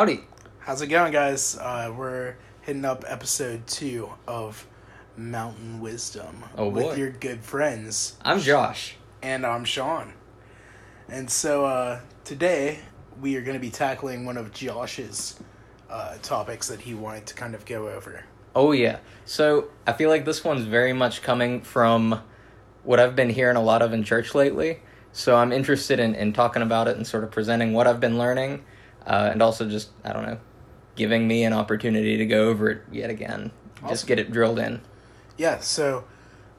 Howdy. 0.00 0.24
How's 0.60 0.80
it 0.80 0.86
going, 0.86 1.12
guys? 1.12 1.58
Uh, 1.60 1.92
we're 1.94 2.36
hitting 2.62 2.86
up 2.86 3.04
episode 3.06 3.66
two 3.66 4.08
of 4.26 4.66
Mountain 5.14 5.78
Wisdom 5.80 6.42
Oh, 6.56 6.70
with 6.70 6.84
boy. 6.84 6.94
your 6.94 7.10
good 7.10 7.42
friends, 7.42 8.16
I'm 8.24 8.40
Josh. 8.40 8.96
and 9.22 9.44
I'm 9.44 9.66
Sean. 9.66 10.14
And 11.10 11.30
so 11.30 11.66
uh, 11.66 12.00
today 12.24 12.78
we 13.20 13.36
are 13.36 13.42
going 13.42 13.56
to 13.56 13.60
be 13.60 13.68
tackling 13.68 14.24
one 14.24 14.38
of 14.38 14.54
Josh's 14.54 15.38
uh, 15.90 16.16
topics 16.22 16.68
that 16.68 16.80
he 16.80 16.94
wanted 16.94 17.26
to 17.26 17.34
kind 17.34 17.54
of 17.54 17.66
go 17.66 17.88
over. 17.88 18.24
Oh, 18.54 18.72
yeah. 18.72 19.00
So 19.26 19.68
I 19.86 19.92
feel 19.92 20.08
like 20.08 20.24
this 20.24 20.42
one's 20.42 20.64
very 20.64 20.94
much 20.94 21.20
coming 21.20 21.60
from 21.60 22.22
what 22.84 23.00
I've 23.00 23.14
been 23.14 23.28
hearing 23.28 23.58
a 23.58 23.62
lot 23.62 23.82
of 23.82 23.92
in 23.92 24.02
church 24.02 24.34
lately. 24.34 24.80
So 25.12 25.36
I'm 25.36 25.52
interested 25.52 26.00
in, 26.00 26.14
in 26.14 26.32
talking 26.32 26.62
about 26.62 26.88
it 26.88 26.96
and 26.96 27.06
sort 27.06 27.22
of 27.22 27.30
presenting 27.30 27.74
what 27.74 27.86
I've 27.86 28.00
been 28.00 28.16
learning 28.16 28.64
uh, 29.06 29.30
and 29.32 29.42
also 29.42 29.68
just, 29.68 29.90
I 30.04 30.12
don't 30.12 30.24
know, 30.26 30.38
giving 30.96 31.26
me 31.26 31.44
an 31.44 31.52
opportunity 31.52 32.16
to 32.18 32.26
go 32.26 32.48
over 32.48 32.70
it 32.70 32.82
yet 32.92 33.10
again. 33.10 33.50
Just 33.88 34.06
get 34.06 34.18
it 34.18 34.30
drilled 34.32 34.58
in. 34.58 34.80
Yeah. 35.38 35.60
So, 35.60 36.04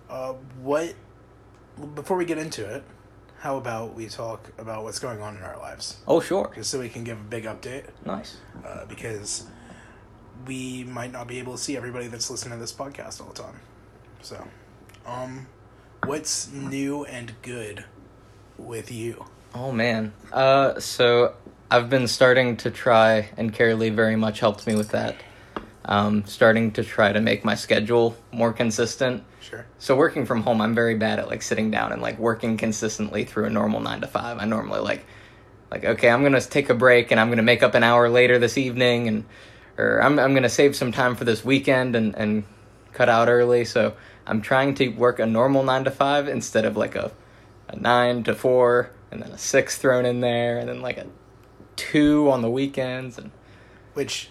uh, 0.09 0.33
what? 0.61 0.93
Before 1.95 2.17
we 2.17 2.25
get 2.25 2.37
into 2.37 2.65
it, 2.65 2.83
how 3.39 3.57
about 3.57 3.93
we 3.95 4.07
talk 4.07 4.51
about 4.57 4.83
what's 4.83 4.99
going 4.99 5.21
on 5.21 5.37
in 5.37 5.43
our 5.43 5.57
lives, 5.57 5.97
Oh, 6.07 6.19
sure. 6.19 6.51
just 6.55 6.69
so 6.69 6.79
we 6.79 6.89
can 6.89 7.03
give 7.03 7.19
a 7.19 7.23
big 7.23 7.45
update. 7.45 7.85
Nice. 8.05 8.37
uh, 8.65 8.85
because 8.85 9.45
we 10.47 10.83
might 10.85 11.11
not 11.11 11.27
be 11.27 11.39
able 11.39 11.53
to 11.53 11.57
see 11.61 11.77
everybody 11.77 12.07
that's 12.07 12.29
listening 12.29 12.57
to 12.57 12.59
this 12.61 12.73
podcast 12.73 13.21
all 13.21 13.27
the 13.27 13.41
time. 13.43 13.59
So, 14.21 14.47
um, 15.05 15.47
what's 16.05 16.51
new 16.51 17.05
and 17.05 17.33
good 17.41 17.85
with 18.57 18.91
you? 18.91 19.25
Oh 19.53 19.71
man. 19.71 20.13
Uh 20.31 20.79
so 20.79 21.33
I've 21.71 21.89
been 21.89 22.05
starting 22.07 22.57
to 22.57 22.69
try 22.69 23.29
and 23.37 23.53
Carrie 23.53 23.89
very 23.91 24.17
much 24.17 24.41
helped 24.41 24.67
me 24.67 24.75
with 24.75 24.89
that. 24.89 25.15
Um 25.85 26.25
starting 26.25 26.71
to 26.73 26.83
try 26.83 27.13
to 27.13 27.21
make 27.21 27.45
my 27.45 27.55
schedule 27.55 28.17
more 28.33 28.51
consistent. 28.51 29.23
Sure. 29.39 29.65
So 29.79 29.95
working 29.95 30.25
from 30.25 30.41
home, 30.41 30.59
I'm 30.59 30.75
very 30.75 30.95
bad 30.95 31.17
at 31.19 31.29
like 31.29 31.41
sitting 31.41 31.71
down 31.71 31.93
and 31.93 32.01
like 32.01 32.19
working 32.19 32.57
consistently 32.57 33.23
through 33.23 33.45
a 33.45 33.49
normal 33.49 33.79
9 33.79 34.01
to 34.01 34.07
5. 34.07 34.37
I 34.37 34.43
normally 34.43 34.81
like 34.81 35.05
like 35.71 35.85
okay, 35.85 36.09
I'm 36.09 36.19
going 36.19 36.33
to 36.33 36.41
take 36.41 36.69
a 36.69 36.73
break 36.73 37.09
and 37.09 37.21
I'm 37.21 37.27
going 37.27 37.37
to 37.37 37.43
make 37.43 37.63
up 37.63 37.73
an 37.73 37.83
hour 37.83 38.09
later 38.09 38.37
this 38.37 38.57
evening 38.57 39.07
and 39.07 39.23
or 39.77 40.03
I'm 40.03 40.19
I'm 40.19 40.33
going 40.33 40.43
to 40.43 40.49
save 40.49 40.75
some 40.75 40.91
time 40.91 41.15
for 41.15 41.23
this 41.23 41.45
weekend 41.45 41.95
and 41.95 42.13
and 42.17 42.43
cut 42.91 43.07
out 43.07 43.29
early. 43.29 43.63
So 43.63 43.93
I'm 44.27 44.41
trying 44.41 44.75
to 44.75 44.89
work 44.89 45.19
a 45.19 45.25
normal 45.25 45.63
9 45.63 45.85
to 45.85 45.91
5 45.91 46.27
instead 46.27 46.65
of 46.65 46.75
like 46.75 46.95
a 46.95 47.13
a 47.69 47.77
9 47.77 48.23
to 48.23 48.35
4 48.35 48.91
and 49.11 49.23
then 49.23 49.31
a 49.31 49.37
6 49.37 49.77
thrown 49.77 50.05
in 50.05 50.19
there 50.19 50.57
and 50.59 50.67
then 50.67 50.81
like 50.81 50.97
a 50.97 51.07
2 51.91 52.29
on 52.29 52.41
the 52.41 52.49
weekends 52.49 53.17
and 53.17 53.31
Which, 53.93 54.29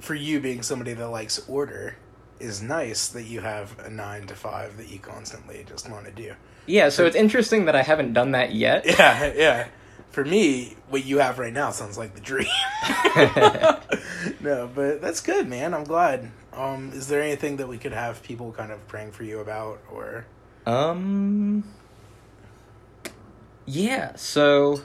for 0.00 0.14
you 0.14 0.40
being 0.40 0.62
somebody 0.62 0.92
that 0.94 1.08
likes 1.08 1.38
order, 1.48 1.96
is 2.40 2.60
nice 2.62 3.08
that 3.08 3.24
you 3.24 3.40
have 3.40 3.78
a 3.78 3.90
nine 3.90 4.26
to 4.26 4.34
five 4.34 4.76
that 4.76 4.88
you 4.90 4.98
constantly 4.98 5.64
just 5.68 5.88
want 5.90 6.06
to 6.06 6.12
do. 6.12 6.34
yeah, 6.66 6.88
so 6.88 7.06
it's 7.06 7.14
interesting 7.16 7.66
that 7.66 7.76
I 7.76 7.82
haven't 7.82 8.12
done 8.12 8.32
that 8.32 8.52
yet. 8.52 8.84
Yeah, 8.86 9.32
yeah. 9.34 9.68
For 10.10 10.24
me, 10.24 10.76
what 10.90 11.04
you 11.04 11.18
have 11.18 11.38
right 11.38 11.52
now 11.52 11.70
sounds 11.70 11.96
like 11.96 12.14
the 12.14 12.20
dream. 12.20 12.48
no, 14.40 14.68
but 14.74 15.00
that's 15.00 15.20
good, 15.20 15.48
man. 15.48 15.72
I'm 15.72 15.84
glad. 15.84 16.30
Um, 16.52 16.90
is 16.92 17.08
there 17.08 17.22
anything 17.22 17.56
that 17.56 17.68
we 17.68 17.78
could 17.78 17.92
have 17.92 18.22
people 18.22 18.52
kind 18.52 18.72
of 18.72 18.86
praying 18.88 19.12
for 19.12 19.24
you 19.24 19.40
about, 19.40 19.80
or 19.90 20.26
Um. 20.66 21.64
Yeah. 23.64 24.16
So, 24.16 24.82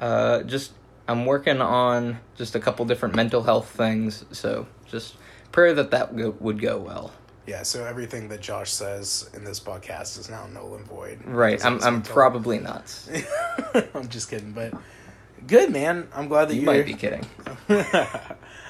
uh, 0.00 0.42
just 0.42 0.72
I'm 1.12 1.26
working 1.26 1.60
on 1.60 2.18
just 2.36 2.54
a 2.54 2.60
couple 2.60 2.84
different 2.86 3.14
mental 3.14 3.42
health 3.42 3.68
things. 3.68 4.24
So 4.32 4.66
just 4.86 5.16
pray 5.52 5.72
that 5.74 5.90
that 5.90 6.16
go, 6.16 6.34
would 6.40 6.60
go 6.60 6.78
well. 6.78 7.12
Yeah, 7.46 7.64
so 7.64 7.84
everything 7.84 8.28
that 8.28 8.40
Josh 8.40 8.70
says 8.70 9.28
in 9.34 9.44
this 9.44 9.60
podcast 9.60 10.18
is 10.18 10.30
now 10.30 10.46
null 10.46 10.74
and 10.74 10.86
void. 10.86 11.20
Right. 11.24 11.62
I'm 11.64 11.82
I'm 11.82 12.00
probably 12.02 12.58
nuts. 12.58 13.10
I'm 13.94 14.08
just 14.08 14.30
kidding, 14.30 14.52
but 14.52 14.72
good 15.46 15.70
man. 15.70 16.08
I'm 16.14 16.28
glad 16.28 16.48
that 16.48 16.54
You 16.54 16.62
might 16.62 16.86
be 16.86 16.94
kidding. 16.94 17.26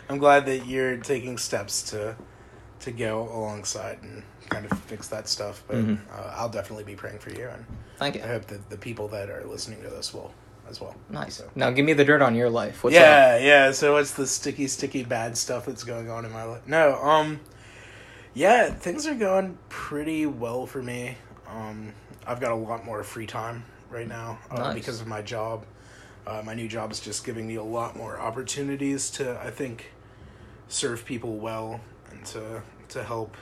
I'm 0.09 0.19
glad 0.19 0.47
that 0.47 0.67
you're 0.67 0.97
taking 0.97 1.39
steps 1.39 1.83
to 1.91 2.17
to 2.81 2.91
go 2.91 3.29
alongside 3.33 3.99
and 4.03 4.23
kind 4.49 4.65
of 4.71 4.77
fix 4.81 5.07
that 5.09 5.29
stuff. 5.29 5.63
But 5.69 5.77
Mhm. 5.77 5.99
uh, 6.13 6.33
I'll 6.35 6.49
definitely 6.49 6.85
be 6.85 6.97
praying 6.97 7.19
for 7.21 7.31
you, 7.31 7.49
and 7.49 7.65
Thank 7.99 8.17
you. 8.17 8.23
I 8.23 8.27
hope 8.27 8.47
that 8.47 8.69
the 8.71 8.77
people 8.79 9.07
that 9.09 9.31
are 9.31 9.45
listening 9.45 9.83
to 9.83 9.89
this 9.91 10.13
will 10.13 10.33
as 10.69 10.81
well. 10.81 10.95
Nice. 11.11 11.37
So- 11.37 11.51
Now 11.55 11.71
give 11.71 11.85
me 11.85 11.93
the 11.93 12.05
dirt 12.05 12.23
on 12.23 12.35
your 12.35 12.51
life. 12.51 12.83
What's 12.85 12.97
up? 12.97 13.03
yeah, 13.03 13.37
yeah. 13.39 13.73
So 13.73 13.95
what's 13.95 14.13
the 14.13 14.27
sticky, 14.27 14.67
sticky 14.69 15.05
bad 15.05 15.37
stuff 15.37 15.67
that's 15.67 15.85
going 15.85 16.09
on 16.11 16.25
in 16.25 16.33
my 16.33 16.45
life? 16.45 16.63
No, 16.67 16.95
um, 17.03 17.41
yeah, 18.35 18.71
things 18.71 19.07
are 19.07 19.15
going 19.15 19.59
pretty 19.69 20.27
well 20.27 20.67
for 20.67 20.83
me. 20.83 21.17
Um, 21.49 21.93
I've 22.27 22.41
got 22.41 22.53
a 22.53 22.57
lot 22.57 22.85
more 22.85 23.03
free 23.03 23.27
time 23.27 23.65
right 23.91 24.09
now 24.09 24.39
uh, 24.51 24.57
Nice. 24.59 24.75
because 24.75 25.01
of 25.01 25.07
my 25.07 25.21
job. 25.23 25.67
Uh, 26.27 26.41
my 26.45 26.55
new 26.55 26.69
job 26.69 26.93
is 26.93 27.01
just 27.01 27.25
giving 27.27 27.47
me 27.47 27.57
a 27.57 27.63
lot 27.65 27.97
more 27.97 28.19
opportunities 28.19 29.11
to, 29.11 29.39
I 29.41 29.51
think, 29.51 29.93
serve 30.69 31.05
people 31.05 31.37
well 31.37 31.81
and 32.11 32.25
to 32.27 32.63
to 32.91 33.03
help 33.03 33.37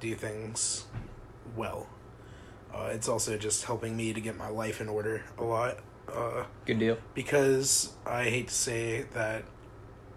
do 0.00 0.14
things 0.14 0.84
well. 1.56 1.86
Uh, 2.74 2.88
it's 2.92 3.08
also 3.08 3.36
just 3.38 3.64
helping 3.64 3.96
me 3.96 4.12
to 4.12 4.20
get 4.20 4.36
my 4.36 4.48
life 4.48 4.80
in 4.80 4.88
order 4.88 5.22
a 5.38 5.44
lot. 5.44 5.78
Uh, 6.14 6.44
Good 6.66 6.78
deal. 6.78 6.98
because 7.14 7.92
I 8.06 8.24
hate 8.24 8.48
to 8.48 8.54
say 8.54 9.02
that 9.14 9.44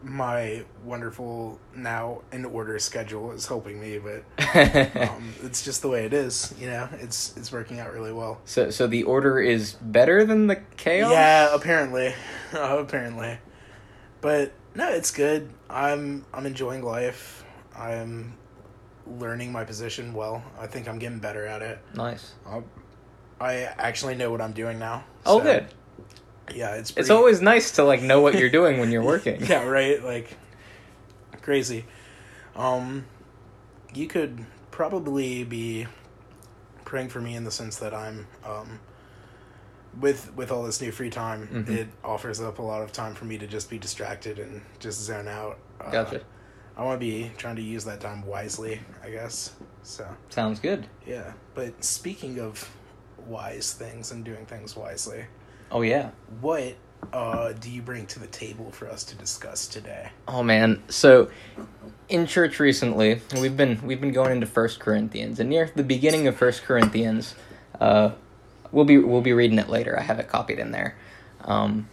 my 0.03 0.63
wonderful 0.84 1.59
now 1.75 2.22
in 2.31 2.46
order 2.46 2.78
schedule 2.79 3.31
is 3.31 3.46
helping 3.47 3.79
me, 3.79 4.00
but 4.00 4.24
um, 5.09 5.34
it's 5.44 5.63
just 5.63 5.81
the 5.81 5.90
way 5.90 6.06
it 6.06 6.13
is. 6.13 6.53
You 6.59 6.68
know, 6.68 6.90
it's 6.94 7.35
it's 7.38 7.51
working 7.51 7.80
out 7.80 7.94
really 7.94 8.12
well. 8.12 8.41
so 8.46 8.69
so 8.69 8.88
the 8.88 9.03
order 9.03 9.40
is 9.40 9.74
better 9.74 10.25
than 10.25 10.47
the 10.47 10.57
chaos. 10.78 11.12
Yeah, 11.12 11.53
apparently, 11.53 12.13
uh, 12.53 12.78
apparently, 12.80 13.38
but 14.22 14.53
no, 14.75 14.90
it's 14.90 15.12
good. 15.12 15.50
I'm 15.69 16.25
I'm 16.34 16.46
enjoying 16.46 16.84
life. 16.84 17.46
I'm 17.75 18.38
learning 19.06 19.51
my 19.51 19.63
position 19.63 20.13
well. 20.13 20.44
I 20.59 20.68
think 20.68 20.88
I'm 20.88 21.00
getting 21.00 21.19
better 21.19 21.46
at 21.46 21.62
it. 21.62 21.80
Nice. 21.96 22.34
i 22.47 22.62
I 23.40 23.53
actually 23.80 24.13
know 24.16 24.30
what 24.30 24.40
I'm 24.40 24.51
doing 24.53 24.78
now. 24.78 25.03
Oh, 25.25 25.40
so, 25.40 25.44
good. 25.44 25.68
Yeah, 26.53 26.75
it's 26.75 26.91
It's 26.97 27.09
always 27.09 27.41
nice 27.41 27.72
to 27.72 27.84
like 27.84 28.02
know 28.02 28.22
what 28.22 28.35
you're 28.35 28.50
doing 28.50 28.79
when 28.79 28.91
you're 28.91 29.03
working. 29.13 29.46
yeah, 29.46 29.63
right. 29.63 30.03
Like 30.03 30.35
crazy. 31.41 31.85
Um, 32.56 33.06
you 33.94 34.07
could 34.07 34.46
probably 34.72 35.44
be 35.44 35.88
praying 36.85 37.09
for 37.09 37.22
me 37.22 37.35
in 37.35 37.44
the 37.44 37.51
sense 37.51 37.78
that 37.78 37.94
I'm 37.94 38.28
um, 38.46 38.80
with 40.00 40.34
with 40.35 40.51
all 40.51 40.63
this 40.63 40.81
new 40.81 40.91
free 40.91 41.09
time. 41.09 41.47
Mhm. 41.51 41.69
It 41.69 41.88
offers 42.03 42.41
up 42.41 42.59
a 42.59 42.62
lot 42.62 42.81
of 42.81 42.91
time 42.91 43.13
for 43.13 43.25
me 43.25 43.38
to 43.38 43.47
just 43.47 43.69
be 43.69 43.78
distracted 43.78 44.40
and 44.40 44.62
just 44.80 45.00
zone 45.00 45.28
out. 45.28 45.57
Uh, 45.80 45.90
Gotcha. 45.91 46.22
I 46.78 46.84
want 46.84 47.00
to 47.00 47.06
be 47.06 47.31
trying 47.38 47.57
to 47.57 47.62
use 47.62 47.84
that 47.85 48.00
time 48.01 48.25
wisely. 48.25 48.81
I 49.03 49.09
guess 49.09 49.53
so. 49.84 50.07
Sounds 50.30 50.59
good. 50.59 50.88
Yeah, 51.06 51.34
but 51.53 51.84
speaking 51.84 52.40
of 52.40 52.69
wise 53.28 53.74
things 53.74 54.12
and 54.12 54.24
doing 54.24 54.46
things 54.46 54.75
wisely, 54.75 55.25
Oh 55.71 55.81
yeah. 55.81 56.11
what 56.41 56.75
uh, 57.13 57.53
do 57.53 57.69
you 57.69 57.81
bring 57.81 58.05
to 58.07 58.19
the 58.19 58.27
table 58.27 58.71
for 58.71 58.89
us 58.89 59.03
to 59.05 59.15
discuss 59.15 59.67
today? 59.67 60.09
Oh 60.27 60.43
man. 60.43 60.81
So 60.89 61.29
in 62.09 62.27
church 62.27 62.59
recently, 62.59 63.21
we've 63.39 63.57
been 63.57 63.79
we've 63.83 64.01
been 64.01 64.12
going 64.12 64.31
into 64.31 64.47
First 64.47 64.79
Corinthians, 64.79 65.39
and 65.39 65.50
near 65.50 65.71
the 65.75 65.83
beginning 65.83 66.27
of 66.27 66.35
First 66.35 66.63
Corinthians, 66.63 67.35
uh, 67.79 68.12
we'll 68.71 68.85
be 68.85 68.97
we'll 68.97 69.21
be 69.21 69.33
reading 69.33 69.59
it 69.59 69.69
later. 69.69 69.97
I 69.97 70.03
have 70.03 70.19
it 70.19 70.27
copied 70.27 70.59
in 70.59 70.71
there. 70.71 70.95
Um, 71.44 71.89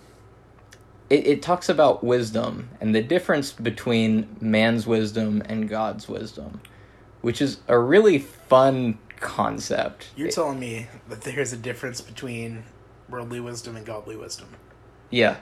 it, 1.08 1.26
it 1.26 1.42
talks 1.42 1.68
about 1.68 2.04
wisdom 2.04 2.68
and 2.80 2.94
the 2.94 3.02
difference 3.02 3.52
between 3.52 4.36
man's 4.40 4.86
wisdom 4.86 5.42
and 5.46 5.68
God's 5.68 6.08
wisdom, 6.08 6.60
which 7.22 7.40
is 7.40 7.60
a 7.66 7.78
really 7.78 8.18
fun 8.18 8.98
concept. 9.20 10.10
You're 10.16 10.30
telling 10.30 10.60
me 10.60 10.88
that 11.08 11.22
there's 11.22 11.52
a 11.52 11.56
difference 11.56 12.00
between 12.00 12.64
worldly 13.08 13.40
wisdom 13.40 13.76
and 13.76 13.84
godly 13.86 14.16
wisdom. 14.16 14.48
yeah. 15.10 15.36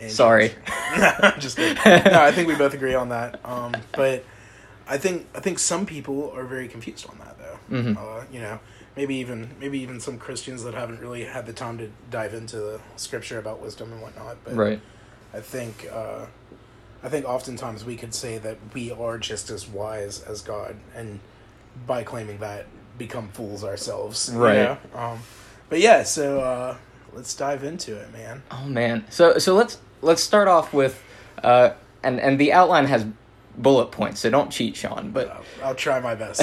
And 0.00 0.10
Sorry. 0.10 0.48
Just 1.38 1.56
kidding. 1.56 1.76
no, 1.84 2.20
I 2.22 2.32
think 2.32 2.48
we 2.48 2.56
both 2.56 2.74
agree 2.74 2.94
on 2.94 3.10
that. 3.10 3.38
Um, 3.44 3.72
but 3.94 4.24
I 4.88 4.98
think 4.98 5.28
I 5.32 5.38
think 5.38 5.60
some 5.60 5.86
people 5.86 6.32
are 6.34 6.42
very 6.44 6.66
confused 6.66 7.08
on 7.08 7.18
that 7.18 7.36
though. 7.38 7.76
Mhm. 7.76 7.96
Uh, 7.96 8.24
you 8.32 8.40
know, 8.40 8.58
maybe 8.96 9.14
even 9.16 9.50
maybe 9.60 9.78
even 9.78 10.00
some 10.00 10.18
Christians 10.18 10.64
that 10.64 10.74
haven't 10.74 10.98
really 11.00 11.22
had 11.24 11.46
the 11.46 11.52
time 11.52 11.78
to 11.78 11.88
dive 12.10 12.34
into 12.34 12.56
the 12.56 12.80
scripture 12.96 13.38
about 13.38 13.60
wisdom 13.62 13.92
and 13.92 14.02
whatnot. 14.02 14.38
But 14.42 14.54
Right. 14.56 14.80
I 15.32 15.38
think 15.40 15.88
uh, 15.92 16.26
I 17.04 17.08
think 17.08 17.24
oftentimes 17.24 17.84
we 17.84 17.94
could 17.96 18.12
say 18.12 18.38
that 18.38 18.56
we 18.74 18.90
are 18.90 19.18
just 19.18 19.50
as 19.50 19.68
wise 19.68 20.20
as 20.24 20.40
God, 20.42 20.74
and 20.96 21.20
by 21.86 22.02
claiming 22.02 22.38
that, 22.38 22.66
become 22.98 23.28
fools 23.28 23.62
ourselves. 23.62 24.30
you 24.32 24.38
Right. 24.40 24.54
know? 24.56 24.78
Um, 24.96 25.20
but 25.72 25.80
yeah, 25.80 26.02
so 26.02 26.38
uh, 26.38 26.76
let's 27.14 27.34
dive 27.34 27.64
into 27.64 27.96
it, 27.96 28.12
man. 28.12 28.42
Oh 28.50 28.66
man. 28.66 29.06
So 29.08 29.38
so 29.38 29.54
let's 29.54 29.78
let's 30.02 30.22
start 30.22 30.46
off 30.46 30.74
with 30.74 31.02
Uh, 31.42 31.70
and 32.02 32.20
and 32.20 32.38
the 32.38 32.52
outline 32.52 32.84
has 32.88 33.06
bullet 33.56 33.86
points, 33.86 34.20
so 34.20 34.28
don't 34.28 34.52
cheat, 34.52 34.76
Sean. 34.76 35.12
But 35.12 35.28
Uh, 35.28 35.40
I'll 35.64 35.74
try 35.74 35.98
my 35.98 36.14
best. 36.14 36.42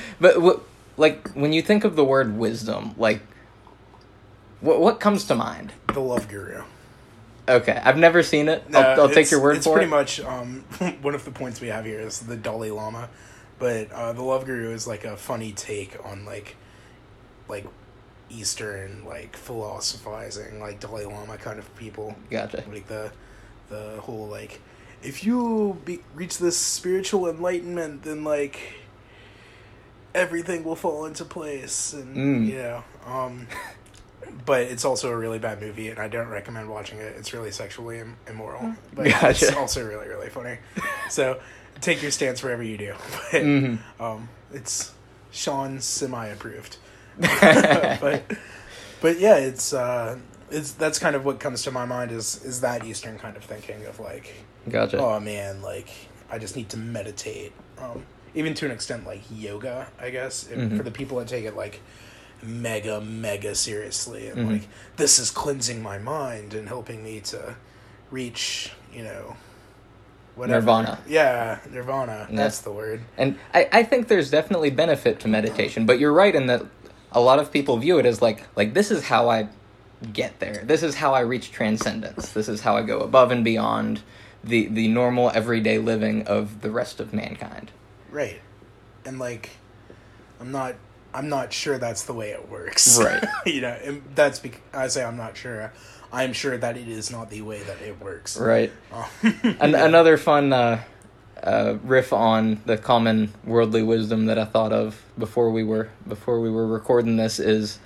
but 0.20 0.42
what, 0.42 0.60
like 0.98 1.30
when 1.30 1.54
you 1.54 1.62
think 1.62 1.84
of 1.84 1.96
the 1.96 2.04
word 2.04 2.36
wisdom, 2.36 2.94
like 2.98 3.22
what 4.60 4.82
what 4.82 5.00
comes 5.00 5.24
to 5.24 5.34
mind? 5.34 5.72
the 5.94 6.00
Love 6.00 6.28
Guru. 6.28 6.62
Okay, 7.48 7.80
I've 7.82 7.96
never 7.96 8.22
seen 8.22 8.50
it. 8.50 8.68
No, 8.68 8.80
I'll, 8.80 9.00
I'll 9.00 9.08
take 9.08 9.30
your 9.30 9.40
word 9.40 9.56
it's 9.56 9.66
for 9.66 9.80
it. 9.80 9.84
It's 9.84 9.88
pretty 9.88 10.20
much 10.20 10.20
um, 10.20 10.64
one 11.00 11.14
of 11.14 11.24
the 11.24 11.30
points 11.30 11.62
we 11.62 11.68
have 11.68 11.86
here 11.86 12.00
is 12.00 12.18
the 12.18 12.36
Dalai 12.36 12.70
Lama, 12.70 13.08
but 13.58 13.90
uh, 13.92 14.12
the 14.12 14.22
Love 14.22 14.44
Guru 14.44 14.74
is 14.74 14.86
like 14.86 15.04
a 15.06 15.16
funny 15.16 15.52
take 15.52 15.96
on 16.04 16.26
like, 16.26 16.56
like, 17.48 17.64
Eastern 18.30 19.04
like 19.06 19.36
philosophizing 19.36 20.60
like 20.60 20.80
Dalai 20.80 21.04
Lama 21.04 21.36
kind 21.38 21.58
of 21.58 21.74
people. 21.76 22.14
Gotcha. 22.30 22.64
Like 22.70 22.86
the, 22.88 23.10
the 23.68 23.98
whole 24.00 24.26
like, 24.28 24.60
if 25.02 25.24
you 25.24 25.80
be, 25.84 26.00
reach 26.14 26.38
this 26.38 26.56
spiritual 26.56 27.28
enlightenment, 27.28 28.02
then 28.02 28.24
like, 28.24 28.58
everything 30.14 30.64
will 30.64 30.76
fall 30.76 31.04
into 31.06 31.24
place, 31.24 31.92
and 31.92 32.16
Mm. 32.16 32.46
you 32.48 32.58
know, 32.58 32.84
um. 33.06 33.46
But 34.44 34.62
it's 34.62 34.84
also 34.84 35.10
a 35.10 35.16
really 35.16 35.38
bad 35.38 35.60
movie, 35.60 35.88
and 35.88 35.98
I 35.98 36.06
don't 36.08 36.28
recommend 36.28 36.68
watching 36.68 36.98
it. 36.98 37.14
It's 37.16 37.32
really 37.32 37.50
sexually 37.50 38.00
Im- 38.00 38.16
immoral, 38.26 38.74
but 38.94 39.06
it's 39.06 39.52
also 39.56 39.86
really, 39.86 40.06
really 40.06 40.28
funny. 40.28 40.58
So 41.08 41.40
take 41.80 42.02
your 42.02 42.10
stance 42.10 42.42
wherever 42.42 42.62
you 42.62 42.76
do. 42.76 42.94
But 43.32 43.42
Mhm. 43.42 43.78
um, 43.98 44.28
it's 44.52 44.92
Sean 45.30 45.80
semi-approved. 45.80 46.76
but 48.00 48.22
but 49.00 49.18
yeah, 49.18 49.36
it's 49.36 49.72
uh, 49.72 50.18
it's 50.50 50.72
that's 50.72 50.98
kind 50.98 51.16
of 51.16 51.24
what 51.24 51.40
comes 51.40 51.62
to 51.64 51.70
my 51.70 51.84
mind 51.84 52.10
is 52.12 52.42
is 52.44 52.60
that 52.60 52.84
Eastern 52.84 53.18
kind 53.18 53.36
of 53.36 53.44
thinking 53.44 53.84
of 53.86 53.98
like, 54.00 54.32
Gotcha. 54.68 54.98
oh 54.98 55.18
man, 55.20 55.62
like 55.62 55.88
I 56.30 56.38
just 56.38 56.56
need 56.56 56.68
to 56.70 56.76
meditate. 56.76 57.52
Um, 57.78 58.04
even 58.34 58.54
to 58.54 58.66
an 58.66 58.70
extent, 58.72 59.06
like 59.06 59.22
yoga, 59.30 59.88
I 60.00 60.10
guess, 60.10 60.44
Mhm. 60.44 60.76
for 60.76 60.82
the 60.82 60.90
people 60.90 61.18
that 61.18 61.28
take 61.28 61.44
it 61.44 61.56
like 61.56 61.80
mega 62.40 63.00
mega 63.00 63.52
seriously 63.54 64.28
and 64.28 64.38
Mhm. 64.48 64.52
like 64.52 64.68
this 64.96 65.18
is 65.18 65.28
cleansing 65.28 65.82
my 65.82 65.98
mind 65.98 66.54
and 66.54 66.68
helping 66.68 67.02
me 67.02 67.18
to 67.20 67.56
reach 68.12 68.70
you 68.94 69.02
know 69.02 69.34
whatever. 70.36 70.60
Nirvana. 70.60 70.98
yeah 71.08 71.58
nirvana 71.72 72.28
Yeah. 72.30 72.36
that's 72.36 72.60
the 72.60 72.70
word 72.70 73.00
And 73.16 73.36
I, 73.52 73.68
I 73.72 73.82
think 73.82 74.06
there's 74.06 74.30
definitely 74.30 74.70
benefit 74.70 75.18
to 75.20 75.28
meditation, 75.28 75.84
but 75.84 75.98
you're 75.98 76.12
right 76.12 76.32
in 76.32 76.46
that 76.46 76.62
a 77.12 77.20
lot 77.20 77.38
of 77.38 77.52
people 77.52 77.76
view 77.78 77.98
it 77.98 78.06
as 78.06 78.20
like 78.20 78.44
like 78.56 78.74
this 78.74 78.90
is 78.90 79.04
how 79.04 79.28
I 79.28 79.48
get 80.12 80.38
there. 80.40 80.62
This 80.64 80.82
is 80.82 80.94
how 80.94 81.14
I 81.14 81.20
reach 81.20 81.50
transcendence. 81.50 82.32
This 82.32 82.48
is 82.48 82.60
how 82.60 82.76
I 82.76 82.82
go 82.82 83.00
above 83.00 83.30
and 83.30 83.44
beyond 83.44 84.02
the 84.44 84.66
the 84.66 84.88
normal 84.88 85.30
everyday 85.34 85.78
living 85.78 86.26
of 86.26 86.60
the 86.60 86.70
rest 86.70 87.00
of 87.00 87.12
mankind. 87.12 87.70
Right. 88.10 88.40
And 89.04 89.18
like 89.18 89.50
I'm 90.40 90.52
not 90.52 90.76
I'm 91.14 91.28
not 91.28 91.52
sure 91.52 91.78
that's 91.78 92.04
the 92.04 92.12
way 92.12 92.30
it 92.30 92.48
works. 92.48 92.98
Right. 93.00 93.24
you 93.46 93.60
know, 93.60 93.76
and 93.82 94.02
that's 94.14 94.38
because 94.38 94.60
I 94.72 94.88
say 94.88 95.04
I'm 95.04 95.16
not 95.16 95.36
sure. 95.36 95.72
I'm 96.12 96.32
sure 96.32 96.56
that 96.56 96.76
it 96.76 96.88
is 96.88 97.10
not 97.10 97.28
the 97.28 97.42
way 97.42 97.62
that 97.62 97.82
it 97.82 98.00
works. 98.00 98.38
Right. 98.38 98.72
Um, 98.92 99.04
An- 99.60 99.74
another 99.74 100.16
fun 100.16 100.52
uh, 100.52 100.82
uh, 101.42 101.76
riff 101.82 102.12
on 102.12 102.60
the 102.66 102.76
common 102.76 103.32
worldly 103.44 103.82
wisdom 103.82 104.26
that 104.26 104.38
I 104.38 104.44
thought 104.44 104.72
of 104.72 105.02
before 105.18 105.50
we 105.50 105.64
were 105.64 105.88
before 106.06 106.40
we 106.40 106.50
were 106.50 106.66
recording 106.66 107.16
this 107.16 107.38
is 107.38 107.78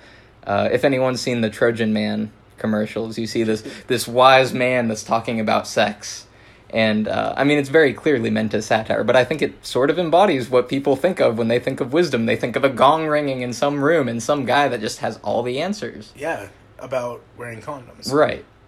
uh, 0.45 0.69
if 0.71 0.83
anyone's 0.83 1.21
seen 1.21 1.41
the 1.41 1.49
Trojan 1.49 1.93
Man 1.93 2.31
commercials, 2.57 3.17
you 3.17 3.27
see 3.27 3.43
this 3.43 3.61
this 3.87 4.07
wise 4.07 4.53
man 4.53 4.87
that's 4.87 5.03
talking 5.03 5.39
about 5.39 5.67
sex. 5.67 6.27
And 6.69 7.07
uh, 7.07 7.35
I 7.37 7.43
mean, 7.43 7.59
it's 7.59 7.69
very 7.69 7.93
clearly 7.93 8.31
meant 8.31 8.53
as 8.55 8.65
satire, 8.65 9.03
but 9.03 9.15
I 9.15 9.23
think 9.23 9.43
it 9.43 9.63
sort 9.63 9.91
of 9.91 9.99
embodies 9.99 10.49
what 10.49 10.67
people 10.67 10.95
think 10.95 11.19
of 11.19 11.37
when 11.37 11.47
they 11.47 11.59
think 11.59 11.79
of 11.79 11.93
wisdom. 11.93 12.25
They 12.25 12.35
think 12.35 12.55
of 12.55 12.63
a 12.63 12.69
gong 12.69 13.05
ringing 13.05 13.41
in 13.41 13.53
some 13.53 13.83
room 13.83 14.07
and 14.07 14.23
some 14.23 14.45
guy 14.45 14.67
that 14.69 14.81
just 14.81 14.97
has 14.99 15.19
all 15.23 15.43
the 15.43 15.61
answers. 15.61 16.11
yeah, 16.15 16.47
about 16.79 17.21
wearing 17.37 17.61
condoms. 17.61 18.11
Right. 18.11 18.43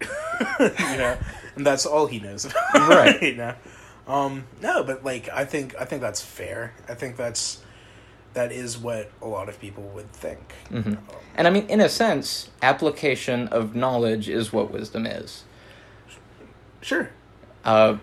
you 0.60 0.96
know, 0.96 1.18
and 1.56 1.66
that's 1.66 1.84
all 1.84 2.06
he 2.06 2.20
knows 2.20 2.44
about. 2.44 2.88
Right. 2.88 3.20
you 3.22 3.34
know. 3.34 3.54
Um 4.06 4.44
no, 4.62 4.84
but 4.84 5.04
like 5.04 5.28
I 5.28 5.44
think 5.44 5.74
I 5.80 5.84
think 5.84 6.00
that's 6.00 6.20
fair. 6.22 6.74
I 6.88 6.94
think 6.94 7.16
that's 7.16 7.62
that 8.34 8.52
is 8.52 8.76
what 8.76 9.10
a 9.22 9.26
lot 9.26 9.48
of 9.48 9.58
people 9.60 9.82
would 9.94 10.12
think. 10.12 10.52
hmm 10.68 10.76
Um, 10.76 10.98
And 11.36 11.46
I 11.46 11.50
mean, 11.50 11.66
in 11.68 11.80
a 11.80 11.88
sense, 11.88 12.50
application 12.62 13.48
of 13.48 13.74
knowledge 13.74 14.28
is 14.28 14.52
what 14.52 14.70
wisdom 14.70 15.06
is. 15.06 15.44
sure. 16.82 17.10
Uh, 17.64 17.96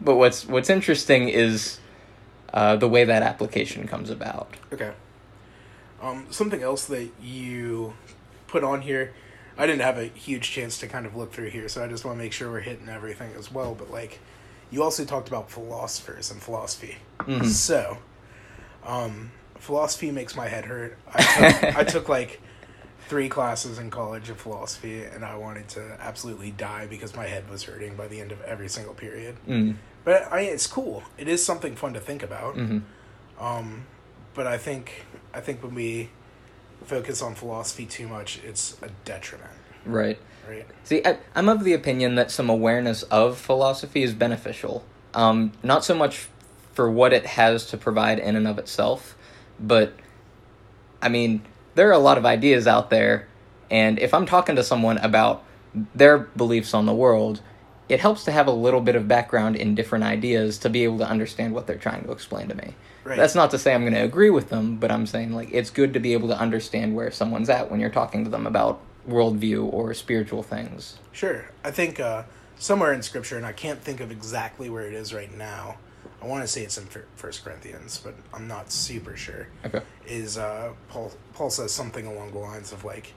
but 0.00 0.16
what's 0.16 0.46
what's 0.46 0.68
interesting 0.70 1.28
is 1.28 1.78
uh, 2.52 2.76
the 2.76 2.88
way 2.88 3.04
that 3.04 3.22
application 3.22 3.86
comes 3.86 4.10
about. 4.10 4.54
Okay. 4.72 4.92
Um, 6.00 6.26
something 6.30 6.62
else 6.62 6.84
that 6.86 7.08
you 7.20 7.94
put 8.46 8.62
on 8.62 8.82
here, 8.82 9.12
I 9.56 9.66
didn't 9.66 9.82
have 9.82 9.98
a 9.98 10.04
huge 10.04 10.50
chance 10.50 10.78
to 10.78 10.86
kind 10.86 11.06
of 11.06 11.16
look 11.16 11.32
through 11.32 11.50
here, 11.50 11.68
so 11.68 11.84
I 11.84 11.88
just 11.88 12.04
want 12.04 12.18
to 12.18 12.22
make 12.22 12.32
sure 12.32 12.50
we're 12.50 12.60
hitting 12.60 12.88
everything 12.88 13.32
as 13.36 13.50
well. 13.50 13.74
But 13.74 13.90
like, 13.90 14.20
you 14.70 14.82
also 14.82 15.04
talked 15.04 15.28
about 15.28 15.50
philosophers 15.50 16.30
and 16.30 16.42
philosophy. 16.42 16.98
Mhm. 17.20 17.44
So, 17.46 17.98
um, 18.84 19.32
philosophy 19.58 20.10
makes 20.10 20.36
my 20.36 20.48
head 20.48 20.64
hurt. 20.66 20.96
I 21.14 21.22
took, 21.62 21.76
I 21.76 21.84
took 21.84 22.08
like 22.08 22.40
three 23.08 23.28
classes 23.28 23.78
in 23.78 23.90
college 23.90 24.28
of 24.28 24.38
philosophy, 24.38 25.02
and 25.02 25.24
I 25.24 25.36
wanted 25.36 25.68
to 25.70 25.96
absolutely 26.00 26.50
die 26.50 26.86
because 26.86 27.16
my 27.16 27.26
head 27.26 27.48
was 27.50 27.62
hurting 27.64 27.96
by 27.96 28.06
the 28.08 28.20
end 28.20 28.32
of 28.32 28.40
every 28.42 28.68
single 28.68 28.94
period. 28.94 29.36
Mm, 29.48 29.76
But 30.04 30.30
I 30.30 30.42
mean, 30.42 30.52
it's 30.52 30.66
cool. 30.66 31.02
It 31.16 31.28
is 31.28 31.44
something 31.44 31.74
fun 31.74 31.94
to 31.94 32.00
think 32.00 32.22
about. 32.22 32.54
hmm 32.54 32.78
Um, 33.40 33.86
but 34.34 34.46
I 34.46 34.58
think 34.58 35.06
I 35.34 35.40
think 35.40 35.62
when 35.62 35.74
we 35.74 36.10
focus 36.84 37.22
on 37.22 37.34
philosophy 37.34 37.86
too 37.86 38.08
much, 38.08 38.40
it's 38.44 38.76
a 38.82 38.88
detriment, 39.04 39.57
Right. 39.84 40.18
right? 40.48 40.66
See, 40.84 41.02
I, 41.04 41.18
I'm 41.34 41.48
of 41.48 41.64
the 41.64 41.72
opinion 41.72 42.14
that 42.16 42.30
some 42.30 42.48
awareness 42.50 43.02
of 43.04 43.38
philosophy 43.38 44.02
is 44.02 44.14
beneficial. 44.14 44.84
Um, 45.14 45.52
not 45.62 45.84
so 45.84 45.94
much 45.94 46.28
for 46.74 46.90
what 46.90 47.12
it 47.12 47.26
has 47.26 47.66
to 47.66 47.76
provide 47.76 48.18
in 48.18 48.36
and 48.36 48.46
of 48.46 48.58
itself, 48.58 49.16
but 49.58 49.92
I 51.02 51.08
mean, 51.08 51.42
there 51.74 51.88
are 51.88 51.92
a 51.92 51.98
lot 51.98 52.18
of 52.18 52.26
ideas 52.26 52.66
out 52.66 52.90
there, 52.90 53.28
and 53.70 53.98
if 53.98 54.12
I'm 54.14 54.26
talking 54.26 54.56
to 54.56 54.64
someone 54.64 54.98
about 54.98 55.44
their 55.94 56.18
beliefs 56.18 56.74
on 56.74 56.86
the 56.86 56.94
world, 56.94 57.40
it 57.88 58.00
helps 58.00 58.24
to 58.24 58.32
have 58.32 58.46
a 58.46 58.52
little 58.52 58.80
bit 58.80 58.96
of 58.96 59.08
background 59.08 59.56
in 59.56 59.74
different 59.74 60.04
ideas 60.04 60.58
to 60.58 60.68
be 60.68 60.84
able 60.84 60.98
to 60.98 61.08
understand 61.08 61.54
what 61.54 61.66
they're 61.66 61.76
trying 61.76 62.04
to 62.04 62.12
explain 62.12 62.48
to 62.48 62.54
me. 62.54 62.74
Right. 63.04 63.16
That's 63.16 63.34
not 63.34 63.50
to 63.52 63.58
say 63.58 63.74
I'm 63.74 63.82
going 63.82 63.94
to 63.94 64.02
agree 64.02 64.28
with 64.28 64.50
them, 64.50 64.76
but 64.76 64.90
I'm 64.90 65.06
saying 65.06 65.32
like 65.32 65.50
it's 65.52 65.70
good 65.70 65.94
to 65.94 66.00
be 66.00 66.12
able 66.12 66.28
to 66.28 66.38
understand 66.38 66.94
where 66.94 67.10
someone's 67.10 67.48
at 67.48 67.70
when 67.70 67.80
you're 67.80 67.88
talking 67.88 68.24
to 68.24 68.30
them 68.30 68.46
about 68.46 68.80
worldview 69.08 69.72
or 69.72 69.94
spiritual 69.94 70.42
things. 70.42 70.98
Sure. 71.12 71.46
I 71.64 71.70
think 71.70 71.98
uh, 71.98 72.24
somewhere 72.58 72.92
in 72.92 73.02
Scripture, 73.02 73.36
and 73.36 73.46
I 73.46 73.52
can't 73.52 73.80
think 73.80 74.00
of 74.00 74.10
exactly 74.10 74.68
where 74.70 74.86
it 74.86 74.94
is 74.94 75.14
right 75.14 75.34
now. 75.36 75.76
I 76.22 76.26
want 76.26 76.42
to 76.42 76.48
say 76.48 76.62
it's 76.62 76.78
in 76.78 76.86
First 77.16 77.44
Corinthians, 77.44 78.00
but 78.02 78.14
I'm 78.34 78.48
not 78.48 78.72
super 78.72 79.16
sure. 79.16 79.48
Okay. 79.64 79.80
Is 80.06 80.36
uh, 80.36 80.72
Paul? 80.88 81.12
Paul 81.34 81.50
says 81.50 81.72
something 81.72 82.06
along 82.06 82.32
the 82.32 82.38
lines 82.38 82.72
of 82.72 82.84
like, 82.84 83.12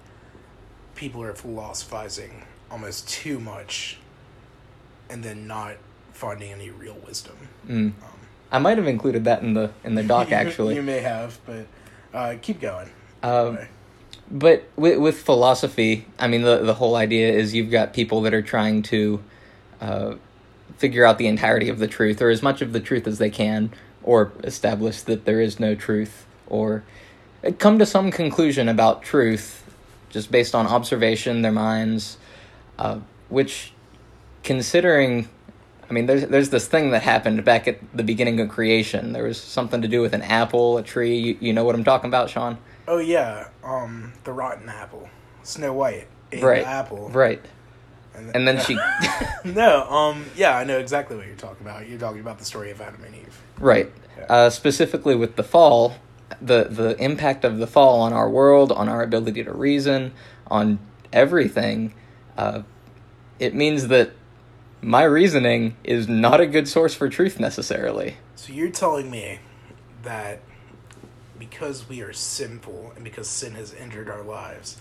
people 0.96 1.24
are 1.24 1.34
philosophizing 1.34 2.44
almost 2.70 3.10
too 3.10 3.40
much, 3.40 3.98
and 5.10 5.24
then 5.24 5.48
not 5.48 5.78
finding 6.14 6.52
any 6.52 6.70
real 6.70 6.98
wisdom. 7.06 7.36
Mm. 7.68 7.72
Um, 7.72 7.94
I 8.52 8.60
might 8.60 8.78
have 8.78 8.88
included 8.88 9.24
that 9.26 9.42
in 9.42 9.54
the 9.54 9.72
in 9.84 9.96
the 9.96 10.04
doc 10.04 10.32
actually. 10.32 10.76
you 10.76 10.84
may 10.84 11.00
have, 11.00 11.40
but 11.46 11.66
uh, 12.14 12.36
keep 12.42 12.62
going. 12.62 12.90
Um, 13.24 13.32
Okay. 13.32 13.68
But 14.30 14.64
with, 14.76 14.98
with 15.00 15.22
philosophy, 15.22 16.06
I 16.18 16.28
mean, 16.28 16.44
the 16.44 16.60
the 16.60 16.76
whole 16.76 16.96
idea 16.96 17.32
is 17.32 17.54
you've 17.54 17.72
got 17.72 17.94
people 17.94 18.22
that 18.22 18.34
are 18.34 18.42
trying 18.42 18.82
to 18.84 19.22
uh, 19.82 20.16
figure 20.78 21.06
out 21.06 21.18
the 21.18 21.28
entirety 21.28 21.70
of 21.70 21.80
the 21.80 21.88
truth, 21.88 22.22
or 22.22 22.30
as 22.30 22.42
much 22.42 22.62
of 22.62 22.74
the 22.74 22.80
truth 22.80 23.08
as 23.08 23.18
they 23.18 23.30
can, 23.30 23.72
or 24.04 24.32
establish 24.44 25.02
that 25.02 25.26
there 25.26 25.42
is 25.42 25.60
no 25.60 25.76
truth, 25.76 26.26
or 26.48 26.84
come 27.60 27.78
to 27.80 27.86
some 27.86 28.10
conclusion 28.12 28.70
about 28.70 29.04
truth, 29.04 29.64
just 30.10 30.32
based 30.32 30.56
on 30.56 30.66
observation, 30.66 31.42
their 31.42 31.52
minds, 31.52 32.18
uh, 32.80 33.00
which, 33.30 33.74
considering. 34.44 35.28
I 35.90 35.94
mean, 35.94 36.06
there's 36.06 36.26
there's 36.28 36.52
this 36.52 36.68
thing 36.68 36.92
that 36.92 37.02
happened 37.02 37.44
back 37.44 37.68
at 37.68 37.80
the 37.94 38.04
beginning 38.04 38.40
of 38.40 38.48
creation. 38.48 39.12
There 39.12 39.26
was 39.26 39.38
something 39.38 39.82
to 39.82 39.90
do 39.90 40.02
with 40.02 40.14
an 40.14 40.22
apple, 40.22 40.78
a 40.78 40.84
tree. 40.84 41.18
You, 41.18 41.38
you 41.42 41.54
know 41.54 41.66
what 41.66 41.76
I'm 41.76 41.84
talking 41.84 42.08
about, 42.08 42.30
Sean? 42.30 42.58
Oh 42.92 42.98
yeah, 42.98 43.48
um, 43.64 44.12
the 44.26 44.34
rotten 44.34 44.68
apple, 44.68 45.10
Snow 45.44 45.72
White 45.72 46.08
ate 46.34 46.44
Right. 46.44 46.64
the 46.64 46.68
apple, 46.68 47.08
Right. 47.10 47.42
And, 48.14 48.36
And 48.36 48.46
then 48.46 48.60
she 48.66 48.78
no, 49.46 49.90
um, 49.90 50.26
yeah, 50.36 50.58
I 50.58 50.66
know 50.66 50.78
exactly 50.78 51.16
what 51.16 51.26
you're 51.26 51.38
talking 51.38 51.66
about. 51.66 51.88
You're 51.88 51.98
talking 51.98 52.20
about 52.20 52.38
the 52.38 52.44
story 52.44 52.70
of 52.70 52.82
Adam 52.82 53.02
and 53.06 53.16
Eve. 53.16 53.42
Right. 53.58 53.90
Yeah. 54.18 54.26
Uh, 54.28 54.50
specifically 54.50 55.16
with 55.16 55.38
the 55.38 55.44
fall, 55.44 55.96
the 56.42 56.66
the 56.66 57.02
impact 57.02 57.46
of 57.46 57.60
the 57.60 57.68
fall 57.68 58.02
on 58.02 58.12
our 58.12 58.30
world, 58.30 58.74
on 58.74 58.90
our 58.90 59.02
ability 59.02 59.46
to 59.46 59.54
reason, 59.54 60.12
on 60.48 60.78
everything, 61.14 61.94
uh, 62.38 62.64
it 63.40 63.56
means 63.56 63.88
that 63.88 64.12
my 64.82 65.04
reasoning 65.04 65.78
is 65.86 66.10
not 66.10 66.42
a 66.42 66.46
good 66.46 66.68
source 66.68 66.94
for 66.94 67.08
truth 67.08 67.40
necessarily. 67.40 68.18
So 68.36 68.52
you're 68.52 68.70
telling 68.70 69.10
me 69.10 69.40
that 70.04 70.42
because 71.42 71.90
we 71.90 72.02
are 72.02 72.14
sinful 72.14 72.94
and 72.96 73.04
because 73.04 73.28
sin 73.28 73.54
has 73.56 73.74
entered 73.74 74.08
our 74.10 74.22
lives, 74.22 74.78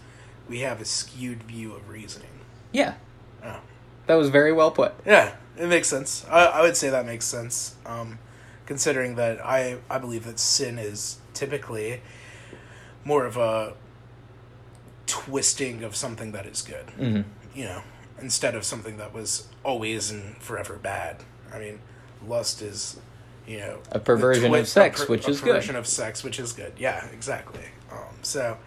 we 0.48 0.60
have 0.60 0.78
a 0.80 0.84
skewed 0.84 1.42
view 1.44 1.72
of 1.74 1.88
reasoning. 1.88 2.28
Yeah, 2.70 2.94
Oh. 3.42 3.60
that 4.06 4.14
was 4.16 4.28
very 4.28 4.52
well 4.52 4.70
put. 4.70 4.92
Yeah, 5.06 5.34
it 5.56 5.66
makes 5.68 5.88
sense. 5.88 6.26
I, 6.28 6.44
I 6.46 6.60
would 6.62 6.76
say 6.76 6.90
that 6.90 7.06
makes 7.06 7.24
sense. 7.24 7.74
Um, 7.86 8.18
considering 8.66 9.14
that 9.14 9.44
I, 9.44 9.78
I 9.88 9.96
believe 9.98 10.24
that 10.26 10.38
sin 10.38 10.78
is 10.78 11.18
typically 11.32 12.02
more 13.04 13.24
of 13.24 13.36
a 13.38 13.72
twisting 15.06 15.82
of 15.82 15.96
something 15.96 16.32
that 16.32 16.46
is 16.46 16.62
good. 16.62 16.90
hmm 16.90 17.22
You 17.54 17.64
know, 17.64 17.82
instead 18.20 18.54
of 18.54 18.64
something 18.64 18.98
that 18.98 19.12
was 19.14 19.48
always 19.64 20.10
and 20.10 20.36
forever 20.36 20.76
bad. 20.76 21.16
I 21.52 21.58
mean, 21.58 21.78
lust 22.26 22.60
is, 22.62 22.98
you 23.46 23.58
know, 23.58 23.78
A 23.92 23.98
perversion 23.98 24.54
of 24.54 24.68
sex, 24.68 25.02
a 25.02 25.06
which 25.06 25.28
is 25.28 25.40
good. 25.40 25.50
A 25.50 25.52
perversion 25.54 25.76
of 25.76 25.86
sex, 25.86 26.22
which 26.22 26.38
is 26.38 26.52
good. 26.52 26.72
Yeah, 26.78 27.04
exactly. 27.12 27.64
Um, 27.90 27.98
so 28.22 28.58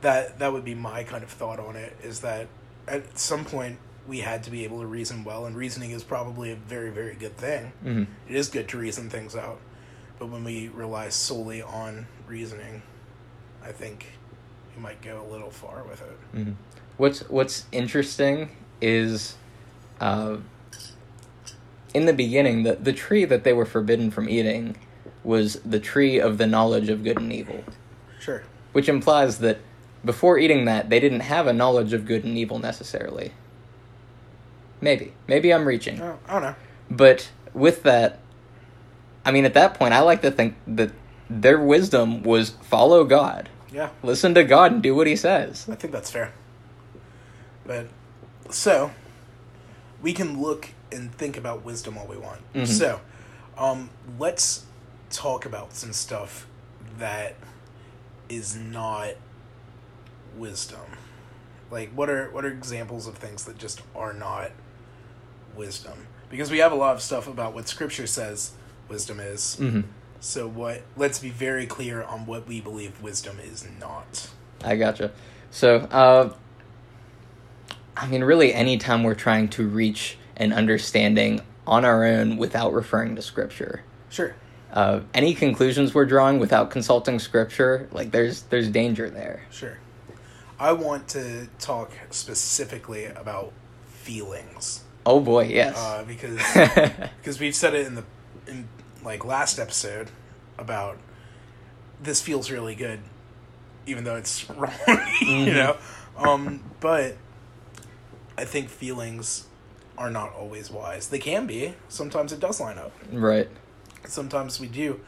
that 0.00 0.38
that 0.38 0.52
would 0.52 0.64
be 0.64 0.74
my 0.74 1.04
kind 1.04 1.22
of 1.22 1.30
thought 1.30 1.60
on 1.60 1.76
it. 1.76 1.96
Is 2.02 2.20
that 2.20 2.48
at 2.88 3.18
some 3.18 3.44
point 3.44 3.78
we 4.06 4.20
had 4.20 4.42
to 4.44 4.50
be 4.50 4.64
able 4.64 4.80
to 4.80 4.86
reason 4.86 5.24
well, 5.24 5.46
and 5.46 5.56
reasoning 5.56 5.90
is 5.90 6.02
probably 6.04 6.50
a 6.52 6.56
very 6.56 6.90
very 6.90 7.14
good 7.14 7.36
thing. 7.36 7.72
hmm 7.82 8.04
It 8.28 8.36
is 8.36 8.48
good 8.48 8.68
to 8.68 8.78
reason 8.78 9.10
things 9.10 9.34
out, 9.36 9.60
but 10.18 10.28
when 10.28 10.44
we 10.44 10.68
rely 10.68 11.08
solely 11.08 11.62
on 11.62 12.06
reasoning, 12.26 12.82
I 13.64 13.72
think 13.72 14.06
we 14.74 14.82
might 14.82 15.02
go 15.02 15.24
a 15.26 15.28
little 15.30 15.50
far 15.50 15.82
with 15.84 16.00
it. 16.02 16.18
hmm 16.32 16.52
What's 16.96 17.20
What's 17.28 17.66
interesting 17.72 18.50
is, 18.80 19.36
uh, 20.00 20.38
in 21.96 22.04
the 22.04 22.12
beginning, 22.12 22.62
the 22.62 22.74
the 22.74 22.92
tree 22.92 23.24
that 23.24 23.42
they 23.44 23.52
were 23.54 23.64
forbidden 23.64 24.10
from 24.10 24.28
eating 24.28 24.76
was 25.24 25.54
the 25.64 25.80
tree 25.80 26.20
of 26.20 26.36
the 26.38 26.46
knowledge 26.46 26.88
of 26.88 27.02
good 27.02 27.16
and 27.18 27.32
evil, 27.32 27.64
Sure. 28.20 28.42
which 28.72 28.88
implies 28.88 29.38
that 29.38 29.58
before 30.04 30.38
eating 30.38 30.66
that 30.66 30.88
they 30.90 31.00
didn't 31.00 31.20
have 31.20 31.46
a 31.46 31.52
knowledge 31.52 31.92
of 31.92 32.04
good 32.04 32.22
and 32.24 32.36
evil 32.38 32.58
necessarily. 32.58 33.32
Maybe, 34.80 35.14
maybe 35.26 35.52
I'm 35.52 35.66
reaching. 35.66 36.00
Oh, 36.00 36.18
I 36.28 36.32
don't 36.34 36.42
know. 36.42 36.54
But 36.90 37.30
with 37.54 37.82
that, 37.84 38.18
I 39.24 39.32
mean, 39.32 39.44
at 39.46 39.54
that 39.54 39.74
point, 39.74 39.94
I 39.94 40.00
like 40.00 40.20
to 40.22 40.30
think 40.30 40.54
that 40.66 40.90
their 41.30 41.58
wisdom 41.58 42.22
was 42.22 42.50
follow 42.62 43.02
God, 43.04 43.48
Yeah. 43.72 43.88
listen 44.02 44.34
to 44.34 44.44
God, 44.44 44.70
and 44.72 44.82
do 44.82 44.94
what 44.94 45.06
He 45.06 45.16
says. 45.16 45.66
I 45.68 45.74
think 45.74 45.92
that's 45.92 46.10
fair. 46.10 46.32
But 47.66 47.86
so 48.50 48.92
we 50.02 50.12
can 50.12 50.40
look 50.40 50.68
and 50.96 51.14
think 51.14 51.36
about 51.36 51.64
wisdom 51.64 51.96
all 51.98 52.06
we 52.06 52.16
want. 52.16 52.40
Mhm. 52.54 52.66
So, 52.66 53.00
um, 53.56 53.90
let's 54.18 54.64
talk 55.10 55.46
about 55.46 55.74
some 55.74 55.92
stuff 55.92 56.46
that 56.98 57.36
is 58.28 58.56
not 58.56 59.14
wisdom. 60.36 60.80
Like 61.70 61.90
what 61.90 62.08
are 62.10 62.30
what 62.30 62.44
are 62.44 62.48
examples 62.48 63.06
of 63.06 63.16
things 63.16 63.44
that 63.44 63.58
just 63.58 63.82
are 63.94 64.12
not 64.12 64.50
wisdom? 65.56 66.06
Because 66.30 66.50
we 66.50 66.58
have 66.58 66.72
a 66.72 66.76
lot 66.76 66.94
of 66.94 67.02
stuff 67.02 67.28
about 67.28 67.54
what 67.54 67.68
scripture 67.68 68.06
says 68.06 68.52
wisdom 68.88 69.20
is. 69.20 69.56
hmm 69.56 69.80
So 70.20 70.48
what 70.48 70.82
let's 70.96 71.18
be 71.18 71.30
very 71.30 71.66
clear 71.66 72.02
on 72.02 72.26
what 72.26 72.46
we 72.46 72.60
believe 72.60 73.00
wisdom 73.02 73.38
is 73.40 73.66
not. 73.80 74.28
I 74.64 74.76
gotcha. 74.76 75.12
So, 75.50 75.76
uh, 75.90 76.34
I 77.96 78.06
mean, 78.08 78.24
really, 78.24 78.52
anytime 78.52 79.02
we're 79.04 79.14
trying 79.14 79.48
to 79.50 79.66
reach 79.66 80.18
an 80.36 80.52
understanding 80.52 81.40
on 81.66 81.84
our 81.84 82.04
own 82.04 82.36
without 82.36 82.72
referring 82.72 83.16
to 83.16 83.22
Scripture, 83.22 83.82
Sure. 84.08 84.34
uh, 84.72 85.00
any 85.14 85.34
conclusions 85.34 85.94
we're 85.94 86.06
drawing 86.06 86.38
without 86.38 86.70
consulting 86.70 87.18
Scripture, 87.18 87.88
like 87.92 88.10
there's 88.12 88.42
there's 88.42 88.68
danger 88.68 89.10
there. 89.10 89.42
Sure. 89.50 89.78
I 90.58 90.72
want 90.72 91.08
to 91.08 91.48
talk 91.58 91.90
specifically 92.10 93.04
about 93.06 93.52
feelings 93.88 94.84
Oh 95.04 95.20
boy, 95.20 95.44
yes. 95.44 95.76
uh, 95.76 96.04
because 96.06 96.40
because 97.22 97.38
we've 97.40 97.54
said 97.54 97.74
it 97.74 97.86
in 97.86 97.94
the 97.96 98.04
in 98.48 98.68
like 99.04 99.24
last 99.24 99.58
episode 99.58 100.10
about 100.58 100.98
this 102.02 102.20
feels 102.20 102.50
really 102.50 102.74
good, 102.74 103.00
even 103.86 104.04
though 104.04 104.16
it's 104.16 104.48
wrong, 104.50 104.72
you 105.20 105.52
know. 105.52 105.76
Um, 106.16 106.62
but 106.80 107.16
I 108.38 108.44
think 108.44 108.68
feelings 108.68 109.46
are 109.98 110.10
not 110.10 110.32
always 110.34 110.70
wise. 110.70 111.08
They 111.08 111.18
can 111.18 111.46
be. 111.46 111.74
Sometimes 111.88 112.32
it 112.32 112.40
does 112.40 112.60
line 112.60 112.78
up. 112.78 112.92
right. 113.12 113.48
Sometimes 114.06 114.60
we 114.60 114.68
do 114.68 115.00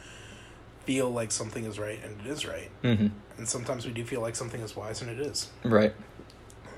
feel 0.85 1.11
like 1.11 1.31
something 1.31 1.65
is 1.65 1.79
right 1.79 2.01
and 2.03 2.21
it 2.21 2.27
is 2.27 2.47
right, 2.47 2.71
hmm 2.83 3.09
and 3.37 3.49
sometimes 3.49 3.87
we 3.87 3.93
do 3.93 4.05
feel 4.05 4.21
like 4.21 4.35
something 4.35 4.61
is 4.63 4.75
wise 4.75 5.01
and 5.01 5.09
it 5.11 5.21
is. 5.21 5.49
Right. 5.63 5.95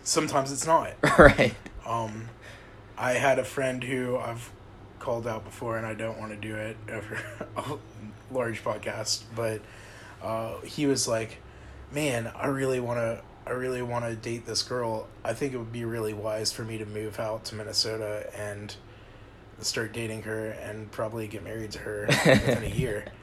Sometimes 0.02 0.52
it's 0.52 0.66
not. 0.66 0.92
right. 1.18 1.54
Um, 1.86 2.28
I 2.98 3.12
had 3.12 3.38
a 3.38 3.44
friend 3.44 3.82
who 3.82 4.18
I've 4.18 4.50
called 4.98 5.26
out 5.26 5.44
before, 5.44 5.78
and 5.78 5.86
I 5.86 5.94
don't 5.94 6.18
want 6.18 6.32
to 6.32 6.36
do 6.36 6.54
it 6.56 6.76
over 6.92 7.18
a 7.56 7.78
large 8.30 8.62
podcast, 8.62 9.22
but 9.34 9.62
uh, 10.22 10.60
he 10.60 10.86
was 10.86 11.08
like, 11.08 11.38
"Man, 11.90 12.30
I 12.36 12.48
really 12.48 12.80
want 12.80 12.98
to. 12.98 13.22
I 13.46 13.50
really 13.50 13.82
want 13.82 14.04
to 14.04 14.14
date 14.14 14.46
this 14.46 14.62
girl. 14.62 15.08
I 15.24 15.32
think 15.32 15.52
it 15.54 15.58
would 15.58 15.72
be 15.72 15.84
really 15.84 16.12
wise 16.14 16.52
for 16.52 16.62
me 16.62 16.78
to 16.78 16.86
move 16.86 17.18
out 17.18 17.44
to 17.46 17.54
Minnesota 17.54 18.30
and 18.38 18.74
start 19.60 19.92
dating 19.92 20.22
her, 20.22 20.50
and 20.50 20.90
probably 20.92 21.26
get 21.26 21.42
married 21.44 21.72
to 21.72 21.78
her 21.80 22.06
within 22.08 22.64
a 22.64 22.74
year." 22.74 23.04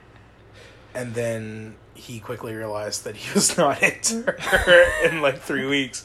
And 0.95 1.13
then 1.13 1.75
he 1.93 2.19
quickly 2.19 2.55
realized 2.55 3.03
that 3.03 3.15
he 3.15 3.31
was 3.36 3.55
not 3.55 3.83
into 3.83 4.24
her 4.31 5.05
in 5.07 5.21
like 5.21 5.39
three 5.39 5.67
weeks. 5.67 6.03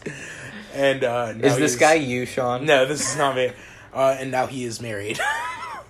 And 0.75 1.03
uh, 1.03 1.33
now 1.33 1.47
Is 1.47 1.57
this 1.57 1.77
guy 1.77 1.95
you, 1.95 2.27
Sean? 2.27 2.67
no, 2.67 2.85
this 2.85 3.11
is 3.11 3.17
not 3.17 3.35
me. 3.37 3.53
Uh, 3.95 4.17
and 4.19 4.31
now 4.31 4.47
he 4.47 4.65
is 4.65 4.81
married. 4.83 5.19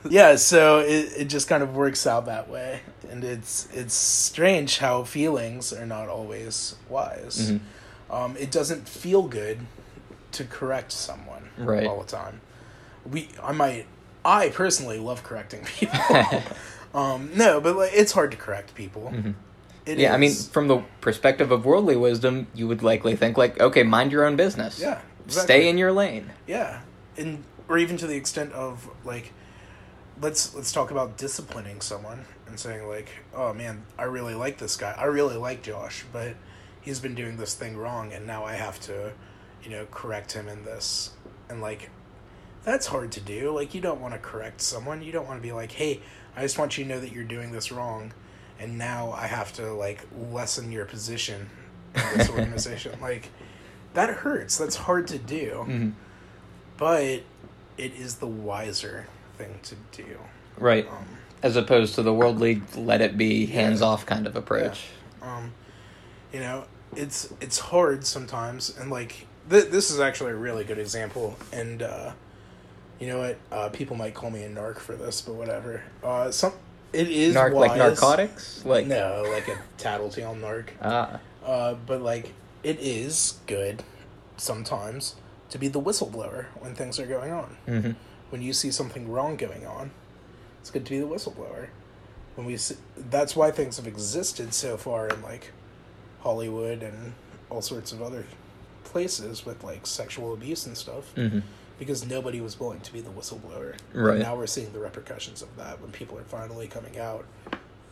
yeah, 0.08 0.34
so 0.36 0.80
it, 0.80 1.12
it 1.16 1.24
just 1.24 1.48
kind 1.48 1.62
of 1.62 1.74
works 1.76 2.04
out 2.06 2.26
that 2.26 2.48
way, 2.48 2.80
and 3.08 3.22
it's 3.22 3.68
it's 3.72 3.94
strange 3.94 4.78
how 4.78 5.04
feelings 5.04 5.72
are 5.72 5.86
not 5.86 6.08
always 6.08 6.74
wise. 6.88 7.52
Mhm. 7.52 7.60
Um, 8.12 8.36
it 8.36 8.50
doesn't 8.50 8.88
feel 8.88 9.22
good 9.22 9.60
to 10.32 10.44
correct 10.44 10.92
someone 10.92 11.48
Right. 11.58 11.86
all 11.86 12.00
the 12.00 12.06
time. 12.06 12.40
We, 13.10 13.28
I 13.42 13.52
might, 13.52 13.86
I 14.24 14.50
personally 14.50 14.98
love 14.98 15.22
correcting 15.22 15.64
people. 15.78 15.98
um, 16.94 17.30
no, 17.34 17.60
but 17.60 17.74
like, 17.76 17.90
it's 17.94 18.12
hard 18.12 18.30
to 18.32 18.36
correct 18.36 18.74
people. 18.74 19.10
Mhm. 19.14 19.34
It 19.84 19.98
yeah, 19.98 20.14
I 20.14 20.16
mean, 20.16 20.32
from 20.32 20.68
the 20.68 20.78
perspective 21.00 21.50
of 21.50 21.64
worldly 21.64 21.96
wisdom, 21.96 22.46
you 22.54 22.68
would 22.68 22.84
likely 22.84 23.16
think 23.16 23.36
like, 23.36 23.58
okay, 23.60 23.82
mind 23.82 24.12
your 24.12 24.24
own 24.24 24.36
business. 24.36 24.78
Yeah, 24.78 25.00
Stay 25.26 25.68
in 25.68 25.76
your 25.76 25.90
lane. 25.90 26.30
Yeah, 26.46 26.82
and 27.16 27.42
or 27.68 27.78
even 27.78 27.96
to 27.96 28.06
the 28.06 28.14
extent 28.14 28.52
of 28.52 28.88
like, 29.04 29.32
let's 30.20 30.54
let's 30.54 30.70
talk 30.70 30.92
about 30.92 31.16
disciplining 31.16 31.80
someone 31.80 32.26
and 32.46 32.60
saying 32.60 32.86
like, 32.86 33.08
oh 33.34 33.52
man, 33.54 33.82
I 33.98 34.04
really 34.04 34.34
like 34.34 34.58
this 34.58 34.76
guy. 34.76 34.94
I 34.96 35.06
really 35.06 35.36
like 35.36 35.62
Josh, 35.62 36.04
but 36.12 36.34
he's 36.82 37.00
been 37.00 37.14
doing 37.14 37.36
this 37.38 37.54
thing 37.54 37.76
wrong, 37.76 38.12
and 38.12 38.26
now 38.26 38.44
I 38.44 38.54
have 38.54 38.78
to, 38.80 39.12
you 39.64 39.70
know, 39.70 39.86
correct 39.90 40.32
him 40.32 40.48
in 40.48 40.64
this. 40.64 41.10
And 41.48 41.60
like, 41.62 41.88
that's 42.64 42.86
hard 42.88 43.10
to 43.12 43.20
do. 43.20 43.50
Like, 43.52 43.74
you 43.74 43.80
don't 43.80 44.00
want 44.00 44.12
to 44.14 44.20
correct 44.20 44.60
someone. 44.60 45.02
You 45.02 45.12
don't 45.12 45.26
want 45.26 45.38
to 45.38 45.42
be 45.42 45.52
like, 45.52 45.72
hey, 45.72 46.00
I 46.36 46.42
just 46.42 46.58
want 46.58 46.76
you 46.76 46.84
to 46.84 46.90
know 46.90 47.00
that 47.00 47.12
you're 47.12 47.24
doing 47.24 47.52
this 47.52 47.72
wrong, 47.72 48.12
and 48.58 48.76
now 48.76 49.12
I 49.12 49.26
have 49.26 49.52
to 49.54 49.72
like 49.72 50.06
lessen 50.30 50.70
your 50.70 50.84
position 50.84 51.48
in 51.94 52.18
this 52.18 52.28
organization. 52.38 52.98
like, 53.00 53.30
that 53.94 54.10
hurts. 54.10 54.58
That's 54.58 54.76
hard 54.76 55.06
to 55.08 55.18
do 55.18 55.62
hmm 55.64 55.90
but 56.78 57.22
it 57.78 57.92
is 57.94 58.16
the 58.16 58.26
wiser 58.26 59.06
thing 59.36 59.60
to 59.62 59.76
do. 59.92 60.18
Right. 60.58 60.88
Um, 60.88 61.06
As 61.42 61.54
opposed 61.54 61.94
to 61.94 62.02
the 62.02 62.12
worldly 62.12 62.60
let 62.74 63.00
it 63.00 63.16
be 63.16 63.46
hands 63.46 63.82
off 63.82 64.04
kind 64.04 64.26
of 64.26 64.34
approach. 64.34 64.86
um, 65.22 65.52
you 66.32 66.40
know, 66.40 66.64
it's 66.96 67.32
it's 67.40 67.58
hard 67.58 68.04
sometimes, 68.06 68.76
and 68.76 68.90
like 68.90 69.26
th- 69.50 69.70
this 69.70 69.90
is 69.90 70.00
actually 70.00 70.32
a 70.32 70.36
really 70.36 70.64
good 70.64 70.78
example. 70.78 71.36
And 71.52 71.82
uh, 71.82 72.12
you 73.00 73.06
know 73.08 73.18
what? 73.18 73.38
Uh, 73.50 73.68
people 73.70 73.96
might 73.96 74.14
call 74.14 74.30
me 74.30 74.42
a 74.42 74.48
narc 74.48 74.78
for 74.78 74.94
this, 74.94 75.20
but 75.22 75.34
whatever. 75.34 75.82
Uh, 76.02 76.30
some 76.30 76.52
it 76.92 77.08
is 77.08 77.34
Narc 77.34 77.54
like 77.54 77.76
narcotics? 77.76 78.64
Like 78.64 78.86
no, 78.86 79.24
like 79.30 79.48
a 79.48 79.58
tattletale 79.78 80.34
narc. 80.34 80.68
Ah. 80.82 81.20
Uh, 81.44 81.74
but 81.74 82.02
like 82.02 82.34
it 82.62 82.78
is 82.80 83.38
good 83.46 83.82
sometimes 84.36 85.16
to 85.50 85.58
be 85.58 85.68
the 85.68 85.80
whistleblower 85.80 86.46
when 86.60 86.74
things 86.74 86.98
are 87.00 87.06
going 87.06 87.32
on. 87.32 87.56
hmm 87.66 87.90
when 88.30 88.40
you 88.40 88.54
see 88.54 88.70
something 88.70 89.10
wrong 89.10 89.36
going 89.36 89.66
on, 89.66 89.90
it's 90.58 90.70
good 90.70 90.86
to 90.86 90.90
be 90.90 90.98
the 90.98 91.06
whistleblower. 91.06 91.66
When 92.34 92.46
we 92.46 92.56
see, 92.56 92.76
that's 92.96 93.36
why 93.36 93.50
things 93.50 93.76
have 93.76 93.86
existed 93.86 94.54
so 94.54 94.78
far 94.78 95.06
in 95.08 95.20
like 95.20 95.52
Hollywood 96.22 96.82
and 96.82 97.14
all 97.50 97.62
sorts 97.62 97.92
of 97.92 98.00
other 98.02 98.24
places 98.84 99.44
with 99.46 99.62
like 99.64 99.86
sexual 99.86 100.32
abuse 100.34 100.66
and 100.66 100.76
stuff 100.76 101.12
hmm 101.14 101.40
because 101.78 102.06
nobody 102.06 102.40
was 102.40 102.60
willing 102.60 102.78
to 102.80 102.92
be 102.92 103.00
the 103.00 103.10
whistleblower. 103.10 103.74
Right. 103.92 104.14
And 104.14 104.22
now 104.22 104.36
we're 104.36 104.46
seeing 104.46 104.72
the 104.72 104.78
repercussions 104.78 105.42
of 105.42 105.56
that 105.56 105.80
when 105.80 105.90
people 105.90 106.16
are 106.16 106.22
finally 106.22 106.68
coming 106.68 106.96
out 106.96 107.24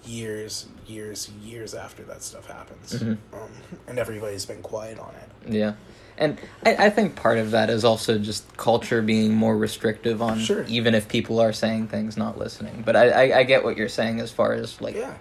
years, 0.05 0.67
years, 0.87 1.29
years 1.43 1.75
after 1.75 2.05
that 2.05 2.23
stuff 2.23 2.47
happens. 2.47 2.93
Mm-hmm. 2.93 3.35
Um, 3.35 3.51
and 3.89 3.99
everybody's 3.99 4.47
been 4.47 4.63
quiet 4.63 5.01
on 5.01 5.13
it. 5.17 5.53
Yeah. 5.53 5.73
And 6.19 6.39
I, 6.65 6.87
I 6.87 6.91
think 6.91 7.17
part 7.17 7.39
of 7.39 7.51
that 7.51 7.69
is 7.69 7.85
also 7.85 8.17
just 8.19 8.57
culture 8.57 9.03
being 9.03 9.35
more 9.35 9.57
restrictive 9.57 10.23
on 10.23 10.39
Sure. 10.39 10.65
even 10.69 10.95
if 10.95 11.09
people 11.09 11.41
are 11.41 11.53
saying 11.53 11.89
things 11.89 12.17
not 12.17 12.39
listening. 12.39 12.83
But 12.87 12.95
I, 12.95 13.09
I, 13.09 13.39
I 13.39 13.43
get 13.43 13.65
what 13.65 13.77
you're 13.77 13.89
saying 13.89 14.21
as 14.21 14.31
far 14.31 14.53
as 14.53 14.81
like 14.81 14.95
Yeah. 14.95 15.15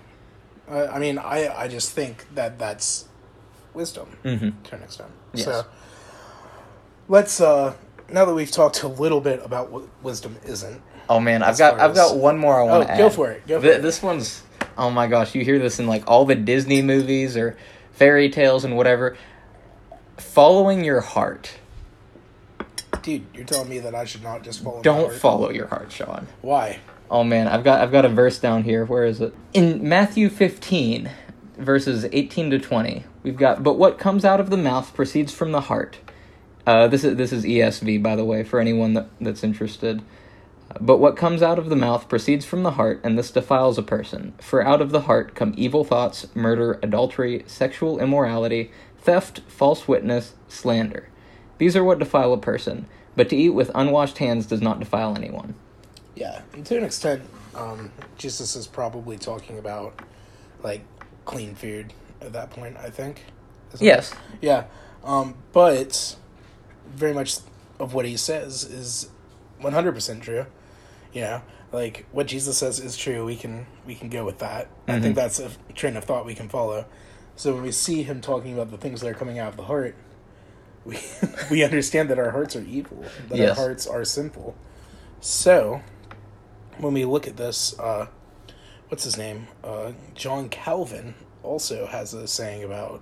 Uh, 0.69 0.87
I 0.91 0.99
mean, 0.99 1.17
I, 1.17 1.47
I 1.63 1.67
just 1.67 1.91
think 1.91 2.25
that 2.35 2.59
that's 2.59 3.05
wisdom 3.73 4.17
Mhm. 4.23 4.53
to 4.65 4.75
an 4.75 4.83
extent. 4.83 5.09
Yes. 5.33 5.45
So 5.45 5.65
let's, 7.07 7.41
uh, 7.41 7.73
now 8.11 8.25
that 8.25 8.33
we've 8.33 8.51
talked 8.51 8.83
a 8.83 8.87
little 8.87 9.21
bit 9.21 9.41
about 9.43 9.71
what 9.71 9.83
wisdom 10.03 10.37
isn't, 10.45 10.81
Oh 11.11 11.19
man, 11.19 11.41
I've 11.41 11.57
got 11.57 11.79
I've 11.79 11.95
got 11.95 12.17
one 12.17 12.37
more 12.37 12.59
I 12.59 12.63
want 12.63 12.83
to 12.85 12.89
Oh, 12.89 12.93
add. 12.93 12.97
go 12.99 13.09
for 13.09 13.31
it, 13.31 13.47
go 13.47 13.59
for 13.59 13.65
Th- 13.65 13.77
it. 13.79 13.81
This 13.81 14.03
one's 14.03 14.43
oh 14.77 14.91
my 14.91 15.07
gosh, 15.07 15.33
you 15.33 15.43
hear 15.43 15.57
this 15.57 15.79
in 15.79 15.87
like 15.87 16.03
all 16.07 16.23
the 16.25 16.35
Disney 16.35 16.83
movies 16.83 17.35
or 17.35 17.57
fairy 17.93 18.29
tales 18.29 18.63
and 18.63 18.77
whatever. 18.77 19.17
Following 20.17 20.83
your 20.83 21.01
heart. 21.01 21.51
dude, 23.01 23.25
you're 23.33 23.45
telling 23.45 23.69
me 23.69 23.79
that 23.79 23.95
I 23.95 24.05
should 24.05 24.21
not 24.21 24.43
just 24.43 24.63
follow 24.63 24.83
Don't 24.83 25.05
heart? 25.07 25.15
follow 25.15 25.49
your 25.49 25.65
heart, 25.67 25.91
Sean. 25.91 26.27
Why? 26.41 26.79
Oh 27.11 27.23
man, 27.23 27.47
I've 27.47 27.63
got 27.63 27.81
I've 27.81 27.91
got 27.91 28.05
a 28.05 28.09
verse 28.09 28.37
down 28.39 28.63
here. 28.63 28.85
Where 28.85 29.03
is 29.03 29.19
it? 29.19 29.33
In 29.53 29.87
Matthew 29.87 30.29
15 30.29 31.09
verses 31.57 32.05
18 32.11 32.51
to 32.51 32.59
20. 32.59 33.03
We've 33.23 33.35
got 33.35 33.63
but 33.63 33.77
what 33.77 33.97
comes 33.97 34.23
out 34.23 34.39
of 34.39 34.49
the 34.49 34.57
mouth 34.57 34.93
proceeds 34.93 35.33
from 35.33 35.51
the 35.51 35.61
heart. 35.61 35.97
Uh, 36.67 36.87
this 36.87 37.03
is 37.03 37.17
this 37.17 37.33
is 37.33 37.43
ESV 37.45 38.03
by 38.03 38.15
the 38.15 38.25
way 38.25 38.43
for 38.43 38.59
anyone 38.59 38.93
that, 38.93 39.09
that's 39.19 39.43
interested. 39.43 40.03
But 40.79 40.97
what 40.97 41.17
comes 41.17 41.41
out 41.41 41.57
of 41.57 41.69
the 41.69 41.75
mouth 41.75 42.07
proceeds 42.07 42.45
from 42.45 42.61
the 42.61 42.71
heart, 42.71 43.01
and 43.03 43.17
this 43.17 43.31
defiles 43.31 43.79
a 43.79 43.83
person. 43.83 44.35
For 44.39 44.63
out 44.63 44.81
of 44.81 44.91
the 44.91 45.01
heart 45.01 45.33
come 45.33 45.55
evil 45.57 45.83
thoughts, 45.83 46.27
murder, 46.35 46.79
adultery, 46.83 47.43
sexual 47.47 47.99
immorality, 47.99 48.71
theft, 48.99 49.41
false 49.47 49.87
witness, 49.87 50.35
slander. 50.47 51.09
These 51.57 51.75
are 51.75 51.83
what 51.83 51.97
defile 51.97 52.33
a 52.33 52.37
person, 52.37 52.85
but 53.15 53.29
to 53.29 53.35
eat 53.35 53.49
with 53.49 53.71
unwashed 53.73 54.19
hands 54.19 54.45
does 54.45 54.61
not 54.61 54.79
defile 54.79 55.15
anyone. 55.15 55.55
Yeah, 56.19 56.43
and 56.53 56.65
to 56.67 56.77
an 56.77 56.85
extent, 56.85 57.23
um, 57.55 57.91
Jesus 58.17 58.55
is 58.57 58.67
probably 58.67 59.17
talking 59.17 59.59
about 59.59 59.99
like 60.63 60.81
clean 61.25 61.55
food 61.55 61.93
at 62.21 62.33
that 62.33 62.51
point. 62.51 62.77
I 62.77 62.91
think. 62.91 63.23
Isn't 63.73 63.85
Yes. 63.87 64.11
it? 64.11 64.17
Yeah, 64.41 64.65
um, 65.03 65.35
but 65.53 66.17
very 66.87 67.13
much 67.13 67.37
of 67.79 67.93
what 67.93 68.05
he 68.05 68.17
says 68.17 68.65
is 68.65 69.09
one 69.59 69.73
hundred 69.73 69.93
percent 69.93 70.23
true. 70.23 70.45
You 71.13 71.21
know, 71.21 71.41
like 71.71 72.05
what 72.11 72.27
Jesus 72.27 72.57
says 72.57 72.79
is 72.79 72.97
true. 72.97 73.25
We 73.25 73.37
can 73.37 73.67
we 73.87 73.95
can 73.95 74.09
go 74.09 74.25
with 74.25 74.39
that. 74.39 74.69
I 74.87 74.99
think 74.99 75.15
that's 75.15 75.39
a 75.39 75.51
train 75.75 75.97
of 75.97 76.05
thought 76.05 76.25
we 76.25 76.35
can 76.35 76.49
follow. 76.49 76.85
So 77.37 77.53
when 77.53 77.63
we 77.63 77.71
see 77.71 78.03
him 78.03 78.21
talking 78.21 78.53
about 78.53 78.71
the 78.71 78.77
things 78.77 79.01
that 79.01 79.09
are 79.09 79.13
coming 79.15 79.39
out 79.39 79.49
of 79.51 79.57
the 79.57 79.63
heart, 79.65 79.95
we 80.85 80.99
we 81.51 81.63
understand 81.63 82.09
that 82.09 82.19
our 82.19 82.31
hearts 82.31 82.55
are 82.57 82.63
evil, 82.63 83.13
that 83.29 83.39
our 83.39 83.47
Yes. 83.47 83.55
hearts 83.55 83.87
are 83.87 84.05
sinful. 84.05 84.55
So 85.21 85.81
when 86.79 86.93
we 86.93 87.05
look 87.05 87.27
at 87.27 87.37
this, 87.37 87.77
uh, 87.79 88.07
what's 88.87 89.03
his 89.03 89.17
name? 89.17 89.47
Uh, 89.63 89.91
John 90.15 90.49
Calvin 90.49 91.13
also 91.43 91.85
has 91.85 92.13
a 92.13 92.27
saying 92.27 92.63
about 92.63 93.01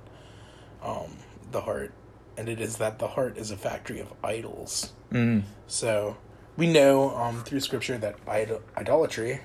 um, 0.84 1.18
the 1.52 1.62
heart, 1.62 1.94
and 2.38 2.50
it 2.50 2.60
is 2.60 2.78
that 2.78 3.00
the 3.00 3.08
heart 3.08 3.38
is 3.38 3.52
a 3.52 3.58
factory 3.58 4.00
of 4.00 4.12
idols. 4.24 4.94
Mm. 5.12 5.44
So 5.68 6.18
we 6.56 6.68
know 6.68 7.16
um, 7.16 7.44
through 7.44 7.60
scripture 7.62 7.98
that 7.98 8.16
idol- 8.28 8.62
idolatry 8.76 9.42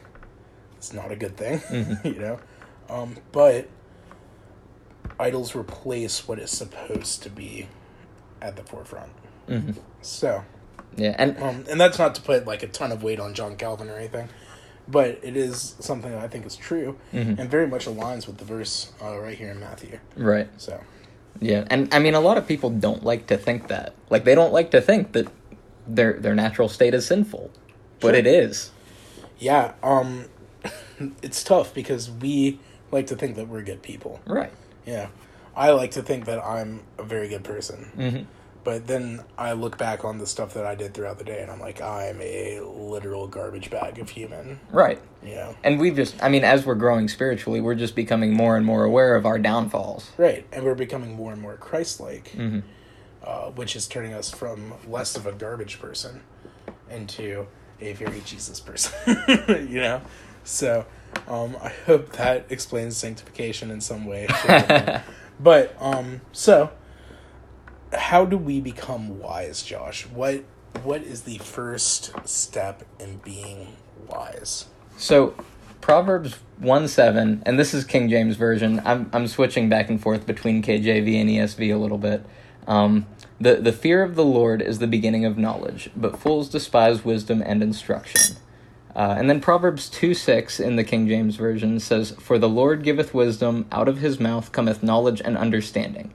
is 0.81 0.93
not 0.93 1.13
a 1.13 1.17
good 1.17 1.37
thing, 1.37 1.61
you 2.05 2.19
know, 2.19 2.41
um, 2.89 3.17
but 3.33 3.69
idols 5.21 5.55
replace 5.55 6.27
what 6.27 6.39
is 6.39 6.51
supposed 6.51 7.23
to 7.23 7.31
be 7.31 7.69
at 8.41 8.57
the 8.57 8.63
forefront. 8.63 9.13
Mhm. 9.49 9.77
So, 10.01 10.45
Yeah, 10.97 11.15
and 11.19 11.39
um, 11.43 11.65
and 11.71 11.81
that's 11.81 11.99
not 11.99 12.15
to 12.17 12.23
put 12.23 12.47
like 12.47 12.63
a 12.63 12.67
ton 12.69 12.93
of 12.93 13.03
weight 13.03 13.19
on 13.21 13.35
John 13.35 13.57
Calvin 13.57 13.89
or 13.89 13.97
anything, 13.97 14.29
but 14.87 15.19
it 15.23 15.37
is 15.37 15.75
something 15.81 16.11
that 16.11 16.21
I 16.23 16.29
think 16.29 16.45
is 16.47 16.57
true 16.57 16.99
and 17.13 17.39
very 17.51 17.67
much 17.67 17.87
aligns 17.87 18.27
with 18.27 18.39
the 18.39 18.45
verse 18.45 18.93
uh, 19.03 19.19
right 19.19 19.37
here 19.37 19.51
in 19.51 19.59
Matthew. 19.61 19.99
right, 20.17 20.49
So, 20.59 20.81
yeah, 21.41 21.65
and 21.71 21.93
I 21.95 21.99
mean, 21.99 22.15
a 22.15 22.21
lot 22.21 22.37
of 22.39 22.47
people 22.47 22.69
don't 22.71 23.03
like 23.05 23.27
to 23.29 23.37
think 23.39 23.69
that. 23.69 23.95
Like, 24.11 24.25
they 24.25 24.35
don't 24.35 24.53
like 24.53 24.71
to 24.73 24.81
think 24.81 25.13
that 25.13 25.29
their 25.87 26.13
their 26.15 26.35
natural 26.35 26.69
state 26.69 26.95
is 26.95 27.07
sinful, 27.07 27.51
but 28.01 28.09
Sure. 28.11 28.15
it 28.17 28.27
is. 28.27 28.71
yeah, 29.39 29.73
um, 29.83 30.27
it's 31.23 31.43
tough 31.43 31.73
because 31.75 32.11
we 32.11 32.61
like 32.91 33.07
to 33.07 33.17
think 33.17 33.37
that 33.37 33.49
we're 33.49 33.63
good 33.63 33.83
people. 33.83 34.21
Right. 34.27 34.53
Yeah. 34.87 35.09
I 35.57 35.71
like 35.71 35.91
to 35.93 36.03
think 36.03 36.25
that 36.27 36.39
I'm 36.45 36.83
a 36.99 37.03
very 37.03 37.29
good 37.29 37.45
person. 37.45 37.91
Mhm. 37.97 38.27
But 38.65 38.87
then 38.87 39.25
I 39.37 39.53
look 39.53 39.77
back 39.77 40.05
on 40.05 40.19
the 40.19 40.27
stuff 40.27 40.55
that 40.55 40.65
I 40.65 40.75
did 40.75 40.95
throughout 40.95 41.19
the 41.19 41.25
day 41.25 41.43
and 41.43 41.51
I'm 41.51 41.59
like, 41.59 41.83
I'm 41.83 42.21
a 42.21 42.61
literal 42.61 43.27
garbage 43.27 43.71
bag 43.71 43.99
of 43.99 44.11
human. 44.11 44.61
Right. 44.71 45.01
Yeah. 45.25 45.55
And 45.65 45.81
we've 45.81 45.97
just, 45.97 46.23
I 46.23 46.29
mean, 46.29 46.45
as 46.45 46.65
we're 46.65 46.77
growing 46.77 47.09
spiritually, 47.09 47.61
we're 47.61 47.75
just 47.75 47.97
becoming 47.97 48.35
more 48.35 48.57
and 48.57 48.65
more 48.65 48.85
aware 48.85 49.17
of 49.17 49.27
our 49.27 49.39
downfalls. 49.39 50.11
Right. 50.17 50.47
And 50.53 50.65
we're 50.65 50.77
becoming 50.77 51.17
more 51.17 51.33
and 51.33 51.43
more 51.43 51.57
Christ 51.57 52.01
like, 52.01 52.29
hmm 52.31 52.61
uh, 53.25 53.51
which 53.51 53.77
is 53.77 53.87
turning 53.87 54.13
us 54.13 54.31
from 54.31 54.75
less 54.87 55.17
of 55.17 55.27
a 55.27 55.33
garbage 55.33 55.81
person 55.81 56.21
into 56.91 57.47
a 57.81 57.93
very 57.95 58.21
Jesus 58.25 58.61
person. 58.61 58.93
you 59.69 59.81
know? 59.81 60.03
So 60.45 60.87
um, 61.29 61.57
I 61.63 61.69
hope 61.87 62.13
that 62.13 62.47
explains 62.51 62.97
sanctification 62.97 63.71
in 63.71 63.81
some 63.81 64.07
way. 64.07 64.27
shape, 64.27 64.51
or 64.71 64.81
form. 64.81 65.01
But 65.41 65.77
um, 65.81 66.21
so 66.31 66.71
how 67.93 68.25
do 68.25 68.37
we 68.37 68.61
become 68.61 69.19
wise, 69.19 69.63
Josh? 69.63 70.07
What 70.07 70.45
what 70.83 71.03
is 71.03 71.23
the 71.23 71.39
first 71.39 72.13
step 72.27 72.83
in 72.99 73.19
being 73.19 73.77
wise? 74.09 74.67
So, 74.97 75.35
Proverbs 75.81 76.39
1 76.59 76.89
7, 76.89 77.43
and 77.45 77.59
this 77.59 77.75
is 77.75 77.85
King 77.85 78.09
James 78.09 78.37
Version. 78.37 78.81
I'm, 78.85 79.11
I'm 79.13 79.27
switching 79.27 79.69
back 79.69 79.91
and 79.91 80.01
forth 80.01 80.27
between 80.27 80.63
KJV 80.63 81.21
and 81.21 81.29
ESV 81.31 81.75
a 81.75 81.77
little 81.77 81.99
bit. 81.99 82.25
Um, 82.67 83.07
the, 83.41 83.57
the 83.57 83.73
fear 83.73 84.03
of 84.03 84.15
the 84.15 84.25
Lord 84.25 84.63
is 84.63 84.79
the 84.79 84.87
beginning 84.87 85.25
of 85.25 85.37
knowledge, 85.37 85.91
but 85.97 86.19
fools 86.19 86.49
despise 86.49 87.05
wisdom 87.05 87.43
and 87.45 87.63
instruction. 87.63 88.37
Uh, 88.95 89.15
and 89.19 89.29
then 89.29 89.41
Proverbs 89.41 89.89
2 89.89 90.15
6 90.15 90.61
in 90.61 90.77
the 90.77 90.85
King 90.85 91.09
James 91.09 91.37
Version 91.37 91.81
says, 91.81 92.13
For 92.13 92.39
the 92.39 92.49
Lord 92.49 92.85
giveth 92.85 93.15
wisdom, 93.15 93.67
out 93.73 93.89
of 93.89 93.99
his 93.99 94.21
mouth 94.21 94.53
cometh 94.53 94.83
knowledge 94.83 95.21
and 95.25 95.37
understanding. 95.37 96.13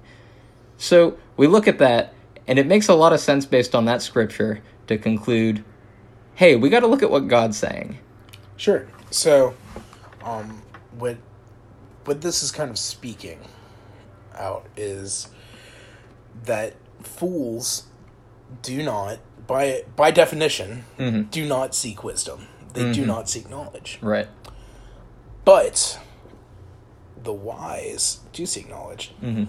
So 0.77 1.17
we 1.37 1.47
look 1.47 1.67
at 1.67 1.79
that, 1.79 2.13
and 2.47 2.59
it 2.59 2.67
makes 2.67 2.87
a 2.87 2.93
lot 2.93 3.13
of 3.13 3.19
sense 3.19 3.45
based 3.45 3.73
on 3.75 3.85
that 3.85 4.01
scripture 4.01 4.61
to 4.87 4.97
conclude 4.97 5.63
hey, 6.35 6.55
we 6.55 6.69
got 6.69 6.81
to 6.81 6.87
look 6.87 7.01
at 7.01 7.09
what 7.09 7.27
God's 7.27 7.57
saying. 7.57 7.97
Sure. 8.57 8.85
So, 9.09 9.55
um, 10.23 10.61
what 10.97 11.17
what 12.05 12.21
this 12.21 12.43
is 12.43 12.51
kind 12.51 12.69
of 12.69 12.77
speaking 12.77 13.39
out 14.35 14.65
is 14.77 15.29
that 16.45 16.75
fools 17.01 17.87
do 18.61 18.83
not, 18.83 19.17
by 19.47 19.83
by 19.95 20.11
definition, 20.11 20.85
Mhm. 20.99 21.29
do 21.31 21.45
not 21.47 21.73
seek 21.75 22.03
wisdom. 22.03 22.47
They 22.73 22.91
do 22.93 23.05
not 23.05 23.27
seek 23.27 23.49
knowledge. 23.49 23.97
Right. 24.01 24.27
But 25.43 25.99
the 27.23 27.33
wise 27.33 28.19
do 28.31 28.45
seek 28.45 28.69
knowledge. 28.69 29.11
hmm 29.19 29.45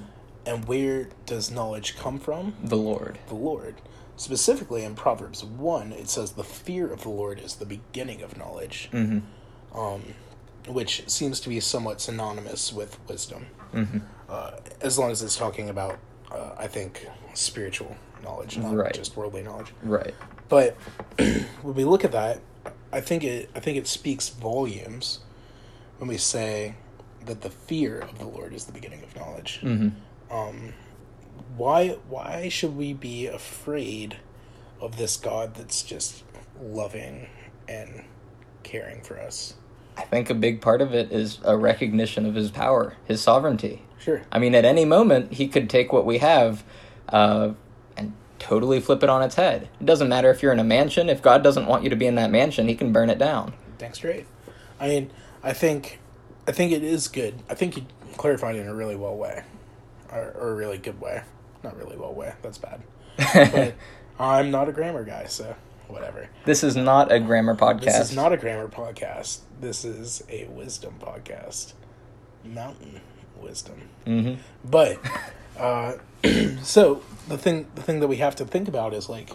And 0.49 0.67
where 0.67 1.09
does 1.27 1.51
knowledge 1.51 1.95
come 1.97 2.19
from? 2.19 2.55
The 2.65 2.77
Lord. 2.77 3.19
The 3.29 3.35
Lord. 3.35 3.75
Specifically 4.17 4.83
in 4.83 4.95
Proverbs 4.95 5.45
1, 5.45 5.93
it 5.93 6.09
says, 6.09 6.33
The 6.33 6.43
fear 6.43 6.91
of 6.91 7.03
the 7.03 7.11
Lord 7.11 7.39
is 7.39 7.57
the 7.57 7.67
beginning 7.67 8.23
of 8.23 8.37
knowledge, 8.39 8.89
hmm 8.91 9.19
um, 9.75 10.03
which 10.67 11.05
seems 11.09 11.39
to 11.41 11.51
be 11.51 11.61
somewhat 11.61 12.01
synonymous 12.01 12.73
with 12.73 12.99
wisdom. 13.09 13.47
hmm 13.73 13.99
Uh, 14.29 14.53
as 14.81 14.99
long 14.99 15.11
as 15.11 15.23
it's 15.23 15.37
talking 15.37 15.69
about, 15.69 15.99
uh, 16.33 16.51
I 16.59 16.67
think, 16.67 17.07
spiritual 17.35 17.97
knowledge, 18.23 18.57
not 18.59 18.75
Right. 18.75 18.93
just 18.95 19.17
worldly 19.17 19.43
knowledge. 19.43 19.73
Right. 19.83 20.15
But 20.49 20.77
when 21.63 21.75
we 21.75 21.85
look 21.85 22.05
at 22.05 22.13
that, 22.13 22.41
I 22.93 23.01
think 23.03 23.23
it 23.23 23.51
I 23.55 23.61
think 23.61 23.77
it 23.77 23.87
speaks 23.87 24.31
volumes 24.31 25.21
when 25.99 26.09
we 26.09 26.17
say 26.17 26.75
that 27.27 27.43
the 27.43 27.51
fear 27.51 27.99
of 27.99 28.19
the 28.19 28.27
Lord 28.27 28.53
is 28.55 28.65
the 28.65 28.73
beginning 28.73 29.03
of 29.03 29.15
knowledge. 29.15 29.59
hmm 29.61 29.89
Um, 30.31 30.75
why 31.57 31.99
why 32.09 32.49
should 32.49 32.77
we 32.77 32.93
be 32.93 33.27
afraid 33.27 34.17
of 34.81 34.97
this 34.97 35.17
God 35.17 35.55
that's 35.55 35.83
just 35.83 36.23
loving 36.61 37.29
and 37.69 38.05
caring 38.63 39.03
for 39.03 39.19
us? 39.19 39.55
I 39.97 40.03
think 40.03 40.31
a 40.31 40.35
big 40.35 40.61
part 40.61 40.81
of 40.81 40.95
it 40.95 41.11
is 41.11 41.41
a 41.45 41.57
recognition 41.57 42.25
of 42.25 42.37
his 42.37 42.51
power, 42.51 42.97
his 43.05 43.21
sovereignty. 43.21 43.83
Sure. 43.99 44.23
I 44.31 44.39
mean, 44.39 44.55
at 44.55 44.65
any 44.65 44.85
moment, 44.85 45.33
he 45.33 45.49
could 45.49 45.69
take 45.69 45.93
what 45.93 46.07
we 46.07 46.19
have 46.19 46.63
uh, 47.09 47.51
and 47.97 48.13
totally 48.39 48.81
flip 48.81 49.03
it 49.03 49.11
on 49.11 49.23
its 49.23 49.35
head. 49.35 49.69
It 49.81 49.87
doesn't 49.87 50.09
matter 50.09 50.31
if 50.31 50.41
you're 50.41 50.53
in 50.53 50.61
a 50.61 50.65
mansion. 50.65 51.09
If 51.09 51.21
God 51.21 51.43
doesn't 51.43 51.67
want 51.67 51.83
you 51.83 51.91
to 51.91 51.97
be 51.97 52.07
in 52.07 52.15
that 52.15 52.31
mansion, 52.31 52.69
He 52.69 52.77
can 52.77 52.93
burn 52.93 53.11
it 53.11 53.19
down. 53.19 53.55
Dang 53.79 53.93
straight. 53.93 54.27
I 54.79 54.87
mean, 54.87 55.11
I 55.43 55.53
think, 55.53 55.99
I 56.47 56.53
think 56.53 56.71
it 56.71 56.85
is 56.85 57.09
good. 57.09 57.35
I 57.51 57.55
think 57.55 57.77
you 57.77 57.87
clarified 58.17 58.55
it 58.55 58.61
in 58.61 58.69
a 58.69 58.75
really 58.75 58.97
well 58.97 59.17
way, 59.17 59.43
or, 60.13 60.35
or 60.39 60.51
a 60.53 60.55
really 60.55 60.79
good 60.79 61.01
way. 61.01 61.23
Not 61.63 61.77
really 61.77 61.97
well 61.97 62.15
way. 62.15 62.35
That's 62.43 62.59
bad. 62.59 62.83
But 63.19 63.75
I'm 64.19 64.51
not 64.51 64.69
a 64.69 64.73
grammar 64.73 65.05
guy, 65.05 65.27
so 65.27 65.55
whatever. 65.89 66.29
This 66.45 66.63
is 66.63 66.77
not 66.77 67.11
a 67.13 67.19
grammar 67.21 67.55
podcast. 67.57 67.85
This 67.85 68.11
is 68.11 68.17
not 68.17 68.33
a 68.33 68.37
grammar 68.37 68.69
podcast. 68.69 69.41
This 69.61 69.85
is 69.85 70.23
a 70.29 70.47
wisdom 70.47 70.95
podcast. 71.01 71.73
Mountain 72.45 73.01
wisdom. 73.41 73.89
hmm 74.05 74.35
But 74.65 74.99
uh, 75.59 75.95
so 76.63 77.03
the 77.29 77.39
thing 77.39 77.67
the 77.75 77.83
thing 77.83 78.01
that 78.01 78.09
we 78.09 78.17
have 78.17 78.37
to 78.37 78.45
think 78.45 78.69
about 78.69 78.95
is 78.95 79.09
like 79.09 79.31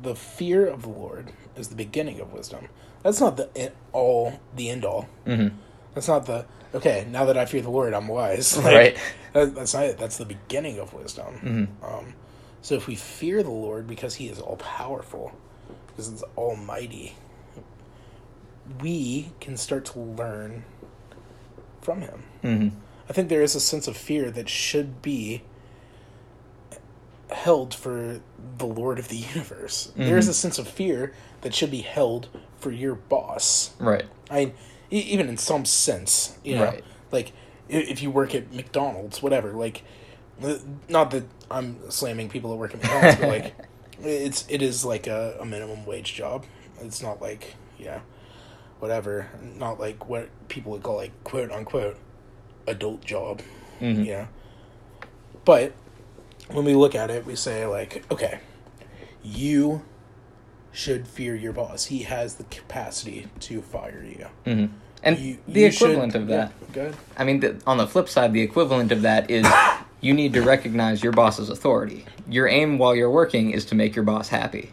the 0.00 0.14
fear 0.14 0.66
of 0.66 0.82
the 0.82 0.88
Lord 0.88 1.32
is 1.56 1.68
the 1.68 1.74
beginning 1.76 2.20
of 2.20 2.32
wisdom. 2.32 2.68
That's 3.02 3.20
not 3.20 3.36
the 3.36 3.72
all 3.92 4.40
the 4.54 4.70
end 4.70 4.84
all. 4.84 5.08
hmm 5.26 5.48
That's 5.94 6.08
not 6.08 6.26
the 6.26 6.46
okay. 6.74 7.06
Now 7.10 7.24
that 7.26 7.36
I 7.38 7.44
fear 7.46 7.62
the 7.62 7.70
Lord, 7.70 7.94
I'm 7.94 8.08
wise. 8.08 8.56
Like, 8.58 8.66
Right. 8.66 8.98
That, 9.32 9.54
that's 9.54 9.74
not 9.74 9.84
it. 9.84 9.98
That's 9.98 10.18
the 10.18 10.26
beginning 10.26 10.78
of 10.78 10.92
wisdom. 10.94 11.68
Mhm. 11.82 11.88
Um, 11.88 12.14
so 12.62 12.74
if 12.74 12.86
we 12.86 12.94
fear 12.94 13.42
the 13.42 13.50
Lord 13.50 13.86
because 13.88 14.16
He 14.16 14.28
is 14.28 14.38
all 14.40 14.56
powerful, 14.56 15.32
because 15.88 16.10
He's 16.10 16.22
almighty, 16.36 17.14
we 18.80 19.32
can 19.40 19.56
start 19.56 19.84
to 19.86 20.00
learn 20.00 20.64
from 21.80 22.00
Him. 22.02 22.22
hmm 22.42 22.68
I 23.08 23.12
think 23.14 23.28
there 23.28 23.42
is 23.42 23.54
a 23.54 23.60
sense 23.60 23.88
of 23.88 23.96
fear 23.96 24.30
that 24.30 24.48
should 24.48 25.02
be 25.02 25.42
held 27.30 27.74
for 27.74 28.20
the 28.58 28.66
Lord 28.66 28.98
of 28.98 29.08
the 29.08 29.16
universe. 29.34 29.92
There 29.96 30.18
is 30.18 30.28
a 30.28 30.34
sense 30.34 30.58
of 30.58 30.68
fear 30.68 31.12
that 31.42 31.54
should 31.54 31.70
be 31.70 31.82
held 31.82 32.28
for 32.58 32.70
your 32.70 32.94
boss. 32.94 33.70
Right. 33.78 34.04
I 34.30 34.36
mean, 34.46 34.54
e- 34.92 34.98
even 35.12 35.28
in 35.28 35.36
some 35.38 35.64
sense, 35.64 36.36
you 36.44 36.54
know, 36.56 36.64
Right. 36.64 36.84
like 37.10 37.32
if 37.68 38.02
you 38.02 38.10
work 38.10 38.34
at 38.34 38.52
McDonald's, 38.52 39.22
whatever. 39.22 39.52
Like, 39.52 39.82
not 40.88 41.10
that 41.12 41.24
I'm 41.50 41.90
slamming 41.90 42.28
people 42.28 42.50
that 42.50 42.56
work 42.56 42.74
at 42.74 42.82
McDonald's, 42.82 43.16
but 43.20 43.28
like, 43.28 43.54
it's 44.02 44.44
it 44.48 44.62
is 44.62 44.84
like 44.84 45.06
a, 45.06 45.36
a 45.40 45.44
minimum 45.44 45.86
wage 45.86 46.14
job. 46.14 46.44
It's 46.80 47.00
not 47.02 47.20
like 47.22 47.54
yeah, 47.78 48.00
whatever. 48.80 49.28
Not 49.56 49.80
like 49.80 50.08
what 50.08 50.28
people 50.48 50.72
would 50.72 50.82
call 50.82 50.96
like 50.96 51.12
quote 51.24 51.50
unquote 51.50 51.96
adult 52.66 53.04
job. 53.04 53.40
Mhm. 53.80 54.04
You 54.04 54.12
know, 54.12 54.28
but 55.44 55.72
when 56.50 56.64
we 56.64 56.74
look 56.74 56.94
at 56.94 57.10
it, 57.10 57.24
we 57.24 57.34
say 57.36 57.66
like, 57.66 58.04
okay, 58.10 58.40
you 59.22 59.82
should 60.72 61.06
fear 61.06 61.34
your 61.34 61.52
boss. 61.52 61.86
He 61.86 62.02
has 62.04 62.34
the 62.36 62.44
capacity 62.44 63.28
to 63.40 63.62
fire 63.62 64.04
you. 64.04 64.26
hmm 64.44 64.66
And 65.02 65.18
You- 65.18 65.38
the 65.48 65.60
you 65.60 65.66
equivalent 65.66 66.12
should- 66.12 66.22
of 66.22 66.28
that. 66.28 66.52
Yeah. 66.74 66.92
I 67.16 67.24
mean, 67.24 67.40
the, 67.40 67.56
on 67.66 67.76
the 67.78 67.86
flip 67.86 68.08
side, 68.08 68.32
the 68.32 68.40
equivalent 68.40 68.92
of 68.92 69.02
that 69.02 69.30
is 69.30 69.46
you 70.00 70.14
need 70.14 70.32
to 70.34 70.42
recognize 70.42 71.02
your 71.02 71.12
boss's 71.12 71.48
authority. 71.48 72.04
Your 72.28 72.46
aim 72.48 72.78
while 72.78 72.94
you're 72.94 73.10
working 73.10 73.50
is 73.50 73.64
to 73.66 73.74
make 73.74 73.94
your 73.96 74.04
boss 74.04 74.28
happy. 74.28 74.70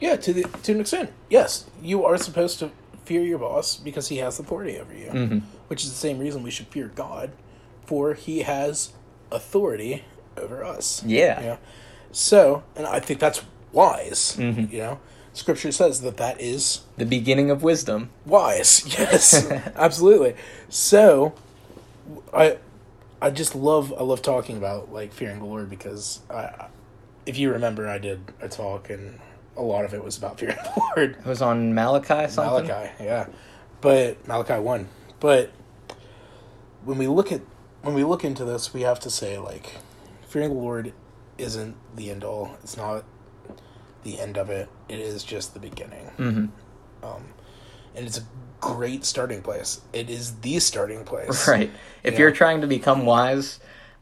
Yeah, 0.00 0.16
to 0.16 0.32
the 0.32 0.42
to 0.62 0.72
an 0.72 0.80
extent, 0.80 1.10
yes, 1.28 1.66
you 1.82 2.04
are 2.04 2.16
supposed 2.16 2.58
to 2.60 2.70
fear 3.04 3.20
your 3.22 3.38
boss 3.38 3.76
because 3.76 4.08
he 4.08 4.16
has 4.18 4.38
authority 4.38 4.78
over 4.78 4.94
you, 4.94 5.10
hmm 5.10 5.38
which 5.68 5.84
is 5.84 5.90
the 5.90 5.96
same 5.96 6.18
reason 6.18 6.42
we 6.42 6.50
should 6.50 6.66
fear 6.68 6.90
God, 6.94 7.30
for 7.86 8.14
He 8.14 8.40
has 8.42 8.92
authority 9.30 10.04
over 10.36 10.64
us. 10.64 11.02
Yeah. 11.04 11.40
Yeah. 11.42 11.56
So, 12.12 12.62
and 12.76 12.86
I 12.86 12.98
think 13.00 13.20
that's 13.20 13.42
wise. 13.72 14.36
Mhm. 14.38 14.72
You 14.72 14.78
know, 14.78 14.98
Scripture 15.32 15.70
says 15.72 16.00
that 16.02 16.16
that 16.16 16.40
is 16.40 16.80
The 16.96 17.06
beginning 17.06 17.50
of 17.50 17.62
wisdom. 17.62 18.10
wise. 18.26 18.84
Yes, 18.98 19.48
absolutely. 19.76 20.34
So, 20.68 21.34
I, 22.34 22.58
I 23.22 23.30
just 23.30 23.54
love 23.54 23.92
I 23.98 24.02
love 24.02 24.22
talking 24.22 24.56
about 24.56 24.92
like 24.92 25.12
fearing 25.12 25.38
the 25.38 25.44
Lord 25.44 25.70
because 25.70 26.20
I, 26.30 26.66
if 27.26 27.38
you 27.38 27.52
remember, 27.52 27.88
I 27.88 27.98
did 27.98 28.20
a 28.40 28.48
talk 28.48 28.90
and 28.90 29.20
a 29.56 29.62
lot 29.62 29.84
of 29.84 29.94
it 29.94 30.02
was 30.02 30.16
about 30.18 30.38
fearing 30.40 30.56
the 30.56 30.72
Lord. 30.96 31.16
It 31.18 31.26
was 31.26 31.42
on 31.42 31.74
Malachi 31.74 32.28
something. 32.30 32.66
Malachi, 32.66 32.90
yeah, 33.04 33.26
but 33.80 34.26
Malachi 34.26 34.54
one. 34.60 34.88
But 35.20 35.50
when 36.84 36.98
we 36.98 37.06
look 37.06 37.30
at 37.30 37.42
when 37.82 37.94
we 37.94 38.04
look 38.04 38.24
into 38.24 38.44
this, 38.44 38.74
we 38.74 38.80
have 38.82 38.98
to 39.00 39.10
say 39.10 39.38
like 39.38 39.76
fearing 40.26 40.48
the 40.48 40.54
Lord 40.54 40.92
isn't 41.38 41.76
the 41.94 42.10
end 42.10 42.24
all. 42.24 42.56
It's 42.62 42.76
not 42.76 43.04
the 44.02 44.18
end 44.20 44.36
of 44.36 44.50
it. 44.50 44.68
It 44.88 44.98
is 45.00 45.22
just 45.24 45.54
the 45.54 45.60
beginning. 45.60 46.06
hmm 46.16 46.46
Um, 47.02 47.24
and 47.94 48.06
it's 48.06 48.18
a 48.18 48.22
great 48.60 49.04
starting 49.04 49.42
place. 49.42 49.80
It 49.92 50.10
is 50.10 50.36
the 50.40 50.58
starting 50.60 51.04
place. 51.04 51.46
Right. 51.48 51.70
If 52.02 52.14
Yeah. 52.14 52.20
you're 52.20 52.30
trying 52.32 52.60
to 52.60 52.66
become 52.66 53.04
wise, 53.06 53.60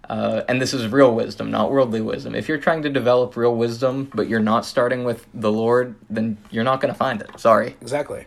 uh, 0.09 0.43
and 0.49 0.61
this 0.61 0.73
is 0.75 0.89
real 0.89 1.15
wisdom, 1.15 1.51
not 1.51 1.71
worldly 1.71 2.01
wisdom. 2.01 2.35
If 2.35 2.49
you're 2.49 2.59
trying 2.59 2.83
to 2.83 2.89
develop 2.91 3.37
real 3.37 3.55
wisdom, 3.55 4.11
but 4.15 4.29
you're 4.29 4.41
not 4.41 4.65
starting 4.65 5.05
with 5.05 5.27
the 5.35 5.53
Lord, 5.53 5.95
then 6.09 6.39
you're 6.51 6.65
not 6.65 6.81
going 6.81 6.93
to 6.93 6.99
find 6.99 7.21
it. 7.21 7.39
Sorry. 7.39 7.77
Exactly. 7.81 8.27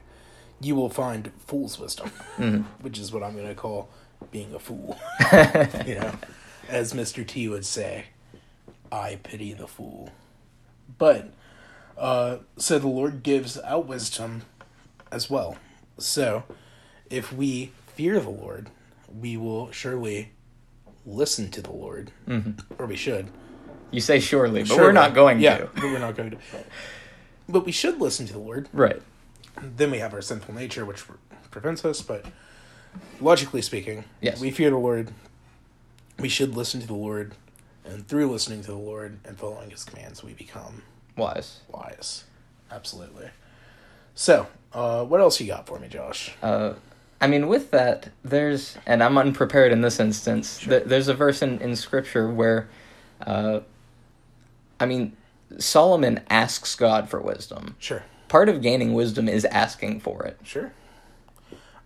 You 0.61 0.75
will 0.75 0.89
find 0.89 1.31
fool's 1.39 1.79
wisdom, 1.79 2.11
Mhm. 2.37 2.65
which 2.81 2.99
is 2.99 3.11
what 3.11 3.23
I'm 3.23 3.33
going 3.35 3.47
to 3.47 3.55
call 3.55 3.89
being 4.31 4.53
a 4.53 4.59
fool. 4.59 4.99
you 5.85 5.95
know, 5.95 6.11
as 6.69 6.93
Mr. 6.93 7.25
T 7.25 7.47
would 7.49 7.65
say, 7.65 8.05
I 8.91 9.17
pity 9.23 9.53
the 9.53 9.67
fool. 9.67 10.11
But, 10.99 11.31
uh, 12.01 12.37
so 12.57 12.79
the 12.79 12.87
Lord 12.87 13.23
gives 13.23 13.57
out 13.61 13.85
wisdom 13.87 14.41
as 15.11 15.29
well. 15.29 15.57
So, 15.97 16.43
if 17.09 17.31
we 17.31 17.71
fear 17.95 18.19
the 18.19 18.29
Lord, 18.29 18.69
we 19.13 19.37
will 19.37 19.71
surely 19.71 20.31
listen 21.05 21.49
to 21.51 21.61
the 21.61 21.71
Lord, 21.71 22.11
Mhm. 22.27 22.59
or 22.79 22.85
we 22.87 22.95
should. 22.95 23.29
You 23.91 24.01
say 24.01 24.19
surely, 24.19 24.61
but 24.61 24.67
Surely. 24.69 24.83
we're 24.83 24.91
not 24.93 25.13
going 25.13 25.39
yeah, 25.39 25.57
to. 25.59 25.65
but 25.73 25.83
we're 25.83 25.99
not 25.99 26.15
going 26.15 26.31
to. 26.31 26.37
But 27.47 27.65
we 27.65 27.71
should 27.71 27.99
listen 27.99 28.25
to 28.27 28.33
the 28.33 28.39
Lord. 28.39 28.69
Right. 28.73 29.01
Then 29.61 29.91
we 29.91 29.99
have 29.99 30.13
our 30.13 30.21
sinful 30.21 30.55
nature, 30.55 30.85
which 30.85 31.03
prevents 31.51 31.83
us. 31.83 32.01
But 32.01 32.25
logically 33.19 33.61
speaking, 33.61 34.05
Yes. 34.21 34.39
we 34.39 34.49
fear 34.51 34.69
the 34.69 34.77
Lord. 34.77 35.11
We 36.17 36.29
should 36.29 36.55
listen 36.55 36.79
to 36.81 36.87
the 36.87 36.93
Lord, 36.93 37.35
and 37.83 38.07
through 38.07 38.31
listening 38.31 38.61
to 38.61 38.67
the 38.71 38.77
Lord 38.77 39.19
and 39.25 39.37
following 39.37 39.69
His 39.71 39.83
commands, 39.83 40.23
we 40.23 40.33
become 40.33 40.83
Wise. 41.17 41.59
wise. 41.69 42.23
Absolutely. 42.71 43.29
So, 44.15 44.47
uh, 44.73 45.03
what 45.05 45.19
else 45.19 45.39
you 45.41 45.47
got 45.47 45.67
for 45.67 45.79
me, 45.79 45.87
Josh? 45.87 46.31
Uh, 46.41 46.73
I 47.19 47.27
mean, 47.27 47.47
with 47.47 47.71
that, 47.71 48.09
there's, 48.23 48.77
and 48.85 49.03
I'm 49.03 49.17
unprepared 49.17 49.71
in 49.71 49.81
this 49.81 49.99
instance. 49.99 50.57
Th- 50.59 50.83
there's 50.85 51.07
a 51.07 51.13
verse 51.13 51.41
in, 51.41 51.59
in 51.59 51.75
Scripture 51.75 52.29
where, 52.29 52.69
uh, 53.25 53.59
I 54.79 54.85
mean, 54.85 55.15
Solomon 55.57 56.21
asks 56.29 56.75
God 56.75 57.09
for 57.09 57.19
wisdom. 57.21 57.75
Sure, 57.77 58.03
Part 58.29 58.47
of 58.49 58.61
gaining 58.61 58.93
wisdom 58.93 59.27
is 59.27 59.43
asking 59.45 59.99
for 59.99 60.23
it. 60.23 60.39
sure. 60.43 60.71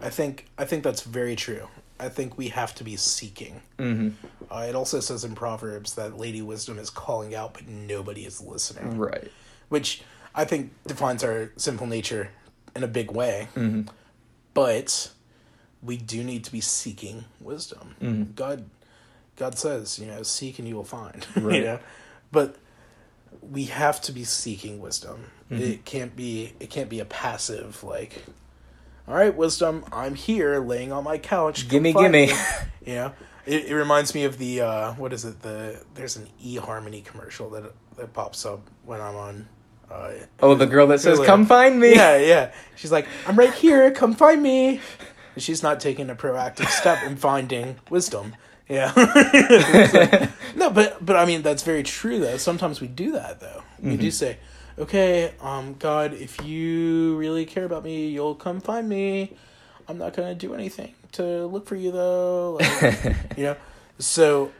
I 0.01 0.09
think 0.09 0.47
I 0.57 0.65
think 0.65 0.83
that's 0.83 1.01
very 1.01 1.35
true. 1.37 1.67
I 1.99 2.09
think 2.09 2.37
we 2.37 2.49
have 2.49 2.75
to 2.75 2.83
be 2.83 2.95
seeking. 2.97 3.61
hmm 3.79 4.09
Uh, 4.51 4.65
it 4.69 4.75
also 4.75 4.99
says 4.99 5.23
in 5.23 5.33
Proverbs 5.35 5.95
that 5.95 6.17
Lady 6.17 6.41
Wisdom 6.41 6.77
is 6.77 6.89
calling 6.89 7.33
out, 7.33 7.53
but 7.53 7.67
nobody 7.67 8.25
is 8.25 8.41
listening. 8.41 8.97
Right. 8.97 9.31
which 9.69 10.03
I 10.35 10.45
think 10.45 10.71
defines 10.85 11.23
our 11.23 11.51
sinful 11.57 11.87
nature 11.87 12.29
in 12.75 12.83
a 12.83 12.87
big 12.87 13.11
way. 13.11 13.47
hmm 13.55 13.83
But 14.53 15.11
we 15.81 15.97
do 15.97 16.23
need 16.23 16.43
to 16.45 16.51
be 16.51 16.61
seeking 16.61 17.25
wisdom. 17.39 17.95
Mhm. 18.01 18.35
God, 18.35 18.65
God 19.37 19.57
says, 19.57 19.97
you 19.99 20.05
know, 20.07 20.23
seek 20.23 20.59
and 20.59 20.67
you 20.67 20.75
will 20.75 20.83
find. 20.83 21.25
Right. 21.35 21.55
you 21.59 21.63
know, 21.63 21.79
but 22.31 22.57
we 23.41 23.65
have 23.65 24.01
to 24.01 24.11
be 24.11 24.23
seeking 24.23 24.79
wisdom. 24.79 25.31
Mm-hmm. 25.51 25.61
It 25.63 25.85
can't 25.85 26.15
be. 26.15 26.53
It 26.59 26.69
can't 26.69 26.89
be 26.89 26.99
a 26.99 27.05
passive 27.05 27.83
like. 27.83 28.23
All 29.07 29.13
right, 29.15 29.35
wisdom. 29.35 29.85
I'm 29.91 30.15
here, 30.15 30.59
laying 30.59 30.91
on 30.91 31.03
my 31.03 31.17
couch. 31.17 31.67
Gimme, 31.69 31.93
gimme. 31.93 32.27
me." 32.27 32.33
You 32.85 32.93
know, 32.93 33.13
it, 33.47 33.65
it 33.65 33.73
reminds 33.73 34.13
me 34.13 34.25
of 34.25 34.37
the 34.37 34.61
uh, 34.61 34.91
what 34.93 35.11
is 35.11 35.25
it? 35.25 35.41
The 35.41 35.81
there's 35.95 36.17
an 36.17 36.27
eHarmony 36.43 37.03
commercial 37.03 37.49
that 37.49 37.63
that 37.97 38.13
pops 38.13 38.45
up 38.45 38.61
when 38.85 39.01
I'm 39.01 39.15
on. 39.15 39.47
Uh, 39.89 40.11
Oh, 40.39 40.53
the 40.53 40.67
girl 40.67 40.85
that 40.87 40.99
says. 40.99 41.19
"Come 41.21 41.47
find 41.47 41.79
me." 41.79 41.95
Yeah, 41.95 42.17
yeah. 42.17 42.51
She's 42.75 42.91
like, 42.91 43.07
I'm 43.27 43.35
right 43.37 43.51
here. 43.53 43.89
Come 43.89 44.13
find 44.13 44.41
me. 44.43 44.79
And 45.33 45.43
she's 45.43 45.63
not 45.63 45.79
taking 45.79 46.11
a 46.11 46.15
proactive 46.15 46.67
step 46.69 47.03
in 47.07 47.15
finding 47.15 47.77
wisdom. 47.89 48.35
Yeah. 48.69 48.91
Like- 48.95 50.29
no, 50.55 50.69
but 50.69 51.03
but 51.03 51.15
I 51.15 51.25
mean 51.25 51.41
that's 51.41 51.63
very 51.63 51.81
true 51.83 52.19
though. 52.19 52.37
Sometimes 52.37 52.81
we 52.81 52.87
do 52.87 53.13
that 53.13 53.39
though. 53.39 53.63
We 53.81 53.97
do 53.97 54.11
say, 54.11 54.37
"Okay, 54.77 55.33
um, 55.41 55.75
God, 55.79 56.13
if 56.13 56.43
you 56.43 57.15
really 57.17 57.45
care 57.45 57.65
about 57.65 57.83
me, 57.83 58.09
you'll 58.09 58.35
come 58.35 58.61
find 58.61 58.87
me. 58.87 59.35
I'm 59.87 59.97
not 59.97 60.15
gonna 60.15 60.35
do 60.35 60.53
anything 60.53 60.93
to 61.13 61.45
look 61.47 61.67
for 61.67 61.75
you 61.75 61.91
though." 61.91 62.57
Like, 62.59 63.15
you 63.37 63.43
know. 63.43 63.57
So 63.97 64.51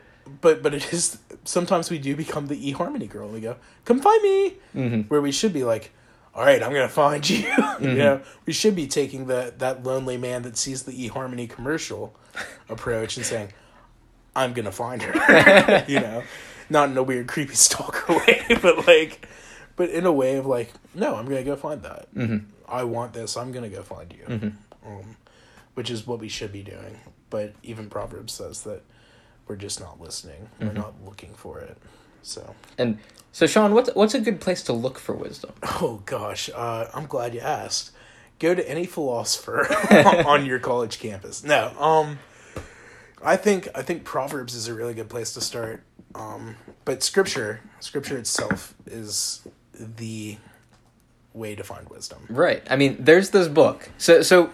but 0.41 0.63
but 0.63 0.73
it 0.73 0.93
is 0.93 1.17
sometimes 1.43 1.89
we 1.89 1.97
do 1.99 2.15
become 2.15 2.47
the 2.47 2.73
eHarmony 2.73 3.10
girl 3.10 3.25
and 3.25 3.34
we 3.34 3.41
go, 3.41 3.58
"Come 3.86 3.99
find 3.99 4.21
me." 4.23 4.54
Mm-hmm. 4.75 5.01
Where 5.01 5.21
we 5.21 5.32
should 5.32 5.54
be 5.54 5.63
like, 5.63 5.91
"All 6.34 6.43
right, 6.43 6.62
I'm 6.62 6.71
going 6.71 6.88
to 6.88 6.93
find 6.93 7.28
you." 7.30 7.45
you 7.80 7.93
know, 7.93 8.21
we 8.45 8.54
should 8.54 8.75
be 8.75 8.88
taking 8.88 9.28
the 9.28 9.54
that 9.58 9.84
lonely 9.84 10.17
man 10.17 10.41
that 10.43 10.58
sees 10.58 10.84
the 10.84 11.10
eHarmony 11.10 11.49
commercial 11.49 12.15
approach 12.69 13.17
and 13.17 13.25
saying, 13.25 13.49
"I'm 14.36 14.54
going 14.54 14.65
to 14.65 14.71
find 14.71 15.01
her." 15.01 15.86
you 15.88 15.99
know, 15.99 16.23
not 16.69 16.89
in 16.89 16.97
a 16.97 17.04
weird 17.04 17.28
creepy 17.28 17.56
stalker 17.56 18.13
way, 18.13 18.45
but 18.62 18.88
like 18.88 19.28
but 19.76 19.90
in 19.90 20.06
a 20.06 20.12
way 20.12 20.36
of 20.38 20.46
like, 20.46 20.72
"No, 20.94 21.16
I'm 21.16 21.26
going 21.26 21.38
to 21.38 21.44
go 21.44 21.56
find 21.56 21.82
that." 21.84 22.14
Mm-hmm. 22.16 22.38
I 22.68 22.84
want 22.84 23.14
this. 23.14 23.38
I'm 23.38 23.52
going 23.52 23.70
to 23.70 23.76
go 23.76 23.84
find 23.84 24.12
you. 24.14 24.26
Mm-hmm. 24.36 24.88
Um, 24.88 25.18
which 25.76 25.90
is 25.90 26.08
what 26.08 26.20
we 26.20 26.30
should 26.30 26.52
be 26.54 26.64
doing. 26.64 27.00
But 27.30 27.54
even 27.64 27.90
Proverbs 27.90 28.34
says 28.34 28.62
that 28.64 28.82
we're 29.48 29.56
just 29.58 29.80
not 29.80 30.00
listening. 30.00 30.50
We're 30.60 30.68
Mm-hmm. 30.68 30.78
not 30.78 30.94
looking 31.04 31.34
for 31.34 31.60
it. 31.60 31.78
So, 32.22 32.56
And 32.78 32.98
so, 33.32 33.46
Sean, 33.46 33.74
what's 33.74 33.94
what's 33.94 34.14
a 34.16 34.20
good 34.22 34.40
place 34.42 34.64
to 34.64 34.74
look 34.74 34.98
for 34.98 35.14
wisdom? 35.14 35.52
oh 35.82 36.02
gosh, 36.06 36.50
uh, 36.56 36.88
I'm 36.94 37.06
glad 37.08 37.34
you 37.36 37.42
asked. 37.42 37.92
Go 38.40 38.54
to 38.56 38.68
any 38.70 38.86
philosopher 38.86 39.68
on 40.28 40.46
your 40.46 40.60
college 40.60 41.00
campus. 41.00 41.44
No, 41.44 41.72
um, 41.80 42.20
I 43.24 43.38
think 43.38 43.68
I 43.76 43.82
think 43.82 44.04
Proverbs 44.04 44.56
is 44.56 44.68
a 44.68 44.74
really 44.74 44.94
good 44.94 45.10
place 45.10 45.34
to 45.36 45.42
start. 45.42 45.84
Um, 46.16 46.56
but 46.86 47.04
Scripture, 47.04 47.62
Scripture 47.80 48.18
itself, 48.18 48.74
is 48.88 49.42
the 49.80 50.38
way 51.34 51.56
to 51.56 51.64
find 51.64 51.88
wisdom. 51.90 52.26
Right. 52.30 52.64
I 52.70 52.76
mean, 52.76 52.98
there's 53.00 53.30
this 53.32 53.48
book. 53.48 53.90
So 53.98 54.22
so 54.22 54.50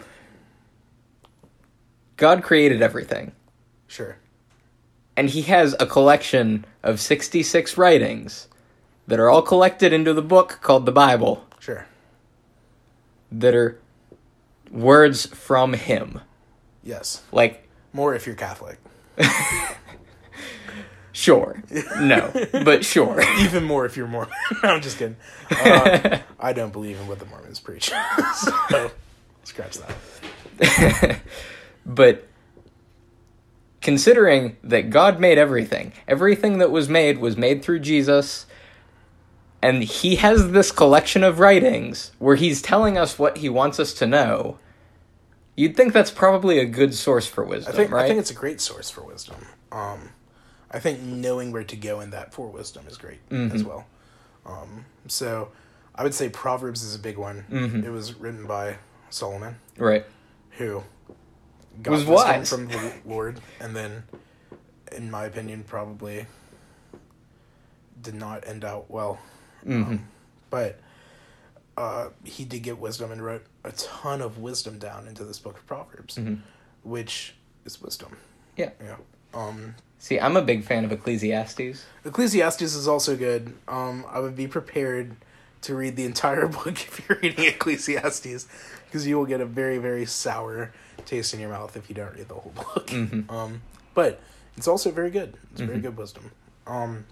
God 2.18 2.44
created 2.44 2.82
everything, 2.82 3.32
Sure. 3.88 4.18
and 5.18 5.30
he 5.30 5.44
has 5.44 5.76
a 5.80 5.86
collection 5.86 6.66
of 6.84 7.00
66 7.00 7.78
writings 7.78 8.48
that 9.08 9.20
are 9.20 9.30
all 9.30 9.42
collected 9.42 9.92
into 9.94 10.14
the 10.14 10.22
book 10.22 10.60
called 10.62 10.86
the 10.86 10.92
Bible 10.92 11.46
Sure. 11.60 11.88
that 13.32 13.56
are 13.56 13.80
words 14.70 15.26
from 15.28 15.74
him. 15.74 16.22
Yes. 16.84 17.22
Like 17.32 17.68
More 17.94 18.14
if 18.16 18.26
you're 18.26 18.36
Catholic. 18.36 18.78
sure. 21.22 21.64
No, 22.00 22.32
but 22.52 22.84
sure. 22.84 23.22
Even 23.40 23.64
more 23.64 23.86
if 23.86 23.96
you're 23.96 24.08
Mormon. 24.08 24.34
I'm 24.64 24.82
just 24.82 24.98
kidding. 24.98 25.18
Uh, 25.50 26.20
I 26.40 26.54
don't 26.54 26.74
believe 26.74 27.00
in 27.00 27.08
what 27.08 27.20
the 27.20 27.26
Mormons 27.26 27.60
preach. 27.60 27.92
so, 28.70 28.92
scratch 29.44 29.78
that. 29.78 31.20
But 31.86 32.28
considering 33.82 34.58
that 34.64 34.90
God 34.90 35.20
made 35.20 35.38
everything, 35.38 35.94
everything 36.08 36.60
that 36.60 36.72
was 36.72 36.88
made 36.88 37.18
was 37.20 37.36
made 37.38 37.64
through 37.64 37.80
Jesus, 37.80 38.46
and 39.62 39.84
he 39.84 40.18
has 40.18 40.52
this 40.52 40.72
collection 40.72 41.24
of 41.24 41.40
writings 41.40 42.12
where 42.20 42.36
he's 42.36 42.62
telling 42.62 42.98
us 42.98 43.18
what 43.18 43.38
he 43.38 43.50
wants 43.50 43.80
us 43.80 43.94
to 43.96 44.08
know, 44.08 44.60
you'd 45.56 45.76
think 45.76 45.94
that's 45.94 46.12
probably 46.12 46.60
a 46.60 46.66
good 46.66 46.94
source 46.94 47.28
for 47.28 47.44
wisdom, 47.44 47.74
I 47.74 47.76
think 47.76 47.92
right? 47.92 48.06
I 48.06 48.08
think 48.08 48.20
it's 48.20 48.32
a 48.32 48.36
great 48.36 48.62
source 48.62 48.90
for 48.90 49.02
wisdom. 49.02 49.48
Um, 49.72 50.10
I 50.72 50.80
think 50.80 51.02
knowing 51.02 51.52
where 51.52 51.64
to 51.66 51.76
go 51.76 52.00
in 52.00 52.12
that 52.12 52.34
for 52.34 52.48
wisdom 52.48 52.86
is 52.88 52.98
great 52.98 53.20
as 53.30 53.64
well. 53.64 53.86
Um, 54.46 54.86
so 55.08 55.52
I 55.94 56.04
would 56.04 56.14
say 56.14 56.30
Proverbs 56.30 56.82
is 56.84 56.96
a 56.96 57.00
big 57.00 57.18
one. 57.18 57.84
It 57.86 57.90
was 57.92 58.16
written 58.16 58.48
by 58.48 58.78
Solomon, 59.10 59.58
right. 59.78 60.06
who 60.52 60.82
got 61.84 61.92
Was 61.92 62.06
wisdom 62.06 62.16
wise. 62.16 62.50
from 62.50 62.68
the 62.68 62.94
Lord, 63.06 63.40
and 63.60 63.76
then, 63.76 64.04
in 64.96 65.12
my 65.12 65.26
opinion, 65.26 65.64
probably 65.68 66.26
did 68.02 68.16
not 68.16 68.48
end 68.48 68.64
out 68.66 68.90
well. 68.90 69.20
Um, 69.68 70.08
but 70.50 70.80
uh, 71.78 72.10
he 72.24 72.46
did 72.46 72.64
get 72.64 72.80
wisdom 72.80 73.12
and 73.12 73.24
wrote 73.24 73.44
a 73.64 73.72
ton 73.74 74.22
of 74.22 74.38
wisdom 74.40 74.80
down 74.80 75.08
into 75.08 75.24
this 75.24 75.38
book 75.38 75.58
of 75.58 75.68
Proverbs, 75.68 76.18
which 76.84 77.36
is 77.66 77.82
wisdom. 77.82 78.16
Yeah. 78.58 78.72
Yeah. 78.84 78.96
Um, 79.34 79.76
See, 80.02 80.20
I'm 80.20 80.36
a 80.36 80.42
big 80.42 80.64
fan 80.64 80.84
of 80.84 80.92
Ecclesiastes. 80.92 81.86
Ecclesiastes 82.06 82.64
is 82.64 82.88
also 82.88 83.16
good. 83.16 83.54
Um, 83.68 84.04
I 84.10 84.20
would 84.20 84.36
be 84.36 84.48
prepared 84.48 85.16
to 85.62 85.76
read 85.76 85.96
the 85.96 86.06
entire 86.06 86.48
book 86.64 86.72
if 86.72 87.08
you're 87.08 87.20
reading 87.22 87.46
Ecclesiastes, 87.46 88.48
because 88.86 89.06
you 89.06 89.16
will 89.16 89.28
get 89.28 89.42
a 89.42 89.46
very, 89.46 89.78
very 89.78 90.08
sour 90.08 90.74
taste 91.06 91.36
in 91.36 91.40
your 91.40 91.50
mouth 91.50 91.78
if 91.78 91.88
you 91.88 91.94
don't 91.94 92.16
read 92.16 92.28
the 92.28 92.34
whole 92.34 92.52
book. 92.52 92.92
Um, 93.30 93.62
but 93.94 94.20
it's 94.58 94.68
also 94.68 94.90
very 94.90 95.12
good. 95.12 95.36
It's 95.52 95.62
very 95.62 95.78
good 95.78 95.96
wisdom. 95.96 96.32
Um, 96.66 97.06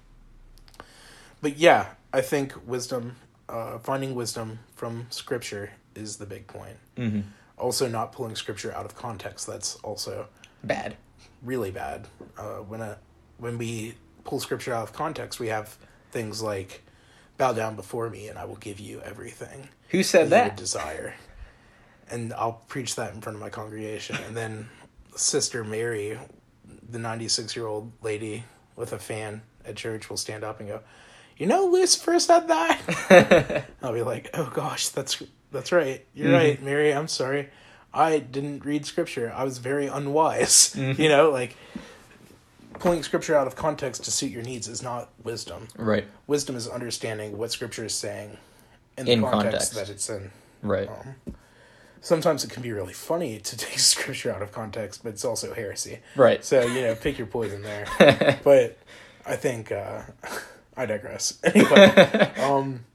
but 1.43 1.58
yeah, 1.58 1.89
I 2.12 2.21
think 2.21 2.56
wisdom, 2.67 3.17
uh, 3.47 3.78
finding 3.78 4.15
wisdom 4.15 4.60
from 4.75 5.06
Scripture 5.12 5.73
is 5.93 6.17
the 6.17 6.25
big 6.25 6.47
point. 6.47 6.78
Mm-hmm. 6.97 7.21
Also, 7.60 7.88
not 7.88 8.13
pulling 8.13 8.36
Scripture 8.36 8.73
out 8.73 8.86
of 8.86 8.95
context. 8.95 9.45
That's 9.45 9.75
also 9.84 10.25
Bad. 10.63 10.97
Really 11.43 11.71
bad. 11.71 12.08
Uh, 12.38 12.58
when 12.58 12.82
a 12.82 12.97
when 13.38 13.58
we 13.58 13.95
pull 14.23 14.39
scripture 14.39 14.73
out 14.73 14.84
of 14.84 14.93
context, 14.93 15.39
we 15.39 15.47
have 15.47 15.78
things 16.12 16.41
like 16.41 16.84
"Bow 17.38 17.54
down 17.54 17.75
before 17.75 18.10
me, 18.10 18.28
and 18.28 18.38
I 18.38 18.45
will 18.45 18.56
give 18.58 18.80
you 18.80 19.02
everything 19.02 19.69
Who 19.89 20.04
said 20.04 20.23
would 20.23 20.32
that? 20.32 20.58
desire." 20.58 21.15
And 22.12 22.34
I'll 22.34 22.63
preach 22.67 22.95
that 22.95 23.13
in 23.13 23.21
front 23.21 23.36
of 23.36 23.41
my 23.41 23.49
congregation, 23.49 24.17
and 24.25 24.36
then 24.36 24.67
Sister 25.15 25.63
Mary, 25.63 26.17
the 26.89 26.99
ninety-six 26.99 27.56
year 27.56 27.67
old 27.67 27.91
lady 28.02 28.43
with 28.75 28.93
a 28.93 28.99
fan 28.99 29.41
at 29.65 29.75
church, 29.75 30.10
will 30.10 30.17
stand 30.17 30.43
up 30.43 30.60
and 30.60 30.69
go, 30.69 30.82
"You 31.38 31.45
know, 31.45 31.65
Lucifer 31.65 32.19
said 32.19 32.47
that." 32.47 33.65
I'll 33.84 33.93
be 33.93 34.02
like, 34.02 34.30
"Oh 34.34 34.49
gosh, 34.54 34.89
that's 34.89 35.21
that's 35.52 35.71
right. 35.71 36.06
You're 36.13 36.34
right, 36.34 36.62
Mary. 36.63 36.91
I'm 36.93 37.08
sorry. 37.08 37.49
I 37.93 38.19
didn't 38.19 38.65
read 38.65 38.86
scripture. 38.86 39.34
I 39.36 39.43
was 39.43 39.58
very 39.58 39.88
unwise. 39.88 40.75
You 40.99 41.10
know, 41.10 41.30
like 41.30 41.56
pulling 42.80 43.04
scripture 43.04 43.36
out 43.36 43.47
of 43.47 43.56
context 43.56 44.04
to 44.06 44.12
suit 44.12 44.32
your 44.32 44.43
needs 44.43 44.67
is 44.67 44.82
not 44.82 45.10
wisdom. 45.23 45.67
Right. 45.78 46.06
Wisdom 46.28 46.56
is 46.56 46.67
understanding 46.67 47.38
what 47.38 47.52
scripture 47.52 47.86
is 47.86 47.93
saying 47.93 48.38
in 48.97 49.06
the 49.06 49.15
context, 49.15 49.41
context. 49.41 49.73
that 49.75 49.89
it's 49.89 50.10
in. 50.10 50.32
Right. 50.62 50.89
Sometimes 52.02 52.43
it 52.43 52.49
can 52.49 52.63
be 52.63 52.71
really 52.71 52.93
funny 52.93 53.39
to 53.43 53.58
take 53.58 53.80
scripture 53.80 54.32
out 54.32 54.41
of 54.41 54.52
context, 54.52 55.04
but 55.04 55.10
it's 55.10 55.25
also 55.25 55.54
heresy. 55.54 55.99
Right. 56.15 56.43
So, 56.43 56.62
you 56.62 56.82
know, 56.82 56.95
pick 56.95 57.17
your 57.17 57.28
poison 57.28 57.62
there. 57.62 58.39
but 58.43 58.78
I 59.25 59.36
think 59.36 59.71
uh 59.71 60.02
I 60.78 60.86
digress. 60.86 61.38
Anyway, 61.43 62.32
um 62.39 62.86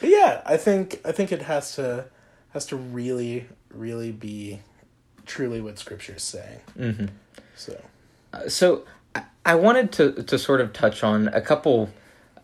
but 0.00 0.08
yeah, 0.10 0.42
I 0.44 0.56
think 0.56 1.00
I 1.04 1.12
think 1.12 1.32
it 1.32 1.42
has 1.42 1.74
to 1.76 2.06
has 2.52 2.66
to 2.66 2.76
really 2.76 3.46
really 3.70 4.12
be 4.12 4.60
truly 5.26 5.60
what 5.60 5.78
scripture 5.78 6.14
is 6.16 6.22
saying. 6.22 6.60
Mm-hmm. 6.78 7.06
So, 7.56 7.80
so 8.48 8.84
I- 9.14 9.24
I 9.44 9.54
wanted 9.54 9.92
to 9.92 10.22
to 10.22 10.38
sort 10.38 10.60
of 10.60 10.72
touch 10.72 11.02
on 11.02 11.28
a 11.28 11.40
couple 11.40 11.90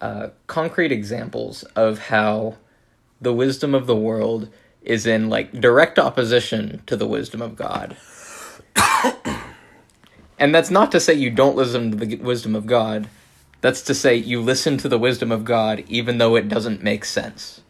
uh, 0.01 0.29
concrete 0.47 0.93
examples 0.93 1.63
of 1.75 1.99
how 1.99 2.57
the 3.21 3.33
wisdom 3.33 3.75
of 3.75 3.87
the 3.87 3.97
world 3.97 4.49
is 4.83 5.07
in 5.07 5.29
like 5.29 5.53
direct 5.61 5.99
opposition 5.99 6.83
to 6.87 6.97
the 6.97 7.07
wisdom 7.07 7.43
of 7.43 7.57
God. 7.57 7.97
and 10.39 10.55
that's 10.55 10.71
not 10.71 10.93
to 10.93 11.01
say 11.01 11.15
you 11.15 11.31
don't 11.31 11.57
listen 11.57 11.91
to 11.91 11.97
the 11.97 12.17
wisdom 12.17 12.55
of 12.55 12.67
God. 12.67 13.09
That's 13.61 13.83
to 13.83 13.95
say 13.95 14.15
you 14.15 14.41
listen 14.41 14.79
to 14.79 14.89
the 14.89 14.99
wisdom 14.99 15.33
of 15.33 15.45
God 15.45 15.85
even 15.89 16.19
though 16.19 16.37
it 16.37 16.49
doesn't 16.49 16.83
make 16.83 17.05
sense. 17.05 17.61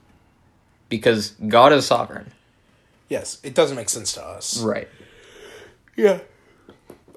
Because 0.89 1.31
God 1.49 1.73
is 1.73 1.87
sovereign. 1.87 2.33
yes, 3.09 3.39
it 3.43 3.55
doesn't 3.55 3.77
make 3.77 3.89
sense 3.89 4.13
to 4.15 4.25
us. 4.25 4.61
Right. 4.63 4.89
Yeah. 5.97 6.21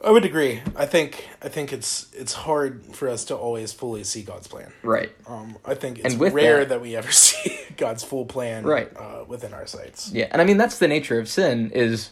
I 0.03 0.10
would 0.10 0.25
agree. 0.25 0.62
I 0.75 0.88
think 0.88 1.29
I 1.43 1.47
think 1.47 1.71
it's 1.71 2.07
it's 2.13 2.34
hard 2.34 2.84
for 2.95 3.07
us 3.07 3.23
to 3.25 3.36
always 3.36 3.71
fully 3.71 4.03
see 4.03 4.23
God's 4.23 4.47
plan. 4.47 4.71
Right. 4.81 5.12
Um, 5.27 5.57
I 5.63 5.75
think 5.75 5.99
it's 5.99 6.13
And 6.13 6.19
with 6.19 6.34
rare 6.34 6.60
that- 6.60 6.69
that, 6.69 6.81
we 6.81 6.95
ever 6.95 7.12
see 7.25 7.55
God's 7.77 8.03
full 8.03 8.25
plan 8.25 8.63
Right. 8.65 8.89
uh, 8.97 9.25
within 9.27 9.53
our 9.53 9.67
sights. 9.67 10.12
Yeah, 10.12 10.27
and 10.31 10.41
I 10.41 10.45
mean 10.45 10.57
that's 10.57 10.79
the 10.79 10.88
nature 10.88 11.19
of 11.19 11.29
sin 11.29 11.69
is 11.71 12.10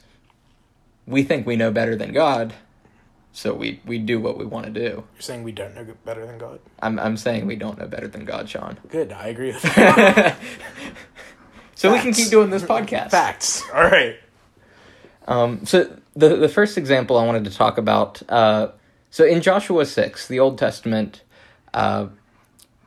we 1.07 1.23
think 1.23 1.47
we 1.47 1.55
know 1.55 1.71
better 1.71 1.95
than 1.95 2.13
God, 2.13 2.53
so 3.33 3.55
we 3.55 3.79
we 3.87 3.97
do 3.97 4.19
what 4.19 4.37
we 4.37 4.45
want 4.45 4.67
to 4.67 4.71
do. 4.71 5.03
You're 5.15 5.21
saying 5.21 5.41
we 5.43 5.51
don't 5.51 5.73
know 5.73 5.87
better 6.05 6.27
than 6.27 6.37
God? 6.37 6.59
I'm 6.83 6.99
I'm 6.99 7.17
saying 7.17 7.47
we 7.47 7.55
don't 7.55 7.79
know 7.79 7.87
better 7.87 8.07
than 8.07 8.23
God, 8.23 8.47
Sean. 8.49 8.77
Good, 8.89 9.11
I 9.11 9.29
agree 9.29 9.47
with 9.51 9.63
that. 9.75 10.37
So 11.79 11.93
we 11.93 11.99
can 11.99 12.11
keep 12.11 12.27
doing 12.27 12.49
this 12.49 12.61
podcast. 12.61 13.11
Facts. 13.11 13.63
All 13.73 13.83
right. 13.83 14.19
Um, 15.29 15.65
so 15.65 15.89
the 16.13 16.35
the 16.35 16.49
first 16.49 16.77
example 16.77 17.17
I 17.17 17.25
wanted 17.25 17.45
to 17.45 17.51
talk 17.51 17.77
about. 17.77 18.21
Uh, 18.27 18.71
so 19.11 19.23
in 19.23 19.41
Joshua 19.41 19.85
six, 19.85 20.27
the 20.27 20.41
Old 20.41 20.57
Testament, 20.57 21.23
uh, 21.73 22.07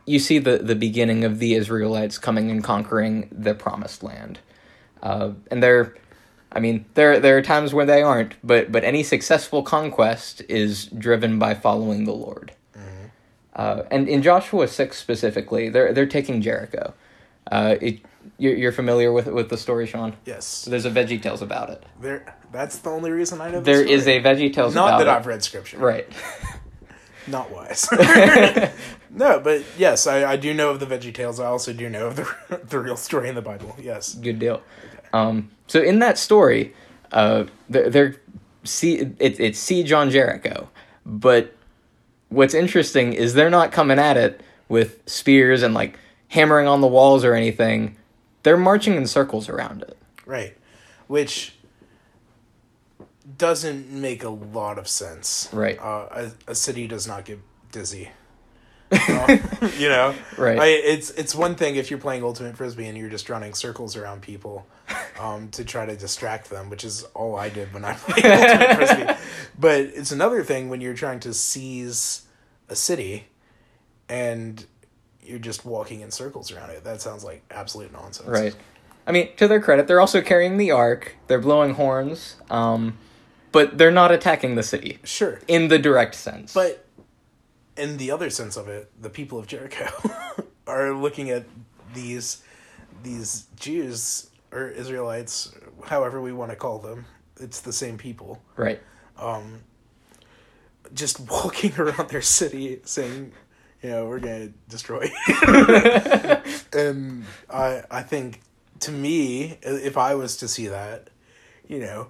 you 0.04 0.18
see 0.18 0.38
the 0.38 0.58
the 0.58 0.74
beginning 0.74 1.24
of 1.24 1.38
the 1.38 1.54
Israelites 1.54 2.18
coming 2.18 2.50
and 2.50 2.62
conquering 2.62 3.28
the 3.32 3.54
Promised 3.54 4.02
Land, 4.02 4.40
uh, 5.02 5.30
and 5.50 5.62
there, 5.62 5.96
I 6.52 6.60
mean, 6.60 6.84
there 6.92 7.18
there 7.18 7.38
are 7.38 7.42
times 7.42 7.72
where 7.72 7.86
they 7.86 8.02
aren't, 8.02 8.34
but 8.44 8.70
but 8.70 8.84
any 8.84 9.02
successful 9.02 9.62
conquest 9.62 10.42
is 10.50 10.84
driven 10.84 11.38
by 11.38 11.54
following 11.54 12.04
the 12.04 12.12
Lord. 12.12 12.52
Mm-hmm. 12.76 13.06
Uh, 13.56 13.84
and 13.90 14.06
in 14.06 14.20
Joshua 14.20 14.68
six 14.68 14.98
specifically, 14.98 15.70
they're 15.70 15.94
they're 15.94 16.04
taking 16.04 16.42
Jericho. 16.42 16.92
Uh, 17.50 17.76
it, 17.80 18.00
you're, 18.42 18.56
you're 18.56 18.72
familiar 18.72 19.12
with 19.12 19.28
with 19.28 19.48
the 19.50 19.56
story, 19.56 19.86
Sean. 19.86 20.16
Yes. 20.24 20.64
There's 20.64 20.84
a 20.84 20.90
Veggie 20.90 21.22
Tales 21.22 21.42
about 21.42 21.70
it. 21.70 21.84
There. 22.00 22.36
That's 22.50 22.78
the 22.78 22.90
only 22.90 23.10
reason 23.10 23.40
I 23.40 23.50
know. 23.50 23.60
The 23.60 23.72
There 23.72 23.84
is 23.84 24.08
a 24.08 24.20
Veggie 24.20 24.52
Tales 24.52 24.74
Not 24.74 24.98
that 24.98 25.06
it. 25.06 25.10
I've 25.10 25.26
read 25.26 25.44
scripture. 25.44 25.78
Right. 25.78 26.08
Not 27.28 27.52
wise. 27.52 27.86
no, 29.10 29.38
but 29.38 29.62
yes, 29.78 30.08
I, 30.08 30.32
I 30.32 30.36
do 30.36 30.52
know 30.52 30.70
of 30.70 30.80
the 30.80 30.86
Veggie 30.86 31.14
Tales. 31.14 31.38
I 31.38 31.46
also 31.46 31.72
do 31.72 31.88
know 31.88 32.08
of 32.08 32.16
the 32.16 32.60
the 32.64 32.80
real 32.80 32.96
story 32.96 33.28
in 33.28 33.36
the 33.36 33.42
Bible. 33.42 33.76
Yes. 33.80 34.14
Good 34.14 34.40
deal. 34.40 34.60
Um, 35.12 35.50
so 35.68 35.80
in 35.80 36.00
that 36.00 36.18
story, 36.18 36.74
uh, 37.12 37.44
they're, 37.68 37.90
they're 37.90 38.16
see 38.64 38.96
it, 38.96 39.38
it's 39.38 39.58
siege 39.58 39.92
on 39.92 40.10
Jericho, 40.10 40.68
but 41.06 41.54
what's 42.28 42.54
interesting 42.54 43.12
is 43.12 43.34
they're 43.34 43.50
not 43.50 43.70
coming 43.70 44.00
at 44.00 44.16
it 44.16 44.40
with 44.68 45.00
spears 45.06 45.62
and 45.62 45.74
like 45.74 45.96
hammering 46.28 46.66
on 46.66 46.80
the 46.80 46.88
walls 46.88 47.24
or 47.24 47.34
anything. 47.34 47.96
They're 48.42 48.56
marching 48.56 48.94
in 48.94 49.06
circles 49.06 49.48
around 49.48 49.82
it. 49.82 49.96
Right. 50.26 50.56
Which 51.06 51.54
doesn't 53.38 53.90
make 53.90 54.24
a 54.24 54.28
lot 54.28 54.78
of 54.78 54.88
sense. 54.88 55.48
Right. 55.52 55.78
Uh, 55.78 56.30
a, 56.46 56.50
a 56.52 56.54
city 56.54 56.86
does 56.86 57.06
not 57.06 57.24
get 57.24 57.38
dizzy. 57.70 58.10
Uh, 58.90 59.38
you 59.78 59.88
know, 59.88 60.14
Right. 60.36 60.58
I, 60.58 60.66
it's 60.66 61.10
it's 61.12 61.34
one 61.34 61.54
thing 61.54 61.76
if 61.76 61.90
you're 61.90 61.98
playing 62.00 62.22
ultimate 62.22 62.56
frisbee 62.56 62.86
and 62.86 62.98
you're 62.98 63.08
just 63.08 63.30
running 63.30 63.54
circles 63.54 63.96
around 63.96 64.20
people, 64.22 64.66
um, 65.18 65.48
to 65.50 65.64
try 65.64 65.86
to 65.86 65.96
distract 65.96 66.50
them, 66.50 66.68
which 66.68 66.84
is 66.84 67.04
all 67.14 67.36
I 67.36 67.48
did 67.48 67.72
when 67.72 67.84
I 67.84 67.94
played 67.94 68.26
ultimate 68.26 68.74
frisbee. 68.76 69.22
But 69.58 69.80
it's 69.80 70.12
another 70.12 70.42
thing 70.42 70.68
when 70.68 70.80
you're 70.82 70.94
trying 70.94 71.20
to 71.20 71.32
seize 71.32 72.26
a 72.68 72.76
city, 72.76 73.28
and 74.10 74.66
you're 75.22 75.38
just 75.38 75.64
walking 75.64 76.00
in 76.00 76.10
circles 76.10 76.50
around 76.52 76.70
it. 76.70 76.84
That 76.84 77.00
sounds 77.00 77.24
like 77.24 77.42
absolute 77.50 77.92
nonsense. 77.92 78.28
Right. 78.28 78.56
I 79.06 79.12
mean, 79.12 79.34
to 79.36 79.48
their 79.48 79.60
credit, 79.60 79.86
they're 79.86 80.00
also 80.00 80.20
carrying 80.22 80.56
the 80.58 80.70
ark. 80.70 81.16
They're 81.26 81.40
blowing 81.40 81.74
horns, 81.74 82.36
um, 82.50 82.98
but 83.50 83.76
they're 83.78 83.90
not 83.90 84.12
attacking 84.12 84.54
the 84.54 84.62
city 84.62 84.98
Sure. 85.04 85.40
in 85.48 85.68
the 85.68 85.78
direct 85.78 86.14
sense. 86.14 86.54
But 86.54 86.86
in 87.76 87.96
the 87.96 88.10
other 88.10 88.30
sense 88.30 88.56
of 88.56 88.68
it, 88.68 88.90
the 89.00 89.10
people 89.10 89.38
of 89.38 89.46
Jericho 89.46 89.88
are 90.66 90.92
looking 90.92 91.30
at 91.30 91.44
these 91.94 92.42
these 93.02 93.46
Jews 93.58 94.30
or 94.52 94.68
Israelites, 94.68 95.52
however 95.86 96.20
we 96.20 96.32
want 96.32 96.50
to 96.50 96.56
call 96.56 96.78
them. 96.78 97.06
It's 97.40 97.60
the 97.60 97.72
same 97.72 97.98
people. 97.98 98.40
right. 98.56 98.80
Just 100.94 101.18
walking 101.30 101.72
around 101.78 102.10
their 102.10 102.22
city 102.22 102.80
saying, 102.84 103.32
know, 103.90 104.06
we're 104.06 104.20
gonna 104.20 104.50
destroy. 104.68 105.10
and 106.72 107.24
I 107.50 107.82
I 107.90 108.02
think 108.02 108.40
to 108.80 108.92
me, 108.92 109.58
if 109.62 109.96
I 109.96 110.14
was 110.14 110.36
to 110.38 110.48
see 110.48 110.68
that, 110.68 111.10
you 111.68 111.80
know, 111.80 112.08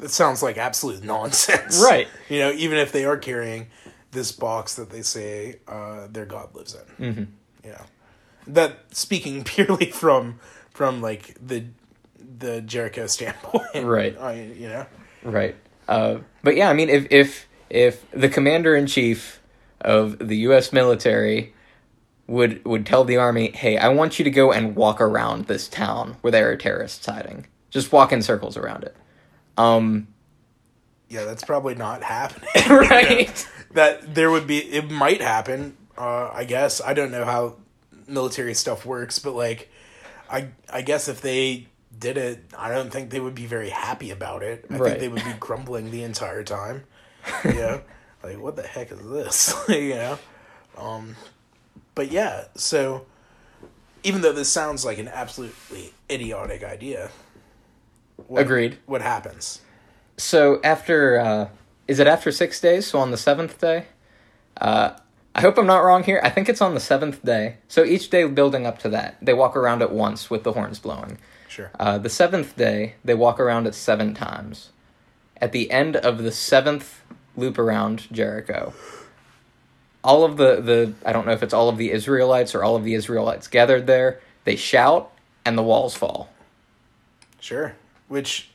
it 0.00 0.10
sounds 0.10 0.42
like 0.42 0.58
absolute 0.58 1.02
nonsense. 1.04 1.82
Right. 1.82 2.08
You 2.28 2.40
know, 2.40 2.50
even 2.50 2.78
if 2.78 2.90
they 2.90 3.04
are 3.04 3.16
carrying 3.16 3.68
this 4.10 4.32
box 4.32 4.74
that 4.74 4.90
they 4.90 5.02
say 5.02 5.60
uh, 5.68 6.08
their 6.10 6.26
God 6.26 6.52
lives 6.56 6.74
in. 6.74 7.06
Mm-hmm. 7.06 7.24
You 7.64 7.70
know, 7.70 7.84
that 8.48 8.78
speaking 8.90 9.44
purely 9.44 9.92
from 9.92 10.40
from 10.70 11.00
like 11.00 11.36
the 11.40 11.66
the 12.38 12.60
Jericho 12.62 13.06
standpoint. 13.06 13.84
Right. 13.84 14.18
I, 14.18 14.42
you 14.42 14.68
know. 14.68 14.86
Right. 15.22 15.54
Uh, 15.86 16.18
but 16.42 16.56
yeah, 16.56 16.68
I 16.68 16.72
mean, 16.72 16.88
if 16.88 17.06
if 17.10 17.48
if 17.70 18.10
the 18.10 18.28
commander 18.28 18.74
in 18.74 18.86
chief 18.86 19.40
of 19.80 20.18
the 20.18 20.36
U.S. 20.38 20.72
military 20.72 21.54
would 22.26 22.64
would 22.64 22.84
tell 22.86 23.04
the 23.04 23.16
army, 23.16 23.50
"Hey, 23.52 23.76
I 23.78 23.88
want 23.88 24.18
you 24.18 24.24
to 24.24 24.30
go 24.30 24.52
and 24.52 24.74
walk 24.76 25.00
around 25.00 25.46
this 25.46 25.68
town 25.68 26.16
where 26.22 26.30
there 26.30 26.50
are 26.50 26.56
terrorists 26.56 27.04
hiding. 27.06 27.46
Just 27.70 27.92
walk 27.92 28.12
in 28.12 28.22
circles 28.22 28.56
around 28.56 28.84
it." 28.84 28.96
Um, 29.56 30.08
Yeah, 31.08 31.24
that's 31.24 31.44
probably 31.44 31.74
not 31.74 32.02
happening. 32.02 32.48
right. 32.70 33.48
that 33.72 34.14
there 34.14 34.30
would 34.30 34.46
be 34.46 34.58
it 34.58 34.90
might 34.90 35.20
happen 35.20 35.76
uh 35.98 36.30
i 36.32 36.44
guess 36.44 36.80
i 36.80 36.94
don't 36.94 37.10
know 37.10 37.24
how 37.24 37.56
military 38.06 38.54
stuff 38.54 38.86
works 38.86 39.18
but 39.18 39.32
like 39.34 39.70
i 40.30 40.48
i 40.72 40.80
guess 40.82 41.08
if 41.08 41.20
they 41.20 41.66
did 41.98 42.16
it 42.16 42.44
i 42.56 42.70
don't 42.72 42.90
think 42.90 43.10
they 43.10 43.20
would 43.20 43.34
be 43.34 43.44
very 43.46 43.68
happy 43.70 44.10
about 44.10 44.42
it 44.42 44.64
i 44.70 44.76
Right. 44.76 44.88
think 44.90 45.00
they 45.00 45.08
would 45.08 45.24
be 45.24 45.34
grumbling 45.40 45.90
the 45.90 46.02
entire 46.04 46.42
time 46.44 46.84
know 47.44 47.82
like 48.26 48.38
what 48.42 48.56
the 48.56 48.62
heck 48.62 48.90
is 48.92 49.00
this 49.08 49.54
you 49.68 49.94
know 49.94 50.18
um 50.76 51.16
but 51.94 52.10
yeah 52.10 52.44
so 52.54 53.06
even 54.02 54.20
though 54.20 54.32
this 54.32 54.48
sounds 54.48 54.84
like 54.84 54.98
an 54.98 55.08
absolutely 55.08 55.92
idiotic 56.10 56.62
idea 56.62 57.10
what, 58.28 58.42
Agreed. 58.42 58.78
what 58.86 59.02
happens 59.02 59.60
So 60.16 60.60
after, 60.64 61.18
uh, 61.20 61.48
is 61.86 61.98
it 62.00 62.06
after 62.06 62.32
six 62.32 62.58
days? 62.60 62.86
So 62.86 62.98
on 62.98 63.10
the 63.10 63.18
seventh 63.18 63.60
day, 63.60 63.84
uh, 64.58 64.96
I 65.34 65.40
hope 65.42 65.58
I'm 65.58 65.66
not 65.66 65.84
wrong 65.84 66.02
here. 66.04 66.20
I 66.24 66.30
think 66.30 66.48
it's 66.48 66.62
on 66.62 66.72
the 66.72 66.80
seventh 66.80 67.22
day. 67.22 67.58
So 67.68 67.84
each 67.84 68.08
day 68.08 68.26
building 68.26 68.64
up 68.66 68.78
to 68.80 68.88
that, 68.88 69.18
they 69.20 69.34
walk 69.34 69.54
around 69.54 69.82
it 69.82 69.90
once 69.90 70.30
with 70.30 70.42
the 70.42 70.52
horns 70.52 70.78
blowing. 70.78 71.18
sure 71.48 71.70
Uh, 71.78 71.98
the 71.98 72.08
seventh 72.08 72.56
day, 72.56 72.94
they 73.04 73.14
walk 73.14 73.38
around 73.38 73.66
it 73.66 73.74
seven 73.74 74.14
times. 74.14 74.70
At 75.38 75.52
the 75.52 75.70
end 75.70 75.94
of 75.96 76.22
the 76.22 76.32
seventh 76.32 77.02
loop 77.36 77.58
around 77.58 78.06
Jericho, 78.12 78.72
all 80.02 80.24
of 80.24 80.36
the, 80.36 80.60
the 80.60 80.92
I 81.04 81.12
don't 81.12 81.26
know 81.26 81.32
if 81.32 81.42
it's 81.42 81.54
all 81.54 81.68
of 81.68 81.76
the 81.76 81.90
Israelites 81.90 82.54
or 82.54 82.62
all 82.64 82.76
of 82.76 82.84
the 82.84 82.94
Israelites 82.94 83.48
gathered 83.48 83.86
there, 83.86 84.20
they 84.44 84.56
shout 84.56 85.12
and 85.44 85.56
the 85.58 85.62
walls 85.62 85.94
fall. 85.94 86.30
Sure. 87.40 87.74
Which 88.08 88.50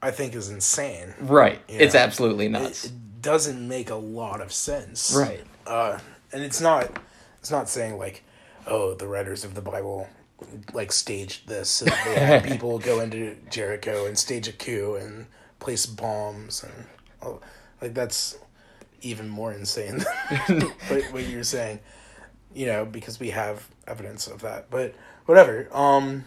I 0.00 0.10
think 0.10 0.34
is 0.34 0.50
insane. 0.50 1.14
Right. 1.20 1.60
It's 1.68 1.94
Yeah. 1.94 2.02
absolutely 2.02 2.46
It, 2.46 2.50
nuts. 2.50 2.84
it 2.86 2.92
doesn't 3.22 3.66
make 3.66 3.90
a 3.90 3.94
lot 3.96 4.40
of 4.40 4.52
sense. 4.52 5.14
Right. 5.16 5.44
Uh, 5.66 5.98
and 6.32 6.42
it's 6.42 6.60
not 6.60 6.90
it's 7.38 7.50
not 7.50 7.68
saying 7.68 7.98
like, 7.98 8.22
oh, 8.66 8.94
the 8.94 9.06
writers 9.08 9.44
of 9.44 9.54
the 9.54 9.60
Bible 9.62 10.08
like 10.72 10.90
staged 10.90 11.46
this 11.48 11.68
so 11.68 11.84
they 11.84 12.14
had 12.16 12.42
people 12.48 12.78
go 12.80 12.98
into 12.98 13.36
Jericho 13.48 14.06
and 14.06 14.18
stage 14.18 14.48
a 14.48 14.52
coup 14.52 14.96
and 15.00 15.26
place 15.60 15.86
bombs 15.86 16.64
and 16.64 16.86
oh, 17.22 17.40
like 17.82 17.92
that's 17.94 18.38
even 19.02 19.28
more 19.28 19.52
insane 19.52 20.04
than 20.48 20.60
what, 20.88 21.02
what 21.12 21.26
you're 21.26 21.42
saying. 21.44 21.80
You 22.54 22.66
know, 22.66 22.84
because 22.84 23.18
we 23.20 23.30
have 23.30 23.68
evidence 23.86 24.26
of 24.26 24.40
that. 24.42 24.70
But 24.70 24.94
whatever. 25.26 25.68
Um 25.72 26.24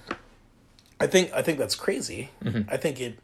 I 0.99 1.07
think 1.07 1.31
I 1.33 1.41
think 1.41 1.57
that's 1.57 1.75
crazy. 1.75 2.29
I 2.69 2.77
think 2.77 2.99
it 3.01 3.19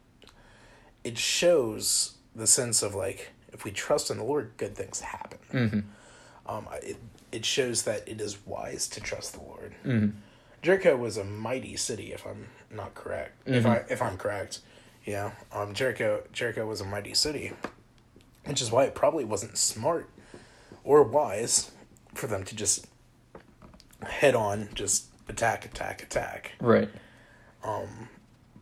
it 1.03 1.17
shows 1.17 2.15
the 2.35 2.47
sense 2.47 2.81
of 2.83 2.95
like 2.95 3.31
if 3.53 3.63
we 3.65 3.71
trust 3.71 4.09
in 4.09 4.17
the 4.17 4.23
Lord, 4.23 4.51
good 4.57 4.75
things 4.75 5.01
happen. 5.01 5.39
Um, 6.47 6.67
it 6.83 6.97
it 7.31 7.45
shows 7.45 7.83
that 7.83 8.07
it 8.07 8.19
is 8.21 8.45
wise 8.45 8.87
to 8.89 8.99
trust 9.01 9.33
the 9.33 9.41
Lord. 9.41 9.73
Jericho 10.61 10.95
was 10.95 11.17
a 11.17 11.23
mighty 11.23 11.75
city, 11.75 12.11
if 12.13 12.25
I'm 12.25 12.47
not 12.69 12.93
correct. 12.93 13.41
If 13.45 13.65
I 13.65 13.83
if 13.89 14.01
I'm 14.01 14.17
correct, 14.17 14.59
yeah. 15.05 15.31
Um, 15.51 15.73
Jericho 15.73 16.23
Jericho 16.33 16.65
was 16.67 16.81
a 16.81 16.85
mighty 16.85 17.13
city, 17.13 17.53
which 18.45 18.61
is 18.61 18.71
why 18.71 18.85
it 18.85 18.95
probably 18.95 19.23
wasn't 19.23 19.57
smart 19.57 20.09
or 20.83 21.03
wise 21.03 21.71
for 22.13 22.27
them 22.27 22.43
to 22.43 22.55
just 22.55 22.87
head 24.03 24.35
on, 24.35 24.69
just 24.73 25.05
attack, 25.29 25.65
attack, 25.65 26.01
attack. 26.03 26.53
right. 26.59 26.89
Um, 27.63 28.09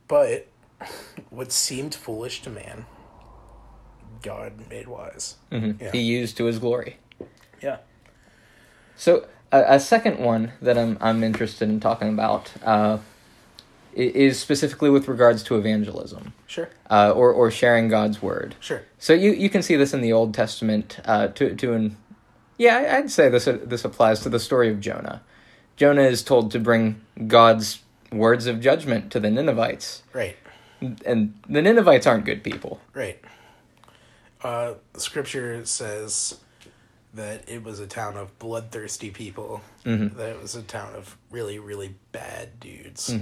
But 0.07 0.47
what 1.29 1.51
seemed 1.51 1.95
foolish 1.95 2.41
to 2.43 2.49
man, 2.49 2.85
God 4.21 4.53
made 4.69 4.87
wise. 4.87 5.35
Yeah. 5.51 5.91
He 5.91 5.99
used 6.01 6.35
to 6.37 6.45
his 6.45 6.59
glory. 6.59 6.97
Yeah. 7.61 7.77
So 8.95 9.27
a, 9.51 9.75
a 9.75 9.79
second 9.79 10.19
one 10.19 10.51
that 10.61 10.77
I'm 10.77 10.97
I'm 10.99 11.23
interested 11.23 11.69
in 11.69 11.79
talking 11.79 12.09
about 12.09 12.51
uh, 12.63 12.97
is 13.99 14.39
specifically 14.39 14.89
with 14.89 15.07
regards 15.07 15.43
to 15.43 15.55
evangelism 15.55 16.33
Sure. 16.47 16.69
uh, 16.89 17.11
or 17.15 17.31
or 17.31 17.51
sharing 17.51 17.87
God's 17.89 18.21
word. 18.21 18.55
Sure. 18.59 18.81
So 18.97 19.13
you, 19.13 19.31
you 19.31 19.49
can 19.49 19.61
see 19.61 19.75
this 19.75 19.93
in 19.93 20.01
the 20.01 20.13
Old 20.13 20.33
Testament 20.33 20.99
uh, 21.05 21.27
to 21.29 21.55
to 21.55 21.73
an 21.73 21.97
yeah 22.57 22.95
I'd 22.97 23.11
say 23.11 23.29
this 23.29 23.45
this 23.45 23.83
applies 23.85 24.21
to 24.21 24.29
the 24.29 24.39
story 24.39 24.69
of 24.69 24.79
Jonah. 24.79 25.21
Jonah 25.75 26.03
is 26.03 26.23
told 26.23 26.51
to 26.51 26.59
bring 26.59 27.01
God's 27.27 27.79
words 28.11 28.47
of 28.47 28.59
judgment 28.59 29.11
to 29.11 29.19
the 29.19 29.29
Ninevites, 29.29 30.03
Right. 30.13 30.35
and 31.05 31.33
the 31.47 31.61
Ninevites 31.61 32.05
aren't 32.07 32.25
good 32.25 32.43
people. 32.43 32.81
Right. 32.93 33.19
Uh, 34.43 34.73
scripture 34.97 35.65
says 35.65 36.39
that 37.13 37.47
it 37.49 37.63
was 37.63 37.79
a 37.79 37.87
town 37.87 38.17
of 38.17 38.37
bloodthirsty 38.39 39.09
people. 39.11 39.61
That 39.83 40.29
it 40.29 40.41
was 40.41 40.55
a 40.55 40.61
town 40.61 40.93
of 40.95 41.17
really, 41.31 41.59
really 41.59 41.95
bad 42.11 42.59
dudes. 42.59 43.13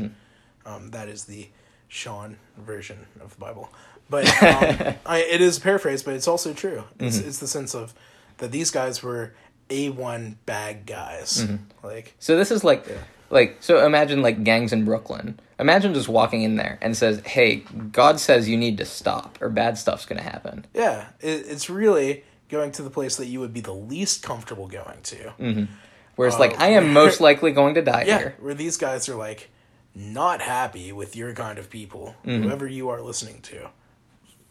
Um, 0.68 0.92
that 0.92 1.08
is 1.08 1.24
the 1.26 1.48
Sean 1.88 2.38
version 2.58 3.08
of 3.22 3.32
the 3.34 3.40
Bible. 3.40 3.70
But 4.10 4.26
um, 4.44 4.96
I, 5.06 5.20
it 5.30 5.42
is 5.42 5.60
paraphrased, 5.60 6.06
but 6.06 6.14
it's 6.14 6.28
also 6.28 6.54
true. 6.54 6.84
It's, 7.00 7.18
it's 7.18 7.40
the 7.40 7.48
sense 7.48 7.74
of 7.74 7.94
that 8.38 8.52
these 8.52 8.70
guys 8.72 9.02
were 9.02 9.34
A1 9.70 10.36
bad 10.46 10.86
guys. 10.86 11.48
Like, 11.84 12.14
So 12.20 12.38
this 12.38 12.52
is 12.52 12.64
like, 12.64 12.86
like 13.30 13.58
so. 13.60 13.86
Imagine 13.86 14.22
like 14.22 14.44
gangs 14.44 14.72
in 14.74 14.86
Brooklyn. 14.86 15.40
Imagine 15.60 15.94
just 15.94 16.08
walking 16.08 16.44
in 16.44 16.56
there 16.56 16.78
and 16.82 16.96
says, 16.96 17.22
"Hey, 17.26 17.64
God 17.92 18.20
says 18.20 18.48
you 18.48 18.58
need 18.58 18.78
to 18.78 18.86
stop, 18.86 19.38
or 19.42 19.50
bad 19.50 19.78
stuff's 19.78 20.06
gonna 20.06 20.22
happen." 20.22 20.66
yeah, 20.74 21.08
it, 21.20 21.46
it's 21.48 21.70
really 21.70 22.24
going 22.50 22.72
to 22.74 22.84
the 22.84 22.90
place 22.90 23.18
that 23.18 23.26
you 23.26 23.40
would 23.42 23.54
be 23.54 23.60
the 23.62 23.74
least 23.74 24.24
comfortable 24.24 24.68
going 24.68 25.02
to. 25.04 25.34
where 25.38 25.68
Whereas 26.16 26.40
like 26.40 26.60
I 26.62 26.68
am 26.70 26.94
most 27.04 27.20
likely 27.20 27.52
going 27.52 27.76
to 27.76 27.82
die 27.82 28.04
Yeah, 28.08 28.18
here. 28.20 28.36
where 28.40 28.54
these 28.54 28.78
guys 28.78 29.10
are 29.10 29.16
like 29.16 29.50
not 30.00 30.42
happy 30.42 30.92
with 30.92 31.16
your 31.16 31.34
kind 31.34 31.58
of 31.58 31.70
people, 31.70 32.16
whoever 32.24 32.68
you 32.68 32.90
are 32.90 33.02
listening 33.02 33.42
to. 33.42 33.70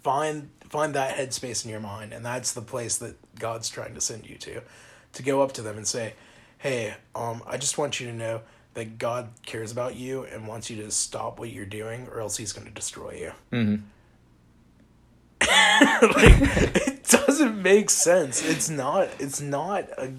Find 0.03 0.51
find 0.68 0.94
that 0.94 1.16
headspace 1.16 1.64
in 1.64 1.70
your 1.70 1.80
mind, 1.80 2.12
and 2.12 2.24
that's 2.24 2.53
the 2.53 2.61
place 2.62 2.97
that 2.99 3.16
God's 3.38 3.68
trying 3.68 3.94
to 3.94 4.01
send 4.01 4.28
you 4.28 4.36
to, 4.38 4.61
to 5.12 5.22
go 5.22 5.42
up 5.42 5.53
to 5.53 5.62
them 5.62 5.76
and 5.76 5.86
say, 5.86 6.14
"Hey, 6.59 6.94
um, 7.14 7.42
I 7.47 7.57
just 7.57 7.78
want 7.78 8.01
you 8.01 8.07
to 8.09 8.12
know 8.12 8.40
that 8.74 8.99
God 8.99 9.28
cares 9.44 9.70
about 9.72 9.94
you 9.97 10.24
and 10.24 10.47
wants 10.49 10.68
you 10.68 10.82
to 10.82 10.90
stop 10.90 11.38
what 11.38 11.51
you're 11.51 11.64
doing, 11.64 12.09
or 12.12 12.20
else 12.20 12.36
He's 12.36 12.53
going 12.53 12.66
to 12.66 12.72
destroy 12.72 13.12
you." 13.12 13.32
Mm-hmm. 13.53 13.82
like, 15.40 16.86
it 16.86 17.05
doesn't 17.09 17.62
make 17.62 17.90
sense. 17.90 18.44
It's 18.44 18.68
not. 18.68 19.09
It's 19.18 19.40
not 19.40 19.88
a 19.99 20.12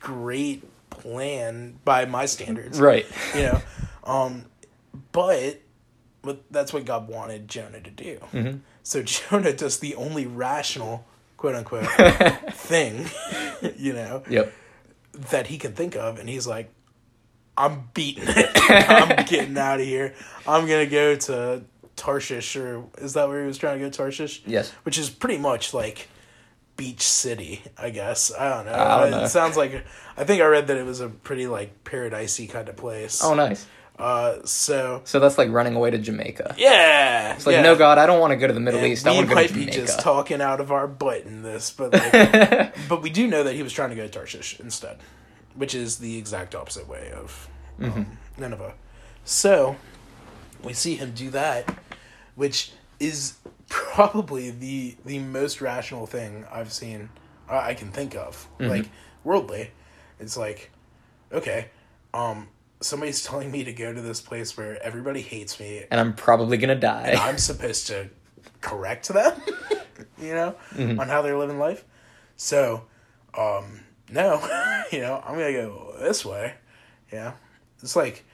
great 0.00 0.64
plan 0.90 1.78
by 1.84 2.04
my 2.04 2.24
standards 2.26 2.78
Right. 2.80 3.06
you 3.34 3.42
know 3.42 3.60
um 4.04 4.44
but 5.12 5.60
but 6.22 6.42
that's 6.50 6.72
what 6.72 6.84
god 6.84 7.08
wanted 7.08 7.48
jonah 7.48 7.80
to 7.80 7.90
do 7.90 8.18
mm-hmm. 8.32 8.58
so 8.82 9.02
jonah 9.04 9.52
does 9.52 9.78
the 9.80 9.94
only 9.96 10.26
rational 10.26 11.06
quote 11.36 11.54
unquote 11.54 11.86
thing 12.52 13.06
you 13.76 13.92
know 13.92 14.22
Yep. 14.28 14.52
that 15.30 15.46
he 15.48 15.58
can 15.58 15.72
think 15.72 15.96
of 15.96 16.18
and 16.18 16.28
he's 16.28 16.46
like 16.46 16.72
i'm 17.56 17.88
beating 17.94 18.24
it 18.26 18.50
i'm 18.88 19.24
getting 19.26 19.56
out 19.58 19.80
of 19.80 19.86
here 19.86 20.14
i'm 20.46 20.66
gonna 20.66 20.86
go 20.86 21.14
to 21.16 21.62
tarshish 21.96 22.56
or 22.56 22.84
is 22.98 23.12
that 23.14 23.28
where 23.28 23.40
he 23.42 23.46
was 23.46 23.58
trying 23.58 23.78
to 23.78 23.84
go 23.84 23.90
tarshish 23.90 24.42
Yes. 24.46 24.70
which 24.84 24.98
is 24.98 25.10
pretty 25.10 25.38
much 25.38 25.72
like 25.74 26.08
beach 26.76 27.02
city 27.02 27.62
i 27.78 27.90
guess 27.90 28.32
i 28.36 28.48
don't 28.48 28.66
know, 28.66 28.72
I 28.72 29.00
don't 29.02 29.10
know. 29.12 29.24
it 29.24 29.28
sounds 29.28 29.56
like 29.56 29.84
i 30.16 30.24
think 30.24 30.42
i 30.42 30.46
read 30.46 30.66
that 30.66 30.76
it 30.76 30.84
was 30.84 31.00
a 31.00 31.08
pretty 31.08 31.46
like 31.46 31.84
paradisey 31.84 32.50
kind 32.50 32.68
of 32.68 32.76
place 32.76 33.22
Oh, 33.22 33.34
nice. 33.34 33.64
Uh, 33.98 34.44
so 34.44 35.02
So 35.04 35.20
that's 35.20 35.38
like 35.38 35.50
running 35.50 35.74
away 35.76 35.90
to 35.90 35.98
Jamaica. 35.98 36.54
yeah, 36.58 37.34
It's 37.34 37.46
like, 37.46 37.62
no, 37.62 37.76
God, 37.76 37.98
I 37.98 38.06
don't 38.06 38.20
want 38.20 38.32
to 38.32 38.36
go 38.36 38.46
to 38.46 38.52
the 38.52 38.60
Middle 38.60 38.84
East. 38.84 39.06
I 39.06 39.10
we 39.12 39.16
want 39.18 39.28
to 39.28 39.34
go 39.34 39.40
might 39.40 39.48
be 39.54 39.60
Jamaica. 39.66 39.76
just 39.78 40.00
talking 40.00 40.40
out 40.40 40.60
of 40.60 40.72
our 40.72 40.86
butt 40.88 41.22
in 41.22 41.42
this, 41.42 41.70
but 41.70 41.92
like, 41.92 42.74
but 42.88 43.02
we 43.02 43.10
do 43.10 43.26
know 43.26 43.42
that 43.44 43.54
he 43.54 43.62
was 43.62 43.72
trying 43.72 43.90
to 43.90 43.96
go 43.96 44.02
to 44.02 44.08
Tarshish 44.08 44.58
instead, 44.60 44.98
which 45.54 45.74
is 45.74 45.98
the 45.98 46.18
exact 46.18 46.54
opposite 46.54 46.88
way 46.88 47.12
of 47.14 47.48
um, 47.80 47.90
Mm-hmm. 47.90 48.40
Nineveh. 48.42 48.74
So 49.24 49.76
we 50.62 50.72
see 50.72 50.96
him 50.96 51.12
do 51.14 51.30
that, 51.30 51.72
which 52.34 52.72
is 53.00 53.34
probably 53.68 54.50
the 54.50 54.96
the 55.04 55.18
most 55.18 55.60
rational 55.60 56.06
thing 56.06 56.44
I've 56.52 56.72
seen 56.72 57.10
I 57.48 57.70
I 57.70 57.74
can 57.74 57.90
think 57.92 58.14
of, 58.16 58.48
Mm-hmm. 58.58 58.70
like 58.70 58.86
worldly. 59.22 59.70
It's 60.20 60.36
like, 60.36 60.70
okay, 61.32 61.68
um, 62.12 62.48
somebody's 62.80 63.24
telling 63.24 63.50
me 63.50 63.64
to 63.64 63.72
go 63.72 63.92
to 63.92 64.00
this 64.00 64.20
place 64.20 64.56
where 64.56 64.82
everybody 64.82 65.20
hates 65.20 65.58
me 65.58 65.84
and 65.90 66.00
I'm 66.00 66.14
probably 66.14 66.56
gonna 66.56 66.74
die. 66.74 67.08
and 67.08 67.18
I'm 67.18 67.38
supposed 67.38 67.86
to 67.88 68.10
correct 68.60 69.08
them, 69.08 69.40
you 70.20 70.34
know, 70.34 70.54
on 70.76 71.08
how 71.08 71.22
they're 71.22 71.38
living 71.38 71.58
life. 71.58 71.84
So, 72.36 72.84
um, 73.36 73.80
no, 74.10 74.40
you 74.92 75.00
know, 75.00 75.22
I'm 75.24 75.34
gonna 75.34 75.52
go 75.52 75.94
this 76.00 76.24
way. 76.24 76.54
Yeah, 77.12 77.32
it's 77.82 77.96
like 77.96 78.24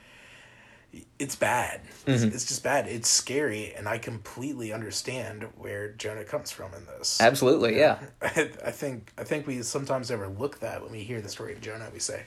it's 1.19 1.35
bad. 1.35 1.81
It's, 2.05 2.23
it's 2.23 2.45
just 2.45 2.63
bad. 2.63 2.87
It's 2.87 3.07
scary, 3.07 3.73
and 3.75 3.87
I 3.87 3.97
completely 3.97 4.73
understand 4.73 5.45
where 5.55 5.91
Jonah 5.93 6.25
comes 6.25 6.51
from 6.51 6.73
in 6.73 6.85
this. 6.85 7.21
Absolutely, 7.21 7.77
yeah. 7.77 7.99
I, 8.21 8.49
I 8.65 8.71
think 8.71 9.13
I 9.17 9.23
think 9.23 9.47
we 9.47 9.61
sometimes 9.61 10.11
overlook 10.11 10.59
that 10.59 10.81
when 10.81 10.91
we 10.91 11.03
hear 11.03 11.21
the 11.21 11.29
story 11.29 11.53
of 11.53 11.61
Jonah. 11.61 11.89
We 11.93 11.99
say, 11.99 12.23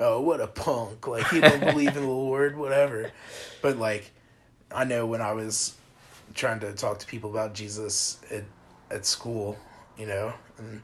"Oh, 0.00 0.20
what 0.20 0.40
a 0.40 0.46
punk! 0.46 1.06
Like 1.06 1.28
he 1.28 1.40
didn't 1.40 1.72
believe 1.72 1.96
in 1.96 2.02
the 2.02 2.08
Lord, 2.08 2.56
whatever." 2.56 3.10
But 3.62 3.76
like, 3.78 4.10
I 4.74 4.84
know 4.84 5.06
when 5.06 5.20
I 5.20 5.32
was 5.32 5.74
trying 6.34 6.60
to 6.60 6.72
talk 6.72 6.98
to 7.00 7.06
people 7.06 7.30
about 7.30 7.54
Jesus 7.54 8.18
at 8.30 8.44
at 8.90 9.06
school, 9.06 9.58
you 9.96 10.06
know, 10.06 10.32
and 10.58 10.82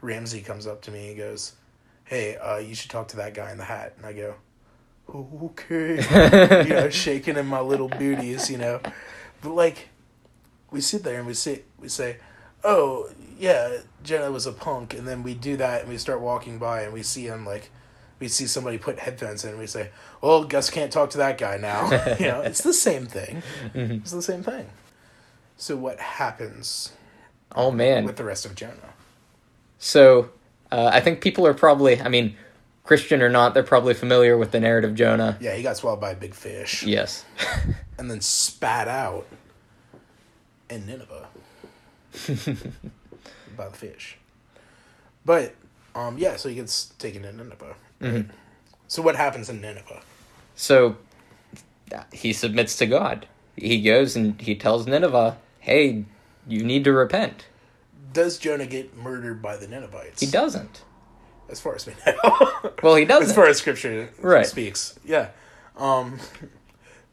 Ramsey 0.00 0.40
comes 0.40 0.66
up 0.66 0.82
to 0.82 0.90
me 0.90 1.08
and 1.08 1.16
goes, 1.18 1.52
"Hey, 2.04 2.36
uh, 2.36 2.58
you 2.58 2.74
should 2.74 2.90
talk 2.90 3.08
to 3.08 3.16
that 3.16 3.34
guy 3.34 3.50
in 3.50 3.58
the 3.58 3.64
hat," 3.64 3.94
and 3.96 4.06
I 4.06 4.12
go. 4.12 4.34
Okay, 5.14 5.96
you 6.64 6.70
know, 6.70 6.88
shaking 6.88 7.36
in 7.36 7.46
my 7.46 7.60
little 7.60 7.88
booties, 7.88 8.50
you 8.50 8.56
know, 8.56 8.80
but 9.42 9.50
like, 9.50 9.90
we 10.70 10.80
sit 10.80 11.02
there 11.02 11.18
and 11.18 11.26
we 11.26 11.34
sit, 11.34 11.66
we 11.78 11.88
say, 11.88 12.16
"Oh 12.62 13.10
yeah, 13.38 13.78
Jonah 14.02 14.30
was 14.30 14.46
a 14.46 14.52
punk," 14.52 14.94
and 14.94 15.06
then 15.06 15.22
we 15.22 15.34
do 15.34 15.56
that 15.58 15.82
and 15.82 15.90
we 15.90 15.98
start 15.98 16.20
walking 16.20 16.58
by 16.58 16.82
and 16.82 16.92
we 16.92 17.02
see 17.02 17.26
him 17.26 17.44
like, 17.44 17.70
we 18.24 18.28
see 18.28 18.46
somebody 18.46 18.78
put 18.78 18.98
headphones 18.98 19.44
in 19.44 19.50
and 19.50 19.58
we 19.58 19.66
say, 19.66 19.90
"Well, 20.22 20.44
Gus 20.44 20.70
can't 20.70 20.90
talk 20.90 21.10
to 21.10 21.18
that 21.18 21.36
guy 21.36 21.58
now." 21.58 21.90
you 22.18 22.26
know, 22.26 22.40
it's 22.40 22.62
the 22.62 22.72
same 22.72 23.04
thing. 23.04 23.42
It's 23.74 24.12
the 24.12 24.22
same 24.22 24.42
thing. 24.42 24.66
So 25.58 25.76
what 25.76 26.00
happens 26.00 26.92
Oh 27.54 27.70
man. 27.70 28.04
with 28.06 28.16
the 28.16 28.24
rest 28.24 28.46
of 28.46 28.54
Jonah? 28.54 28.94
So 29.78 30.30
uh, 30.72 30.90
I 30.90 31.00
think 31.00 31.20
people 31.20 31.46
are 31.46 31.52
probably, 31.52 32.00
I 32.00 32.08
mean, 32.08 32.34
Christian 32.82 33.20
or 33.20 33.28
not, 33.28 33.52
they're 33.52 33.62
probably 33.62 33.92
familiar 33.92 34.38
with 34.38 34.50
the 34.52 34.58
narrative 34.60 34.94
Jonah. 34.94 35.36
Yeah, 35.38 35.54
he 35.54 35.62
got 35.62 35.76
swallowed 35.76 36.00
by 36.00 36.12
a 36.12 36.16
big 36.16 36.34
fish 36.34 36.82
Yes. 36.82 37.26
and 37.98 38.10
then 38.10 38.22
spat 38.22 38.88
out 38.88 39.26
in 40.70 40.86
Nineveh 40.86 41.28
by 43.56 43.68
the 43.68 43.76
fish. 43.76 44.16
But 45.26 45.54
um, 45.94 46.16
yeah, 46.16 46.36
so 46.36 46.48
he 46.48 46.54
gets 46.54 46.86
taken 46.98 47.22
to 47.22 47.32
Nineveh. 47.32 47.76
Right? 48.04 48.26
So 48.88 49.02
what 49.02 49.16
happens 49.16 49.48
in 49.48 49.60
Nineveh? 49.60 50.02
So 50.54 50.96
he 52.12 52.32
submits 52.32 52.76
to 52.76 52.86
God. 52.86 53.26
He 53.56 53.80
goes 53.82 54.16
and 54.16 54.40
he 54.40 54.54
tells 54.54 54.86
Nineveh, 54.86 55.36
"Hey, 55.60 56.04
you 56.46 56.62
need 56.64 56.84
to 56.84 56.92
repent." 56.92 57.46
Does 58.12 58.38
Jonah 58.38 58.66
get 58.66 58.96
murdered 58.96 59.42
by 59.42 59.56
the 59.56 59.66
Ninevites? 59.66 60.20
He 60.20 60.26
doesn't. 60.26 60.82
as 61.50 61.60
far 61.60 61.74
as 61.74 61.86
we 61.86 61.94
know. 62.06 62.72
Well, 62.82 62.94
he 62.96 63.04
doesn't. 63.04 63.28
As 63.30 63.34
far 63.34 63.46
as 63.46 63.58
scripture 63.58 64.10
Right. 64.20 64.46
speaks. 64.46 64.98
Yeah. 65.04 65.28
Um 65.76 66.18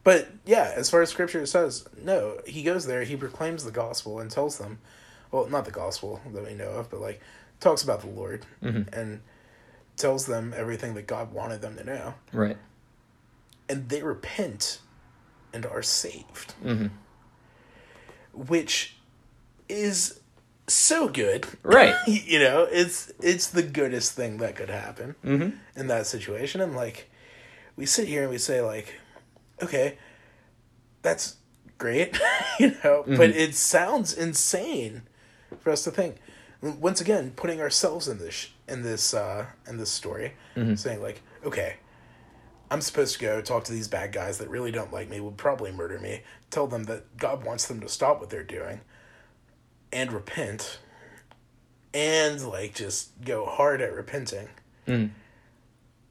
but 0.04 0.28
yeah, 0.46 0.72
as 0.74 0.90
far 0.90 1.02
as 1.02 1.10
scripture 1.10 1.44
says, 1.46 1.86
no, 2.02 2.38
he 2.46 2.62
goes 2.62 2.86
there, 2.86 3.04
he 3.04 3.14
proclaims 3.16 3.64
the 3.64 3.70
gospel 3.70 4.18
and 4.20 4.30
tells 4.30 4.58
them 4.58 4.78
well, 5.30 5.48
not 5.48 5.64
the 5.64 5.70
gospel 5.70 6.20
that 6.32 6.44
we 6.44 6.54
know 6.54 6.70
of, 6.70 6.90
but 6.90 7.00
like 7.00 7.20
talks 7.60 7.82
about 7.82 8.00
the 8.00 8.08
Lord 8.08 8.44
and 8.60 9.20
tells 9.96 10.26
them 10.26 10.52
everything 10.56 10.94
that 10.94 11.06
God 11.06 11.32
wanted 11.32 11.60
them 11.62 11.76
to 11.76 11.84
know. 11.84 12.14
right. 12.32 12.56
And 13.68 13.88
they 13.88 14.02
repent 14.02 14.80
and 15.52 15.64
are 15.64 15.82
saved. 15.82 16.54
Mhm. 16.62 16.90
Which 18.32 18.96
is 19.68 20.20
so 20.66 21.08
good. 21.08 21.46
Right. 21.62 21.94
you 22.06 22.38
know, 22.38 22.66
it's 22.70 23.12
it's 23.20 23.46
the 23.48 23.62
goodest 23.62 24.12
thing 24.12 24.38
that 24.38 24.56
could 24.56 24.70
happen 24.70 25.14
Mhm. 25.24 25.58
in 25.76 25.86
that 25.88 26.06
situation. 26.06 26.60
And 26.60 26.74
like, 26.74 27.10
we 27.76 27.86
sit 27.86 28.08
here 28.08 28.22
and 28.22 28.30
we 28.30 28.38
say 28.38 28.60
like, 28.60 28.94
okay, 29.62 29.98
that's 31.02 31.36
great, 31.78 32.18
you 32.58 32.74
know, 32.84 33.04
but 33.06 33.30
it 33.30 33.54
sounds 33.54 34.12
insane 34.12 35.02
for 35.60 35.70
us 35.70 35.84
to 35.84 35.90
think. 35.90 36.16
Once 36.60 37.00
again, 37.00 37.32
putting 37.34 37.60
ourselves 37.60 38.06
in 38.06 38.18
this 38.18 38.48
in 38.68 38.82
this 38.82 39.14
uh, 39.14 39.46
in 39.68 39.76
this 39.78 39.90
story, 39.90 40.32
saying 40.76 41.02
like, 41.02 41.22
okay, 41.44 41.76
I'm 42.70 42.80
supposed 42.80 43.14
to 43.14 43.20
go 43.20 43.40
talk 43.42 43.64
to 43.64 43.72
these 43.72 43.88
bad 43.88 44.12
guys 44.12 44.38
that 44.38 44.48
really 44.48 44.70
don't 44.70 44.92
like 44.92 45.08
me, 45.10 45.20
will 45.20 45.32
probably 45.32 45.72
murder 45.72 45.98
me. 45.98 46.22
Tell 46.50 46.66
them 46.66 46.84
that 46.84 47.16
God 47.16 47.44
wants 47.44 47.66
them 47.66 47.80
to 47.80 47.88
stop 47.88 48.20
what 48.20 48.30
they're 48.30 48.42
doing, 48.44 48.80
and 49.92 50.12
repent, 50.12 50.78
and 51.94 52.46
like 52.46 52.74
just 52.74 53.20
go 53.24 53.44
hard 53.46 53.80
at 53.82 53.92
repenting. 53.94 54.48
Mm. 54.86 55.10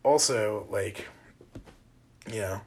Also, 0.04 0.66
like, 0.70 1.08
you 2.32 2.42
know, 2.42 2.62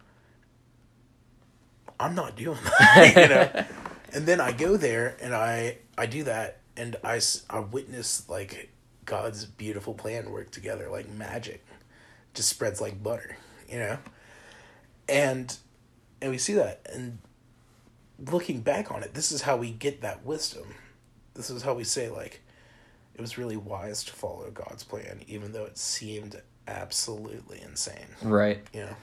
I'm 1.98 2.14
not 2.14 2.36
doing 2.36 2.58
that, 2.78 3.16
you 3.16 3.28
know. 3.28 3.64
And 4.14 4.26
then 4.26 4.40
I 4.40 4.52
go 4.52 4.76
there 4.76 5.16
and 5.20 5.34
I 5.34 5.78
I 5.98 6.06
do 6.06 6.22
that 6.22 6.60
and 6.76 6.94
I 7.02 7.16
s- 7.16 7.42
I 7.50 7.58
witness 7.58 8.28
like 8.28 8.70
God's 9.04 9.44
beautiful 9.44 9.94
plan 9.94 10.30
work 10.30 10.50
together 10.50 10.88
like 10.90 11.08
magic, 11.10 11.64
just 12.34 12.48
spreads 12.48 12.80
like 12.80 13.02
butter, 13.02 13.36
you 13.68 13.78
know. 13.78 13.98
And 15.08 15.56
and 16.22 16.30
we 16.30 16.38
see 16.38 16.54
that 16.54 16.86
and 16.92 17.18
looking 18.30 18.60
back 18.60 18.90
on 18.90 19.02
it, 19.02 19.14
this 19.14 19.32
is 19.32 19.42
how 19.42 19.56
we 19.56 19.70
get 19.70 20.00
that 20.02 20.24
wisdom. 20.24 20.74
This 21.34 21.50
is 21.50 21.62
how 21.62 21.74
we 21.74 21.84
say 21.84 22.08
like, 22.08 22.40
it 23.14 23.20
was 23.20 23.36
really 23.38 23.56
wise 23.56 24.04
to 24.04 24.12
follow 24.12 24.50
God's 24.50 24.84
plan, 24.84 25.22
even 25.26 25.52
though 25.52 25.64
it 25.64 25.78
seemed 25.78 26.40
absolutely 26.66 27.60
insane. 27.60 28.06
Right. 28.22 28.64
You 28.72 28.80
know, 28.80 28.96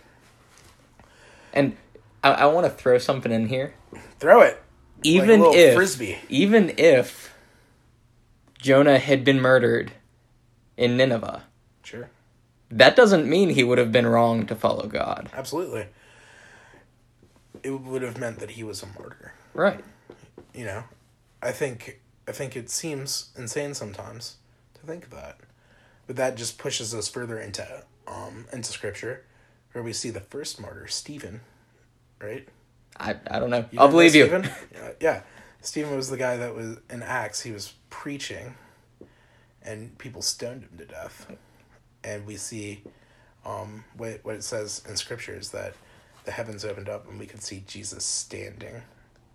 And 1.54 1.78
I, 2.24 2.32
I 2.32 2.46
want 2.48 2.66
to 2.66 2.72
throw 2.72 2.98
something 2.98 3.32
in 3.32 3.48
here. 3.48 3.74
throw 4.20 4.42
it. 4.42 4.62
Even 5.04 5.40
little 5.42 5.54
if 5.56 5.76
frisbee. 5.76 6.20
even 6.30 6.74
if 6.78 7.34
Jonah 8.62 9.00
had 9.00 9.24
been 9.26 9.42
murdered 9.42 9.92
in 10.78 10.96
Nineveh, 10.98 11.44
Sure, 11.84 12.10
that 12.70 12.96
doesn't 12.96 13.28
mean 13.28 13.50
he 13.50 13.64
would 13.64 13.78
have 13.78 13.92
been 13.92 14.06
wrong 14.08 14.46
to 14.48 14.56
follow 14.56 14.88
God. 14.88 15.30
absolutely. 15.34 15.88
It 17.64 17.72
would 17.72 18.02
have 18.02 18.18
meant 18.18 18.40
that 18.40 18.52
he 18.52 18.64
was 18.64 18.82
a 18.82 18.88
martyr. 18.88 19.34
Right. 19.54 19.84
You 20.54 20.66
know, 20.66 20.84
I 21.42 21.52
think 21.52 22.00
I 22.28 22.32
think 22.32 22.56
it 22.56 22.70
seems 22.70 23.30
insane 23.38 23.74
sometimes 23.74 24.38
to 24.76 24.86
think 24.86 25.10
that, 25.12 25.38
but 26.08 26.16
that 26.16 26.36
just 26.36 26.58
pushes 26.58 26.94
us 26.96 27.08
further 27.08 27.40
into 27.40 27.84
um 28.08 28.46
into 28.52 28.72
scripture, 28.72 29.26
where 29.74 29.84
we 29.84 29.94
see 29.94 30.10
the 30.10 30.22
first 30.22 30.60
martyr, 30.60 30.88
Stephen, 30.88 31.42
right? 32.22 32.48
I, 33.00 33.16
I 33.30 33.40
don't 33.40 33.50
know. 33.50 33.66
You 33.72 33.80
I'll 33.80 33.90
believe 33.90 34.16
you. 34.16 34.26
Stephen? 34.26 34.50
Yeah, 34.74 34.92
yeah. 35.00 35.22
Stephen 35.62 35.96
was 35.96 36.10
the 36.10 36.18
guy 36.18 36.38
that 36.38 36.56
was 36.56 36.78
in 36.90 37.04
Acts. 37.04 37.42
He 37.42 37.52
was 37.52 37.74
preaching, 37.90 38.56
and 39.64 39.98
people 39.98 40.22
stoned 40.22 40.64
him 40.64 40.78
to 40.78 40.86
death. 40.86 41.28
And 42.04 42.26
we 42.26 42.36
see, 42.38 42.84
um, 43.46 43.84
what 43.96 44.20
what 44.24 44.36
it 44.36 44.44
says 44.44 44.82
in 44.90 44.96
Scripture 44.98 45.36
is 45.36 45.52
that 45.52 45.74
the 46.26 46.32
heavens 46.32 46.64
opened 46.66 46.90
up 46.90 47.08
and 47.10 47.20
we 47.20 47.26
could 47.26 47.42
see 47.42 47.64
Jesus 47.68 48.04
standing 48.06 48.82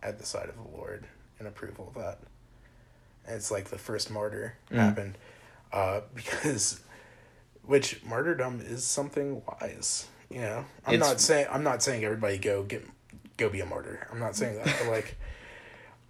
at 0.02 0.18
the 0.18 0.26
side 0.26 0.48
of 0.48 0.54
the 0.56 0.76
Lord 0.76 1.06
in 1.40 1.46
approval 1.46 1.88
of 1.94 2.02
that. 2.02 2.18
And 3.26 3.34
it's 3.36 3.50
like 3.50 3.66
the 3.70 3.78
first 3.78 4.10
martyr 4.10 4.56
Mm. 4.70 4.76
happened, 4.76 5.18
uh, 5.72 6.00
because, 6.14 6.80
which 7.64 8.02
martyrdom 8.04 8.60
is 8.60 8.84
something 8.84 9.42
wise. 9.46 10.06
You 10.30 10.40
know, 10.40 10.64
I'm 10.86 10.94
It's- 10.94 11.08
not 11.08 11.20
saying 11.20 11.46
I'm 11.50 11.62
not 11.62 11.82
saying 11.84 12.04
everybody 12.04 12.38
go 12.38 12.64
get 12.64 12.84
go 13.36 13.48
be 13.48 13.60
a 13.60 13.66
martyr. 13.66 14.08
I'm 14.10 14.18
not 14.18 14.34
saying 14.34 14.56
that, 14.56 14.64
but 14.80 14.88
like, 14.90 15.16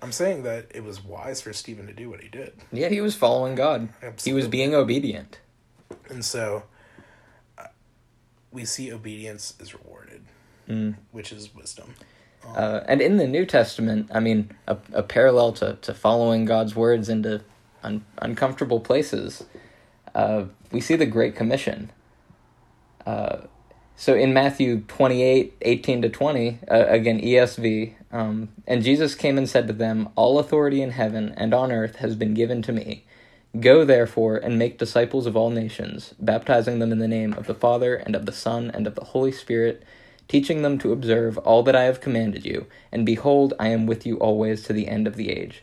I'm 0.03 0.13
saying 0.13 0.43
that 0.43 0.67
it 0.75 0.85
was 0.85 1.03
wise 1.03 1.41
for 1.41 1.53
Stephen 1.53 1.87
to 1.87 1.93
do 1.93 2.11
what 2.11 2.21
he 2.21 2.29
did, 2.29 2.53
Yeah, 2.73 2.89
he 2.89 3.01
was 3.01 3.15
following 3.15 3.55
God. 3.55 3.89
He 4.23 4.33
was 4.33 4.47
being 4.49 4.75
obedient. 4.75 5.39
and 6.11 6.25
so 6.25 6.65
uh, 7.59 7.65
we 8.53 8.65
see 8.65 8.93
obedience 8.93 9.55
is 9.59 9.75
rewarded, 9.75 10.23
which 11.13 11.33
is 11.33 11.55
wisdom. 11.55 11.95
Uh, 12.47 12.81
and 12.87 13.01
in 13.01 13.17
the 13.17 13.27
New 13.27 13.45
Testament, 13.45 14.09
I 14.13 14.21
mean, 14.21 14.51
a, 14.69 14.77
a 14.93 15.03
parallel 15.03 15.53
to, 15.55 15.79
to 15.83 15.93
following 15.95 16.45
God's 16.45 16.77
words 16.77 17.09
into 17.09 17.43
un, 17.83 18.05
uncomfortable 18.19 18.79
places, 18.79 19.45
uh, 20.15 20.45
we 20.71 20.81
see 20.81 20.95
the 20.95 21.07
Great 21.07 21.35
Commission. 21.35 21.91
So 23.99 24.15
in 24.15 24.35
Matthew 24.35 24.83
28, 24.89 25.57
18 25.63 26.03
to 26.03 26.09
20, 26.11 26.59
uh, 26.71 26.85
again, 26.89 27.19
ESV, 27.19 27.95
um, 28.13 28.51
and 28.67 28.83
Jesus 28.83 29.15
came 29.15 29.39
and 29.39 29.49
said 29.49 29.67
to 29.69 29.73
them, 29.73 30.11
All 30.17 30.39
authority 30.39 30.83
in 30.83 30.91
heaven 30.91 31.33
and 31.37 31.55
on 31.55 31.73
earth 31.73 31.97
has 31.97 32.15
been 32.15 32.35
given 32.35 32.61
to 32.63 32.73
me. 32.73 33.05
Go 33.59 33.87
therefore 33.87 34.37
and 34.37 34.59
make 34.59 34.77
disciples 34.77 35.25
of 35.25 35.35
all 35.35 35.49
nations, 35.49 36.15
baptizing 36.21 36.79
them 36.79 36.93
in 36.93 36.99
the 36.99 37.09
name 37.09 37.33
of 37.33 37.47
the 37.47 37.55
Father 37.55 37.95
and 37.97 38.15
of 38.15 38.27
the 38.27 38.33
Son 38.33 38.71
and 38.75 38.87
of 38.87 38.97
the 38.97 39.05
Holy 39.05 39.33
Spirit, 39.33 39.83
teaching 40.29 40.61
them 40.61 40.77
to 40.79 40.93
observe 40.93 41.39
all 41.39 41.63
that 41.63 41.75
I 41.75 41.85
have 41.85 42.03
commanded 42.03 42.45
you. 42.45 42.67
And 42.93 43.07
behold, 43.07 43.55
I 43.59 43.69
am 43.69 43.87
with 43.87 44.05
you 44.05 44.19
always 44.19 44.63
to 44.65 44.75
the 44.75 44.89
end 44.89 45.07
of 45.07 45.17
the 45.17 45.31
age. 45.31 45.63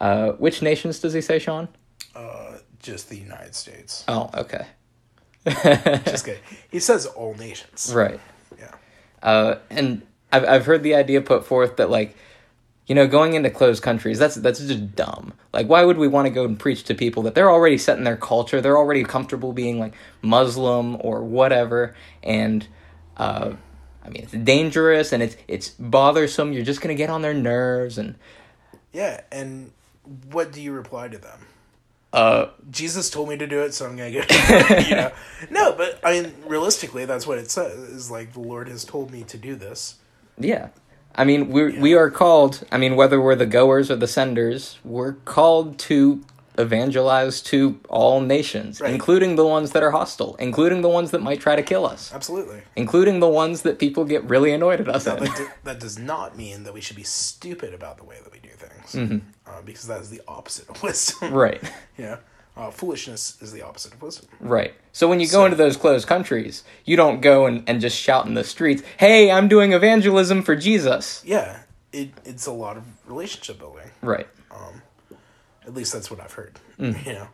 Uh, 0.00 0.32
which 0.32 0.62
nations 0.62 0.98
does 0.98 1.12
he 1.12 1.20
say, 1.20 1.38
Sean? 1.38 1.68
Uh, 2.12 2.58
just 2.80 3.08
the 3.08 3.16
United 3.16 3.54
States. 3.54 4.04
Oh, 4.08 4.30
okay. 4.34 4.66
Just 6.04 6.24
kidding. 6.24 6.42
He 6.70 6.80
says 6.80 7.06
all 7.06 7.34
nations. 7.34 7.92
right. 7.94 8.20
Yeah. 8.58 8.74
Uh, 9.22 9.58
and 9.70 10.02
I've 10.32 10.44
I've 10.44 10.66
heard 10.66 10.82
the 10.82 10.94
idea 10.94 11.20
put 11.20 11.44
forth 11.44 11.76
that 11.76 11.90
like, 11.90 12.16
you 12.86 12.94
know, 12.94 13.06
going 13.06 13.34
into 13.34 13.50
closed 13.50 13.82
countries, 13.82 14.18
that's 14.18 14.34
that's 14.36 14.60
just 14.60 14.94
dumb. 14.94 15.32
Like, 15.52 15.68
why 15.68 15.84
would 15.84 15.98
we 15.98 16.08
want 16.08 16.26
to 16.26 16.30
go 16.30 16.44
and 16.44 16.58
preach 16.58 16.84
to 16.84 16.94
people 16.94 17.22
that 17.24 17.34
they're 17.34 17.50
already 17.50 17.78
set 17.78 17.98
in 17.98 18.04
their 18.04 18.16
culture, 18.16 18.60
they're 18.60 18.76
already 18.78 19.04
comfortable 19.04 19.52
being 19.52 19.78
like 19.78 19.94
Muslim 20.22 20.96
or 21.00 21.22
whatever, 21.24 21.94
and 22.22 22.66
uh, 23.16 23.52
I 24.04 24.08
mean, 24.08 24.22
it's 24.22 24.32
dangerous 24.32 25.12
and 25.12 25.22
it's 25.22 25.36
it's 25.48 25.68
bothersome. 25.70 26.52
You're 26.52 26.64
just 26.64 26.80
gonna 26.80 26.94
get 26.94 27.10
on 27.10 27.22
their 27.22 27.34
nerves, 27.34 27.98
and 27.98 28.14
Yeah, 28.92 29.20
and 29.32 29.72
what 30.30 30.52
do 30.52 30.60
you 30.62 30.72
reply 30.72 31.08
to 31.08 31.18
them? 31.18 31.40
Uh, 32.12 32.46
Jesus 32.70 33.10
told 33.10 33.28
me 33.28 33.36
to 33.36 33.46
do 33.46 33.60
it, 33.62 33.74
so 33.74 33.86
I'm 33.86 33.96
gonna 33.96 34.10
go. 34.12 34.22
you 34.88 34.96
know, 34.96 35.12
no, 35.50 35.72
but 35.76 36.00
I 36.02 36.20
mean, 36.20 36.34
realistically, 36.46 37.04
that's 37.04 37.26
what 37.26 37.38
it 37.38 37.50
says. 37.50 37.76
Is 37.78 38.10
like 38.10 38.32
the 38.32 38.40
Lord 38.40 38.68
has 38.68 38.84
told 38.84 39.10
me 39.10 39.22
to 39.24 39.36
do 39.36 39.54
this. 39.54 39.96
yeah. 40.38 40.68
I 41.14 41.24
mean, 41.24 41.48
we 41.50 41.78
we 41.78 41.94
are 41.94 42.10
called. 42.10 42.64
I 42.70 42.78
mean, 42.78 42.94
whether 42.94 43.20
we're 43.20 43.34
the 43.34 43.46
goers 43.46 43.90
or 43.90 43.96
the 43.96 44.06
senders, 44.06 44.78
we're 44.84 45.14
called 45.24 45.78
to 45.80 46.22
evangelize 46.56 47.40
to 47.40 47.78
all 47.88 48.20
nations, 48.20 48.80
Right. 48.80 48.92
including 48.92 49.36
the 49.36 49.46
ones 49.46 49.70
that 49.72 49.82
are 49.82 49.90
hostile, 49.92 50.34
including 50.40 50.82
the 50.82 50.88
ones 50.88 51.10
that 51.12 51.22
might 51.22 51.40
try 51.40 51.54
to 51.56 51.62
kill 51.62 51.86
us, 51.86 52.12
Absolutely. 52.12 52.62
including 52.76 53.20
the 53.20 53.28
ones 53.28 53.62
that 53.62 53.78
people 53.78 54.04
get 54.04 54.24
really 54.24 54.52
annoyed 54.52 54.80
at 54.80 54.88
us 54.88 55.04
that, 55.04 55.20
do, 55.36 55.48
that 55.64 55.78
does 55.78 55.98
not 55.98 56.36
mean 56.36 56.64
that 56.64 56.74
we 56.74 56.80
should 56.80 56.96
be 56.96 57.04
stupid 57.04 57.74
about 57.74 57.96
the 57.96 58.04
way 58.04 58.16
that 58.22 58.32
we 58.32 58.38
do 58.40 58.48
things, 58.48 58.77
uh, 58.94 59.62
because 59.64 59.86
that 59.86 60.00
is 60.00 60.10
the 60.10 60.22
opposite 60.28 60.68
of 60.68 60.82
wisdom. 60.82 61.32
right, 61.34 61.62
Yeah, 61.96 62.16
uh, 62.56 62.70
foolishness 62.70 63.40
is 63.40 63.52
the 63.52 63.62
opposite 63.62 63.94
of 63.94 64.02
wisdom. 64.02 64.28
right. 64.40 64.74
So 64.92 65.08
when 65.08 65.20
you 65.20 65.28
go 65.28 65.44
into 65.44 65.56
those 65.56 65.76
closed 65.76 66.08
countries, 66.08 66.64
you 66.84 66.96
don't 66.96 67.20
go 67.20 67.46
and, 67.46 67.62
and 67.68 67.80
just 67.80 67.96
shout 67.96 68.26
in 68.26 68.34
the 68.34 68.42
streets, 68.44 68.82
"Hey, 68.98 69.30
I'm 69.30 69.46
doing 69.48 69.72
evangelism 69.72 70.42
for 70.42 70.56
Jesus." 70.56 71.22
Yeah, 71.24 71.60
it 71.92 72.10
it's 72.24 72.46
a 72.46 72.52
lot 72.52 72.76
of 72.76 72.84
relationship 73.06 73.58
building. 73.58 73.90
Right. 74.02 74.26
Um, 74.50 74.82
At 75.66 75.74
least 75.74 75.92
that's 75.92 76.10
what 76.10 76.20
I've 76.20 76.32
heard. 76.32 76.58
You 76.78 76.92
know, 77.12 77.28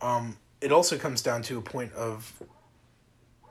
um, 0.00 0.36
it 0.60 0.72
also 0.72 0.96
comes 0.98 1.22
down 1.22 1.42
to 1.42 1.58
a 1.58 1.62
point 1.62 1.92
of 1.92 2.32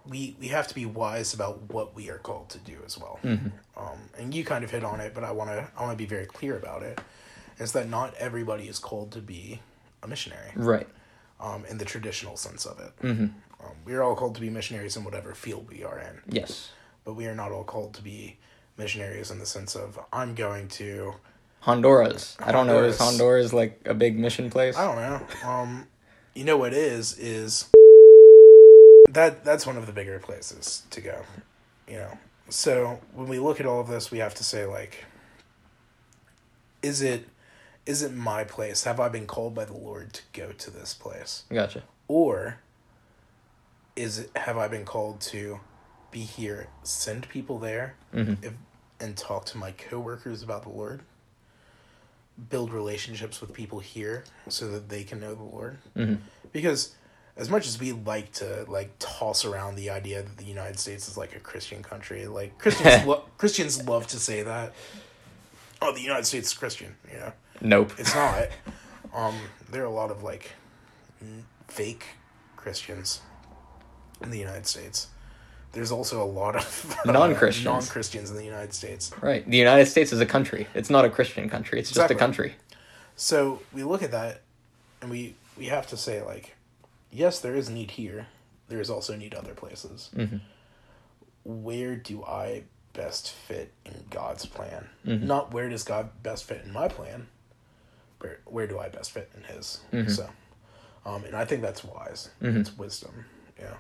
we 0.08 0.36
we 0.39 0.47
have 0.49 0.68
to 0.68 0.76
be 0.76 0.86
wise 0.86 1.34
about 1.34 1.72
what 1.74 1.95
we 1.95 2.10
are 2.10 2.18
called 2.18 2.49
to 2.49 2.58
do 2.60 2.78
as 2.86 2.97
well. 2.97 3.20
Um, 3.24 3.97
and 4.18 4.34
you 4.34 4.43
kind 4.43 4.64
of 4.64 4.72
hit 4.72 4.84
on 4.84 4.99
it, 4.99 5.14
but 5.14 5.24
I 5.24 5.32
want 5.32 5.49
to 5.51 5.68
I 5.78 5.82
want 5.84 5.91
to 5.93 5.97
be 5.97 6.06
very 6.08 6.26
clear 6.26 6.58
about 6.58 6.84
it. 6.84 6.99
Is 7.60 7.72
that 7.74 7.89
not 7.89 8.14
everybody 8.16 8.68
is 8.68 8.80
called 8.80 9.12
to 9.14 9.20
be 9.20 9.60
a 10.01 10.08
missionary 10.08 10.51
Right. 10.56 10.88
um, 11.39 11.64
in 11.70 11.78
the 11.78 11.86
traditional 11.86 12.36
sense 12.36 12.66
of 12.66 12.80
it. 12.80 12.91
Mm-hmm. 13.01 13.24
Um, 13.66 13.76
we 13.86 13.93
are 13.93 14.04
all 14.04 14.16
called 14.16 14.36
to 14.36 14.41
be 14.41 14.49
missionaries 14.49 14.97
in 14.97 15.04
whatever 15.06 15.34
field 15.34 15.70
we 15.70 15.84
are 15.84 15.97
in, 15.99 16.20
Yes. 16.28 16.72
but 17.06 17.14
we 17.14 17.26
are 17.28 17.36
not 17.36 17.51
all 17.54 17.64
called 17.64 17.93
to 17.93 18.01
be 18.01 18.38
missionaries 18.76 19.32
in 19.32 19.39
the 19.39 19.45
sense 19.45 19.76
of 19.76 19.97
I'm 20.12 20.36
going 20.36 20.68
to 20.70 21.14
Honduras. 21.62 22.36
I 22.39 22.51
don't 22.51 22.68
know. 22.68 22.84
Is 22.84 22.97
Honduras. 22.97 22.99
Honduras 23.20 23.54
like 23.54 23.80
a 23.86 23.93
big 23.93 24.20
mission 24.20 24.49
place? 24.49 24.76
I 24.76 24.84
don't 24.86 24.97
know. 24.97 25.49
Um, 25.49 25.88
you 26.34 26.43
know 26.43 26.58
what 26.58 26.74
is 26.74 27.18
is 27.18 27.70
that 29.14 29.43
that's 29.43 29.66
one 29.66 29.78
of 29.78 29.86
the 29.86 29.93
bigger 29.93 30.20
places 30.20 30.84
to 30.89 31.01
go. 31.01 31.22
You 31.88 31.97
know, 31.97 32.18
so 32.49 32.99
when 33.14 33.28
we 33.28 33.39
look 33.39 33.59
at 33.59 33.66
all 33.66 33.80
of 33.80 33.88
this, 33.88 34.11
we 34.11 34.20
have 34.20 34.36
to 34.36 34.43
say 34.43 34.66
like, 34.66 35.05
is 36.82 37.01
it 37.01 37.28
is 37.86 38.01
it 38.01 38.14
my 38.14 38.43
place? 38.43 38.84
Have 38.84 38.99
I 38.99 39.09
been 39.09 39.28
called 39.28 39.53
by 39.53 39.66
the 39.66 39.74
Lord 39.74 40.14
to 40.14 40.22
go 40.34 40.51
to 40.51 40.72
this 40.72 40.93
place, 40.93 41.43
Gotcha. 41.51 41.84
or 42.07 42.59
is 43.95 44.20
it 44.20 44.32
have 44.36 44.57
I 44.57 44.68
been 44.68 44.86
called 44.86 45.22
to 45.22 45.59
be 46.11 46.22
here, 46.22 46.68
send 46.84 47.28
people 47.30 47.57
there, 47.59 47.95
if, 48.14 48.53
and 48.99 49.18
talk 49.18 49.45
to 49.47 49.57
my 49.57 49.72
coworkers 49.72 50.43
about 50.43 50.64
the 50.64 50.70
Lord? 50.70 51.01
build 52.49 52.74
relationships 52.74 53.41
with 53.41 53.53
people 53.53 53.80
here 53.80 54.24
so 54.49 54.68
that 54.70 54.89
they 54.89 55.03
can 55.03 55.20
know 55.20 55.36
the 55.36 55.43
Lord. 55.43 55.78
Mm-hmm. 55.95 56.16
Because 56.51 56.95
as 57.36 57.50
much 57.50 57.66
as 57.68 57.80
we 57.80 57.92
like 57.94 58.32
to 58.34 58.66
like 58.68 58.92
toss 59.00 59.44
around 59.46 59.76
the 59.76 59.90
idea 59.90 60.22
that 60.22 60.38
the 60.38 60.46
United 60.46 60.80
States 60.80 61.08
is 61.08 61.18
like 61.18 61.36
a 61.36 61.40
Christian 61.40 61.82
country, 61.84 62.28
like 62.28 62.58
Christians 62.60 63.06
lo- 63.08 63.24
Christians 63.38 63.88
love 63.88 64.08
to 64.08 64.18
say 64.20 64.44
that. 64.44 64.74
Oh, 65.82 65.92
the 65.94 66.02
United 66.02 66.26
States 66.26 66.48
is 66.48 66.54
Christian, 66.54 66.96
you 67.12 67.18
know. 67.20 67.34
Nope. 67.62 67.94
It's 67.98 68.14
not. 68.16 68.48
um, 69.14 69.36
there 69.72 69.82
are 69.84 69.86
a 69.86 69.90
lot 69.92 70.12
of 70.12 70.24
like 70.24 70.52
fake 71.68 72.06
Christians 72.56 73.22
in 74.22 74.30
the 74.32 74.40
United 74.40 74.66
States. 74.68 75.08
There's 75.74 75.92
also 75.92 76.22
a 76.22 76.26
lot 76.26 76.56
of 76.56 76.96
Non-Christians. 77.06 77.66
non 77.66 77.82
Christians 77.82 78.30
in 78.30 78.38
the 78.38 78.46
United 78.46 78.74
States. 78.74 79.12
Right. 79.22 79.50
The 79.50 79.58
United 79.58 79.88
States 79.88 80.14
is 80.14 80.22
a 80.22 80.26
country. 80.26 80.68
It's 80.76 80.90
not 80.92 81.04
a 81.04 81.10
Christian 81.10 81.50
country. 81.50 81.80
It's 81.80 81.90
Exactly. 81.90 82.14
just 82.14 82.22
a 82.22 82.24
country. 82.24 82.56
So 83.16 83.60
we 83.74 83.84
look 83.84 84.04
at 84.04 84.12
that, 84.12 84.42
and 85.02 85.10
we 85.10 85.36
we 85.58 85.66
have 85.66 85.88
to 85.88 85.98
say 85.98 86.22
like, 86.22 86.56
yes, 87.14 87.39
there 87.39 87.55
is 87.55 87.70
need 87.70 87.91
here. 87.91 88.28
There 88.68 88.82
is 88.82 88.89
also 88.89 89.16
need 89.16 89.34
other 89.34 89.53
places. 89.53 90.09
Where 91.43 91.95
do 91.95 92.24
I 92.24 92.64
best 92.93 93.32
fit 93.32 93.74
in 93.86 94.05
God's 94.09 94.45
plan? 94.45 94.89
Not 95.03 95.53
where 95.53 95.70
does 95.70 95.84
God 95.84 96.09
best 96.24 96.45
fit 96.45 96.64
in 96.66 96.72
my 96.72 96.88
plan, 96.88 97.28
but 98.20 98.39
where 98.45 98.68
do 98.68 98.80
I 98.80 98.89
best 98.89 99.11
fit 99.11 99.30
in 99.36 99.43
His? 99.43 99.82
So, 100.16 100.30
um, 101.05 101.24
and 101.26 101.36
I 101.36 101.43
think 101.45 101.61
that's 101.61 101.84
wise. 101.84 102.30
Mhm. 102.41 102.57
It's 102.61 102.78
wisdom. 102.78 103.26
Yeah, 103.59 103.76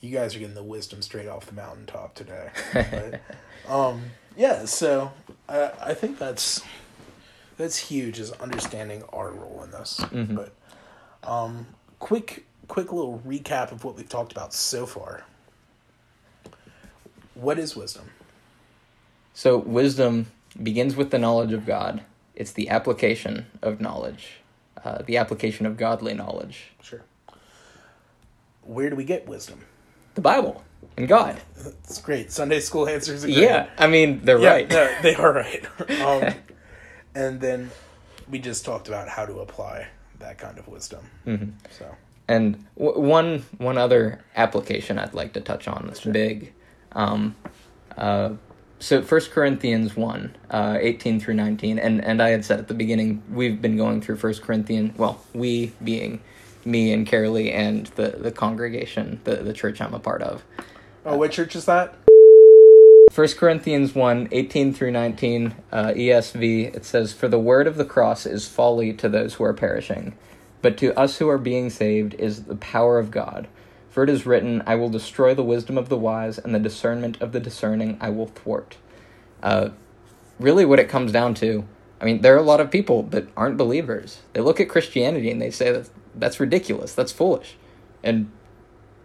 you 0.00 0.10
guys 0.16 0.34
are 0.36 0.38
getting 0.38 0.54
the 0.54 0.62
wisdom 0.62 1.02
straight 1.02 1.28
off 1.28 1.46
the 1.46 1.54
mountaintop 1.54 2.14
today. 2.14 2.50
But, 2.72 3.20
um, 3.72 4.02
yeah, 4.36 4.64
so 4.64 5.12
I 5.48 5.72
I 5.80 5.94
think 5.94 6.18
that's 6.18 6.62
that's 7.56 7.76
huge 7.78 8.20
is 8.20 8.30
understanding 8.32 9.02
our 9.12 9.30
role 9.32 9.62
in 9.64 9.72
this. 9.72 9.98
Mhm. 10.00 10.36
But 10.36 10.52
um, 11.28 11.66
quick 12.06 12.46
quick 12.68 12.92
little 12.92 13.20
recap 13.26 13.72
of 13.72 13.82
what 13.82 13.96
we've 13.96 14.08
talked 14.08 14.30
about 14.30 14.54
so 14.54 14.86
far. 14.86 15.24
What 17.34 17.58
is 17.58 17.74
wisdom? 17.74 18.10
So 19.34 19.56
wisdom 19.56 20.26
begins 20.62 20.94
with 20.94 21.10
the 21.10 21.18
knowledge 21.18 21.52
of 21.52 21.66
God. 21.66 22.04
It's 22.36 22.52
the 22.52 22.68
application 22.68 23.46
of 23.60 23.80
knowledge, 23.80 24.34
uh, 24.84 25.02
the 25.02 25.16
application 25.16 25.66
of 25.66 25.76
godly 25.76 26.14
knowledge. 26.14 26.70
Sure. 26.80 27.02
Where 28.62 28.88
do 28.88 28.94
we 28.94 29.04
get 29.04 29.26
wisdom? 29.26 29.64
The 30.14 30.20
Bible 30.20 30.62
and 30.96 31.08
God. 31.08 31.40
It's 31.56 32.00
great. 32.00 32.30
Sunday 32.30 32.60
school 32.60 32.88
answers 32.88 33.24
are 33.24 33.26
great. 33.26 33.38
Yeah, 33.38 33.68
I 33.78 33.88
mean 33.88 34.20
they're 34.22 34.38
Yeah, 34.38 34.50
right. 34.50 34.70
no, 34.70 34.94
they 35.02 35.16
are 35.16 35.32
right. 35.32 35.66
Um, 36.00 36.34
and 37.16 37.40
then 37.40 37.72
we 38.30 38.38
just 38.38 38.64
talked 38.64 38.86
about 38.86 39.08
how 39.08 39.26
to 39.26 39.40
apply 39.40 39.88
that 40.18 40.38
kind 40.38 40.58
of 40.58 40.66
wisdom. 40.68 41.00
Mhm. 41.26 41.52
So, 41.78 41.86
And 42.28 42.64
w- 42.78 42.98
one 43.00 43.44
one 43.58 43.78
other 43.78 44.20
application 44.34 44.98
I'd 44.98 45.14
like 45.14 45.32
to 45.34 45.40
touch 45.40 45.68
on 45.68 45.84
that's 45.86 46.04
big. 46.04 46.52
Um, 46.92 47.36
uh, 47.96 48.30
so 48.78 49.00
First 49.02 49.30
Corinthians 49.30 49.96
one, 49.96 50.34
uh, 50.50 50.76
eighteen 50.80 51.20
through 51.20 51.34
nineteen, 51.34 51.78
and 51.78 52.04
and 52.04 52.20
I 52.22 52.30
had 52.30 52.44
said 52.44 52.58
at 52.58 52.68
the 52.68 52.74
beginning 52.74 53.22
we've 53.30 53.60
been 53.62 53.76
going 53.76 54.00
through 54.00 54.16
First 54.16 54.42
Corinthians. 54.42 54.98
Well, 54.98 55.20
we 55.34 55.72
being 55.82 56.20
me 56.64 56.92
and 56.92 57.06
Carolee 57.06 57.52
and 57.54 57.86
the 57.96 58.08
the 58.18 58.32
congregation, 58.32 59.20
the 59.24 59.36
the 59.36 59.52
church 59.52 59.80
I'm 59.80 59.94
a 59.94 59.98
part 60.00 60.20
of. 60.22 60.42
oh, 61.06 61.16
what 61.16 61.30
church 61.30 61.54
is 61.54 61.64
that? 61.66 61.94
First 63.16 63.38
Corinthians 63.38 63.94
1, 63.94 64.28
18 64.30 64.74
through 64.74 64.90
19, 64.90 65.54
uh, 65.72 65.86
ESV, 65.86 66.76
it 66.76 66.84
says, 66.84 67.14
For 67.14 67.28
the 67.28 67.38
word 67.38 67.66
of 67.66 67.76
the 67.76 67.84
cross 67.86 68.26
is 68.26 68.46
folly 68.46 68.92
to 68.92 69.08
those 69.08 69.32
who 69.32 69.44
are 69.44 69.54
perishing, 69.54 70.14
but 70.60 70.76
to 70.76 70.94
us 70.98 71.16
who 71.16 71.26
are 71.30 71.38
being 71.38 71.70
saved 71.70 72.12
is 72.18 72.42
the 72.42 72.56
power 72.56 72.98
of 72.98 73.10
God. 73.10 73.48
For 73.88 74.02
it 74.04 74.10
is 74.10 74.26
written, 74.26 74.62
I 74.66 74.74
will 74.74 74.90
destroy 74.90 75.34
the 75.34 75.42
wisdom 75.42 75.78
of 75.78 75.88
the 75.88 75.96
wise, 75.96 76.36
and 76.36 76.54
the 76.54 76.58
discernment 76.58 77.18
of 77.22 77.32
the 77.32 77.40
discerning 77.40 77.96
I 78.02 78.10
will 78.10 78.26
thwart. 78.26 78.76
Uh, 79.42 79.70
really, 80.38 80.66
what 80.66 80.78
it 80.78 80.90
comes 80.90 81.10
down 81.10 81.32
to, 81.36 81.64
I 81.98 82.04
mean, 82.04 82.20
there 82.20 82.34
are 82.34 82.38
a 82.38 82.42
lot 82.42 82.60
of 82.60 82.70
people 82.70 83.04
that 83.04 83.28
aren't 83.34 83.56
believers. 83.56 84.20
They 84.34 84.42
look 84.42 84.60
at 84.60 84.68
Christianity 84.68 85.30
and 85.30 85.40
they 85.40 85.50
say 85.50 85.72
that 85.72 85.88
that's 86.14 86.38
ridiculous, 86.38 86.92
that's 86.92 87.12
foolish. 87.12 87.56
And 88.02 88.30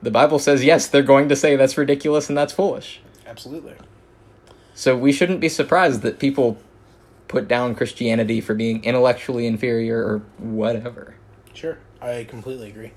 the 0.02 0.12
Bible 0.12 0.38
says, 0.38 0.66
yes, 0.66 0.90
they're 0.90 1.02
going 1.02 1.30
to 1.30 1.36
say 1.38 1.56
that's 1.56 1.78
ridiculous 1.78 2.28
and 2.28 2.38
that's 2.38 2.52
foolish. 2.52 3.00
Absolutely. 3.26 3.76
So 4.74 4.98
we 4.98 5.12
shouldn't 5.12 5.40
be 5.40 5.50
surprised 5.50 6.02
that 6.02 6.20
people 6.20 6.58
put 7.28 7.48
down 7.48 7.76
Christianity 7.76 8.42
for 8.42 8.54
being 8.54 8.84
intellectually 8.84 9.48
inferior 9.48 9.98
or 9.98 10.20
whatever. 10.38 11.16
Sure, 11.54 11.78
I 12.02 12.26
completely 12.30 12.70
agree. 12.70 12.92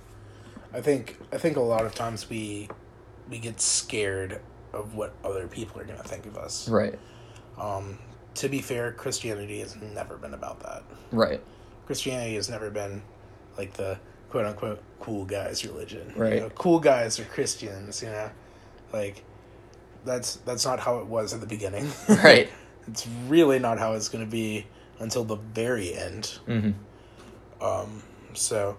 I 0.73 0.81
think 0.81 1.19
I 1.33 1.39
think 1.39 1.57
a 1.57 1.61
lot 1.61 1.85
of 1.85 1.95
times 1.95 2.29
we 2.29 2.69
we 3.31 3.39
get 3.39 3.61
scared 3.61 4.41
of 4.73 4.95
what 4.95 5.15
other 5.25 5.47
people 5.47 5.81
are 5.81 5.85
going 5.85 5.99
to 6.01 6.09
think 6.09 6.27
of 6.27 6.37
us. 6.37 6.69
Right. 6.69 6.99
Um, 7.57 7.99
to 8.35 8.49
be 8.49 8.61
fair, 8.61 8.91
Christianity 8.93 9.61
has 9.61 9.77
never 9.77 10.17
been 10.17 10.35
about 10.35 10.61
that. 10.61 10.83
Right. 11.13 11.41
Christianity 11.87 12.35
has 12.35 12.51
never 12.51 12.71
been 12.71 13.03
like 13.57 13.75
the 13.75 13.99
quote 14.31 14.47
unquote 14.47 14.83
cool 14.99 15.25
guys 15.25 15.65
religion. 15.65 16.13
You 16.17 16.23
Right. 16.23 16.41
know, 16.41 16.51
cool 16.51 16.81
guys 16.81 17.21
are 17.21 17.25
Christians, 17.25 18.03
you 18.03 18.09
know. 18.09 18.31
Like 18.93 19.23
that's 20.05 20.37
that's 20.37 20.65
not 20.65 20.81
how 20.81 20.99
it 20.99 21.07
was 21.07 21.33
at 21.35 21.41
the 21.41 21.47
beginning. 21.47 21.91
Right. 22.09 22.49
it's 22.87 23.07
really 23.29 23.59
not 23.59 23.79
how 23.79 23.95
it's 23.95 24.09
going 24.09 24.25
to 24.25 24.31
be 24.31 24.67
until 24.99 25.25
the 25.25 25.37
very 25.37 25.95
end. 25.95 26.27
hmm 26.47 26.71
Um 27.61 28.03
so 28.35 28.77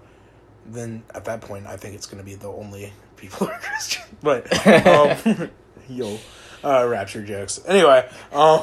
then 0.66 1.04
at 1.14 1.26
that 1.26 1.42
point 1.42 1.66
I 1.68 1.78
think 1.78 1.96
it's 1.96 2.06
going 2.08 2.18
to 2.20 2.24
be 2.26 2.36
the 2.36 2.50
only 2.50 2.92
people 3.18 3.48
who 3.48 3.54
are 3.54 3.60
Christian. 3.62 4.04
But 4.22 4.52
um 4.88 5.50
yo 5.90 6.18
uh 6.64 6.88
rapture 6.88 7.24
jokes. 7.24 7.60
Anyway, 7.68 8.08
um 8.32 8.62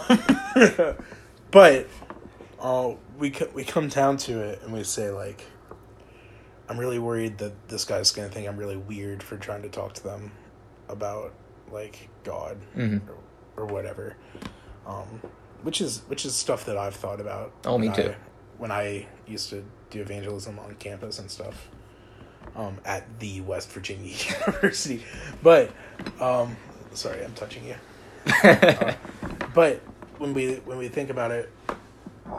but 1.51 1.87
uh, 2.61 2.95
we 3.19 3.31
co- 3.31 3.51
we 3.55 3.65
come 3.65 3.89
down 3.89 4.17
to 4.17 4.41
it 4.41 4.63
and 4.63 4.73
we 4.73 4.85
say 4.85 5.11
like, 5.11 5.45
I'm 6.69 6.79
really 6.79 6.99
worried 6.99 7.39
that 7.39 7.69
this 7.69 7.85
guy's 7.85 8.11
gonna 8.13 8.29
think 8.29 8.49
I'm 8.49 8.57
really 8.57 8.77
weird 8.77 9.23
for 9.23 9.37
trying 9.37 9.63
to 9.63 9.69
talk 9.69 9.95
to 9.95 10.03
them 10.05 10.33
about 10.89 11.33
like 11.73 12.09
God 12.25 12.57
hmm 12.75 12.99
or, 13.57 13.65
or 13.65 13.67
whatever, 13.67 14.17
um, 14.87 15.21
which 15.63 15.81
is 15.81 16.03
which 16.09 16.25
is 16.25 16.35
stuff 16.35 16.65
that 16.67 16.77
I've 16.77 16.95
thought 16.95 17.21
about. 17.21 17.53
Oh, 17.65 17.79
me 17.79 17.89
when 17.89 17.97
too. 17.97 18.11
I, 18.11 18.15
when 18.59 18.71
I 18.71 19.07
used 19.27 19.51
to 19.51 19.65
do 19.91 20.01
evangelism 20.01 20.59
on 20.59 20.75
campus 20.77 21.19
and 21.19 21.31
stuff, 21.31 21.69
um, 22.57 22.79
at 22.85 23.19
the 23.21 23.41
West 23.43 23.71
Virginia 23.71 24.15
University, 24.47 25.03
but 25.43 25.71
um, 26.21 26.57
sorry, 26.95 27.25
I'm 27.25 27.35
touching 27.35 27.65
you. 27.65 27.75
Uh, 28.45 28.95
but 29.55 29.81
when 30.19 30.33
we 30.33 30.55
when 30.65 30.79
we 30.79 30.89
think 30.89 31.11
about 31.11 31.31
it, 31.33 31.51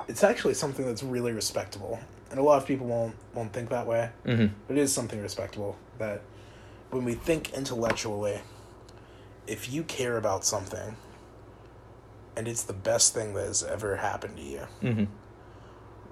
it's 0.08 0.24
actually 0.24 0.54
something 0.54 0.86
that's 0.86 1.04
really 1.04 1.32
respectable, 1.34 2.00
and 2.32 2.40
a 2.40 2.44
lot 2.44 2.58
of 2.62 2.66
people 2.68 2.88
won't 2.88 3.16
won't 3.34 3.52
think 3.52 3.70
that 3.70 3.86
way. 3.86 4.10
hmm 4.26 4.48
But 4.68 4.78
it 4.78 4.82
is 4.82 4.94
something 4.94 5.22
respectable 5.22 5.76
that 6.00 6.22
when 6.92 7.04
we 7.04 7.14
think 7.16 7.54
intellectually, 7.54 8.40
if 9.48 9.72
you 9.72 9.84
care 9.84 10.18
about 10.18 10.46
something, 10.46 10.96
and 12.36 12.48
it's 12.48 12.64
the 12.64 12.74
best 12.74 13.14
thing 13.14 13.34
that 13.36 13.46
has 13.46 13.64
ever 13.64 13.98
happened 13.98 14.38
to 14.38 14.44
you, 14.44 14.68
hmm 14.82 15.04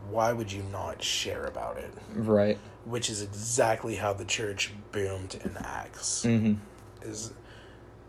why 0.09 0.33
would 0.33 0.51
you 0.51 0.63
not 0.63 1.01
share 1.01 1.45
about 1.45 1.77
it? 1.77 1.93
Right. 2.13 2.57
Which 2.83 3.09
is 3.09 3.21
exactly 3.21 3.95
how 3.95 4.11
the 4.13 4.25
church 4.25 4.73
boomed 4.91 5.39
in 5.45 5.55
Acts. 5.57 6.23
hmm 6.23 6.55
Is 7.01 7.31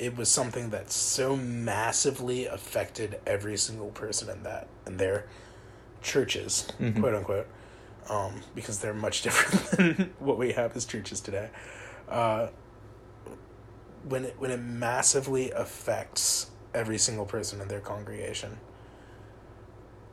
it 0.01 0.17
was 0.17 0.29
something 0.29 0.71
that 0.71 0.91
so 0.91 1.37
massively 1.37 2.47
affected 2.47 3.21
every 3.25 3.57
single 3.57 3.91
person 3.91 4.31
in 4.31 4.43
that 4.43 4.67
in 4.87 4.97
their 4.97 5.27
churches, 6.03 6.67
Mhm. 6.81 6.99
quote 6.99 7.15
unquote, 7.15 7.47
um, 8.09 8.41
because 8.55 8.81
they're 8.81 8.95
much 8.95 9.23
different 9.27 9.71
than 9.97 10.13
what 10.19 10.39
we 10.39 10.53
have 10.53 10.75
as 10.77 10.85
churches 10.85 11.21
today. 11.21 11.51
Uh, 12.09 12.49
when 14.09 14.25
it 14.25 14.35
when 14.39 14.51
it 14.51 14.59
massively 14.61 15.51
affects 15.51 16.51
every 16.75 16.99
single 16.99 17.27
person 17.27 17.61
in 17.61 17.69
their 17.69 17.81
congregation, 17.81 18.59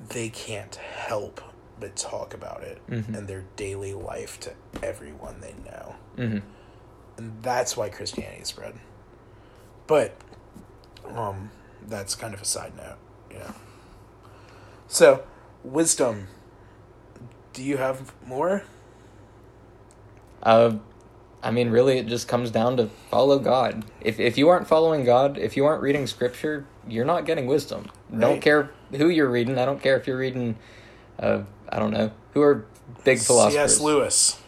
they 0.10 0.30
can't 0.30 0.76
help 0.76 1.42
but 1.80 1.96
talk 1.96 2.34
about 2.34 2.62
it 2.64 2.82
Mhm. 2.90 3.16
in 3.16 3.26
their 3.26 3.46
daily 3.56 3.94
life 3.94 4.40
to 4.42 4.52
everyone 4.84 5.40
they 5.40 5.54
know 5.66 5.96
hmm 6.18 6.40
and 7.18 7.42
that's 7.42 7.76
why 7.76 7.90
Christianity 7.90 8.44
spread. 8.46 8.76
But 9.88 10.14
um 11.06 11.52
that's 11.88 12.16
kind 12.16 12.34
of 12.34 12.42
a 12.42 12.46
side 12.46 12.76
note, 12.78 12.98
yeah. 13.32 13.52
So, 14.88 15.24
wisdom. 15.64 16.28
Do 17.54 17.64
you 17.64 17.78
have 17.78 18.14
more? 18.26 18.64
Uh, 20.42 20.78
I 21.42 21.52
mean, 21.52 21.70
really, 21.70 21.98
it 21.98 22.08
just 22.08 22.28
comes 22.28 22.52
down 22.52 22.76
to 22.78 22.88
follow 23.10 23.40
God. 23.40 23.86
If 24.02 24.20
if 24.20 24.38
you 24.38 24.50
aren't 24.50 24.68
following 24.68 25.06
God, 25.06 25.38
if 25.38 25.56
you 25.56 25.66
aren't 25.66 25.82
reading 25.82 26.06
Scripture, 26.08 26.66
you're 26.88 27.06
not 27.06 27.26
getting 27.26 27.46
wisdom. 27.48 27.90
Don't 28.18 28.42
care 28.42 28.72
who 28.92 29.08
you're 29.10 29.30
reading. 29.30 29.58
I 29.58 29.66
don't 29.66 29.82
care 29.82 29.96
if 29.98 30.08
you're 30.08 30.18
reading, 30.18 30.58
uh, 31.20 31.44
I 31.70 31.80
don't 31.80 31.92
know 31.92 32.12
who 32.34 32.42
are 32.42 32.66
big 33.04 33.20
philosophers. 33.20 33.54
C.S. 33.76 33.80
Lewis. 33.80 34.42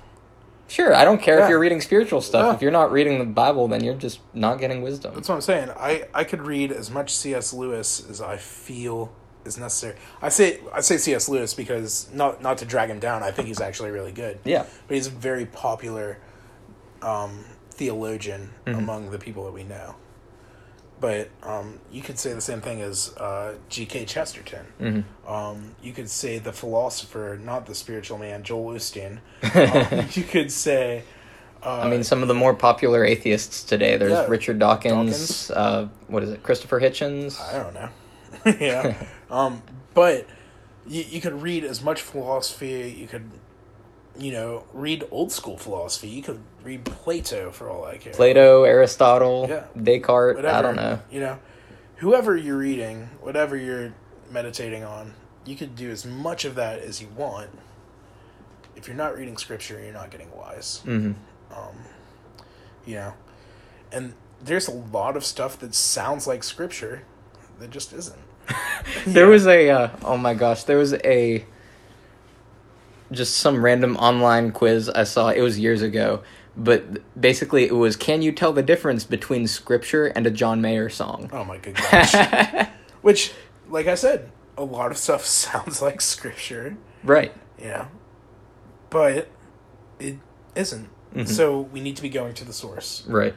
Sure, 0.67 0.95
I 0.95 1.03
don't 1.05 1.21
care 1.21 1.37
Yeah. 1.37 1.43
if 1.45 1.49
you're 1.49 1.59
reading 1.59 1.81
spiritual 1.81 2.21
stuff. 2.21 2.45
Yeah. 2.45 2.53
If 2.55 2.61
you're 2.61 2.71
not 2.71 2.91
reading 2.93 3.19
the 3.19 3.25
Bible, 3.25 3.67
then 3.67 3.83
you're 3.83 3.93
just 3.93 4.19
not 4.33 4.57
getting 4.59 4.81
wisdom. 4.81 5.13
That's 5.13 5.27
what 5.27 5.35
I'm 5.35 5.41
saying. 5.41 5.69
I, 5.77 6.05
I 6.13 6.23
could 6.23 6.41
read 6.45 6.71
as 6.71 6.89
much 6.89 7.13
C.S. 7.13 7.53
Lewis 7.53 8.05
as 8.09 8.21
I 8.21 8.37
feel 8.37 9.11
is 9.43 9.57
necessary. 9.57 9.97
I 10.21 10.29
say 10.29 10.59
I 10.73 10.81
say 10.81 10.97
C.S. 10.97 11.27
Lewis 11.27 11.53
because 11.53 12.09
not 12.13 12.41
not 12.41 12.57
to 12.59 12.65
drag 12.65 12.89
him 12.89 12.99
down. 12.99 13.21
I 13.21 13.31
think 13.31 13.47
he's 13.47 13.59
actually 13.61 13.91
really 13.91 14.11
good. 14.11 14.39
Yeah. 14.45 14.65
but 14.87 14.95
he's 14.95 15.07
a 15.07 15.11
very 15.11 15.45
popular 15.45 16.19
um, 17.01 17.45
theologian 17.71 18.51
Mhm. 18.65 18.77
among 18.77 19.11
the 19.11 19.17
people 19.19 19.45
that 19.45 19.53
we 19.53 19.63
know. 19.63 19.95
But 20.99 21.29
um, 21.41 21.79
you 21.91 22.03
could 22.03 22.19
say 22.19 22.33
the 22.33 22.41
same 22.41 22.61
thing 22.61 22.79
as 22.81 23.15
uh, 23.17 23.55
G.K. 23.69 24.05
Chesterton. 24.05 24.65
hmm 24.77 25.27
Um, 25.27 25.75
you 25.81 25.93
could 25.93 26.09
say 26.09 26.37
the 26.37 26.53
philosopher, 26.53 27.39
not 27.43 27.65
the 27.65 27.73
spiritual 27.73 28.19
man, 28.19 28.43
Joel 28.43 28.75
Osteen. 28.75 29.17
Um, 29.43 30.07
you 30.13 30.23
could 30.23 30.51
say. 30.51 31.03
Uh, 31.63 31.79
I 31.81 31.89
mean, 31.89 32.03
some 32.03 32.21
of 32.21 32.27
the 32.27 32.33
more 32.35 32.53
popular 32.53 33.03
atheists 33.03 33.63
today. 33.63 33.97
There's 33.97 34.11
Yeah, 34.11 34.25
Richard 34.27 34.59
Dawkins. 34.59 35.47
Dawkins. 35.47 35.51
Uh, 35.51 35.87
what 36.07 36.21
is 36.23 36.29
it? 36.31 36.43
Christopher 36.43 36.79
Hitchens. 36.79 37.39
I 37.41 37.63
don't 37.63 37.73
know. 37.73 37.89
yeah. 38.59 38.95
um, 39.31 39.63
but 39.95 40.27
you, 40.87 41.03
you 41.09 41.19
could 41.21 41.41
read 41.41 41.63
as 41.63 41.81
much 41.83 42.01
philosophy, 42.01 42.95
you 42.95 43.07
could 43.07 43.29
you 44.19 44.31
know, 44.31 44.65
read 44.73 45.03
old 45.09 45.31
school 45.31 45.57
philosophy. 45.57 46.09
You 46.09 46.21
could 46.21 46.41
read 46.63 46.85
Plato 46.85 47.51
for 47.51 47.69
all 47.69 47.85
I 47.85 47.97
care. 47.97 48.13
Plato, 48.13 48.63
Aristotle, 48.63 49.47
Yeah. 49.49 49.65
Descartes. 49.81 50.35
Whatever. 50.37 50.57
I 50.57 50.61
don't 50.61 50.75
know. 50.75 50.99
You 51.09 51.19
know, 51.21 51.39
whoever 51.97 52.35
you're 52.37 52.57
reading, 52.57 53.09
whatever 53.21 53.55
you're 53.55 53.93
meditating 54.29 54.83
on, 54.83 55.13
you 55.45 55.55
could 55.55 55.75
do 55.75 55.89
as 55.89 56.05
much 56.05 56.45
of 56.45 56.55
that 56.55 56.79
as 56.79 57.01
you 57.01 57.07
want. 57.15 57.49
If 58.75 58.87
you're 58.87 58.97
not 58.97 59.17
reading 59.17 59.37
scripture, 59.37 59.79
you're 59.83 59.93
not 59.93 60.11
getting 60.11 60.31
wise. 60.35 60.81
hmm 60.83 61.11
Um, 61.51 61.75
you 62.85 62.95
know, 62.95 63.13
and 63.91 64.13
there's 64.43 64.67
a 64.67 64.71
lot 64.71 65.15
of 65.17 65.23
stuff 65.25 65.59
that 65.59 65.75
sounds 65.75 66.25
like 66.27 66.43
scripture 66.43 67.03
that 67.59 67.69
just 67.69 67.93
isn't. 67.93 68.19
There 69.05 69.27
was 69.27 69.45
a 69.47 69.69
uh, 69.69 69.89
oh 70.03 70.17
my 70.17 70.33
gosh, 70.33 70.63
there 70.63 70.77
was 70.77 70.93
a 70.93 71.45
just 73.11 73.37
some 73.37 73.63
random 73.63 73.95
online 73.97 74.51
quiz 74.51 74.89
I 74.89 75.03
saw. 75.03 75.29
It 75.29 75.41
was 75.41 75.59
years 75.59 75.81
ago, 75.81 76.23
but 76.57 76.99
basically 77.19 77.63
it 77.65 77.75
was 77.75 77.95
can 77.95 78.21
you 78.21 78.31
tell 78.31 78.51
the 78.53 78.63
difference 78.63 79.03
between 79.03 79.47
scripture 79.47 80.07
and 80.07 80.25
a 80.27 80.31
John 80.31 80.61
Mayer 80.61 80.89
song? 80.89 81.29
Oh 81.33 81.43
my 81.45 81.57
good 81.63 81.75
gosh. 81.75 82.67
Which, 83.01 83.31
like 83.69 83.87
I 83.87 83.95
said, 83.95 84.29
a 84.57 84.63
lot 84.63 84.91
of 84.91 84.97
stuff 84.97 85.25
sounds 85.25 85.81
like 85.81 86.01
scripture. 86.01 86.77
right. 87.03 87.33
Yeah. 87.59 87.87
but 88.89 89.27
it 89.99 90.17
isn't. 90.55 90.89
Mhm. 91.15 91.27
So 91.27 91.61
we 91.61 91.79
need 91.81 91.95
to 91.97 92.01
be 92.01 92.09
going 92.09 92.33
to 92.35 92.45
the 92.45 92.53
source. 92.53 93.03
Right. 93.07 93.35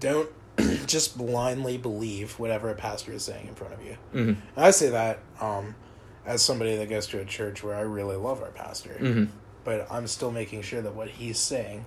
Don't 0.00 0.28
just 0.86 1.16
blindly 1.18 1.76
believe 1.78 2.38
whatever 2.38 2.68
a 2.70 2.74
pastor 2.74 3.12
is 3.12 3.24
saying 3.24 3.48
in 3.48 3.54
front 3.54 3.74
of 3.74 3.82
you. 3.84 3.96
hmm 4.12 4.32
I 4.56 4.70
say 4.70 4.90
that 4.90 5.18
um, 5.40 5.74
as 6.26 6.42
somebody 6.42 6.76
that 6.76 6.88
goes 6.88 7.06
to 7.08 7.20
a 7.20 7.24
church 7.24 7.62
where 7.64 7.74
I 7.74 7.80
really 7.80 8.16
love 8.16 8.42
our 8.42 8.50
pastor, 8.50 8.94
hmm 8.94 9.24
but 9.64 9.86
I'm 9.92 10.06
still 10.08 10.30
making 10.32 10.62
sure 10.62 10.82
that 10.82 10.94
what 10.94 11.08
he's 11.08 11.38
saying 11.38 11.84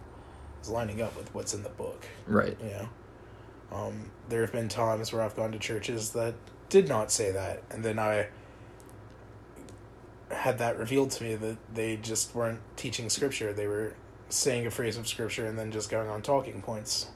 is 0.65 0.69
lining 0.71 1.01
up 1.01 1.15
with 1.15 1.33
what's 1.33 1.53
in 1.53 1.63
the 1.63 1.69
book. 1.69 2.05
Right. 2.27 2.57
You 2.61 2.69
know, 2.69 2.89
um, 3.71 4.11
there 4.29 4.41
have 4.41 4.51
been 4.51 4.67
times 4.69 5.13
where 5.13 5.21
I've 5.21 5.35
gone 5.35 5.51
to 5.51 5.59
churches 5.59 6.11
that 6.11 6.33
did 6.69 6.87
not 6.89 7.11
say 7.11 7.31
that, 7.31 7.63
and 7.69 7.83
then 7.83 7.99
I 7.99 8.27
had 10.31 10.57
that 10.57 10.77
revealed 10.77 11.11
to 11.11 11.23
me 11.23 11.35
that 11.35 11.57
they 11.73 11.97
just 11.97 12.33
weren't 12.33 12.59
teaching 12.75 13.09
scripture. 13.09 13.53
They 13.53 13.67
were 13.67 13.93
saying 14.29 14.65
a 14.65 14.71
phrase 14.71 14.97
of 14.97 15.07
scripture 15.07 15.45
and 15.45 15.57
then 15.57 15.71
just 15.71 15.89
going 15.89 16.09
on 16.09 16.21
talking 16.23 16.61
points 16.61 17.07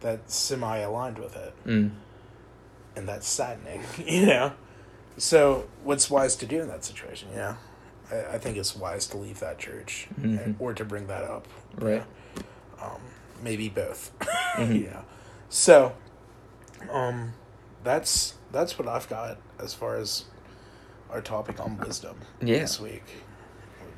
that 0.00 0.30
semi 0.30 0.78
aligned 0.78 1.18
with 1.18 1.36
it, 1.36 1.54
Mm. 1.66 1.90
and 2.96 3.08
that's 3.08 3.28
saddening. 3.28 3.82
You 4.04 4.26
know, 4.26 4.52
so 5.16 5.68
what's 5.84 6.10
wise 6.10 6.34
to 6.36 6.46
do 6.46 6.60
in 6.60 6.68
that 6.68 6.84
situation? 6.84 7.28
You 7.30 7.36
know, 7.36 7.56
I, 8.10 8.16
I 8.34 8.38
think 8.38 8.56
it's 8.56 8.74
wise 8.74 9.06
to 9.08 9.16
leave 9.18 9.38
that 9.40 9.58
church 9.58 10.08
Mhm. 10.20 10.56
or 10.58 10.72
to 10.74 10.84
bring 10.84 11.06
that 11.06 11.22
up. 11.22 11.46
Right. 11.76 12.02
Um, 12.82 13.00
maybe 13.42 13.68
both. 13.68 14.10
Mhm. 14.56 14.84
Yeah. 14.84 15.02
So, 15.48 15.92
um, 16.90 17.32
that's 17.84 18.34
that's 18.52 18.78
what 18.78 18.88
I've 18.88 19.08
got 19.08 19.38
as 19.58 19.72
far 19.74 19.96
as 19.96 20.24
our 21.10 21.20
topic 21.20 21.60
on 21.60 21.78
wisdom 21.78 22.16
Yeah. 22.42 22.58
this 22.58 22.80
week. 22.80 23.04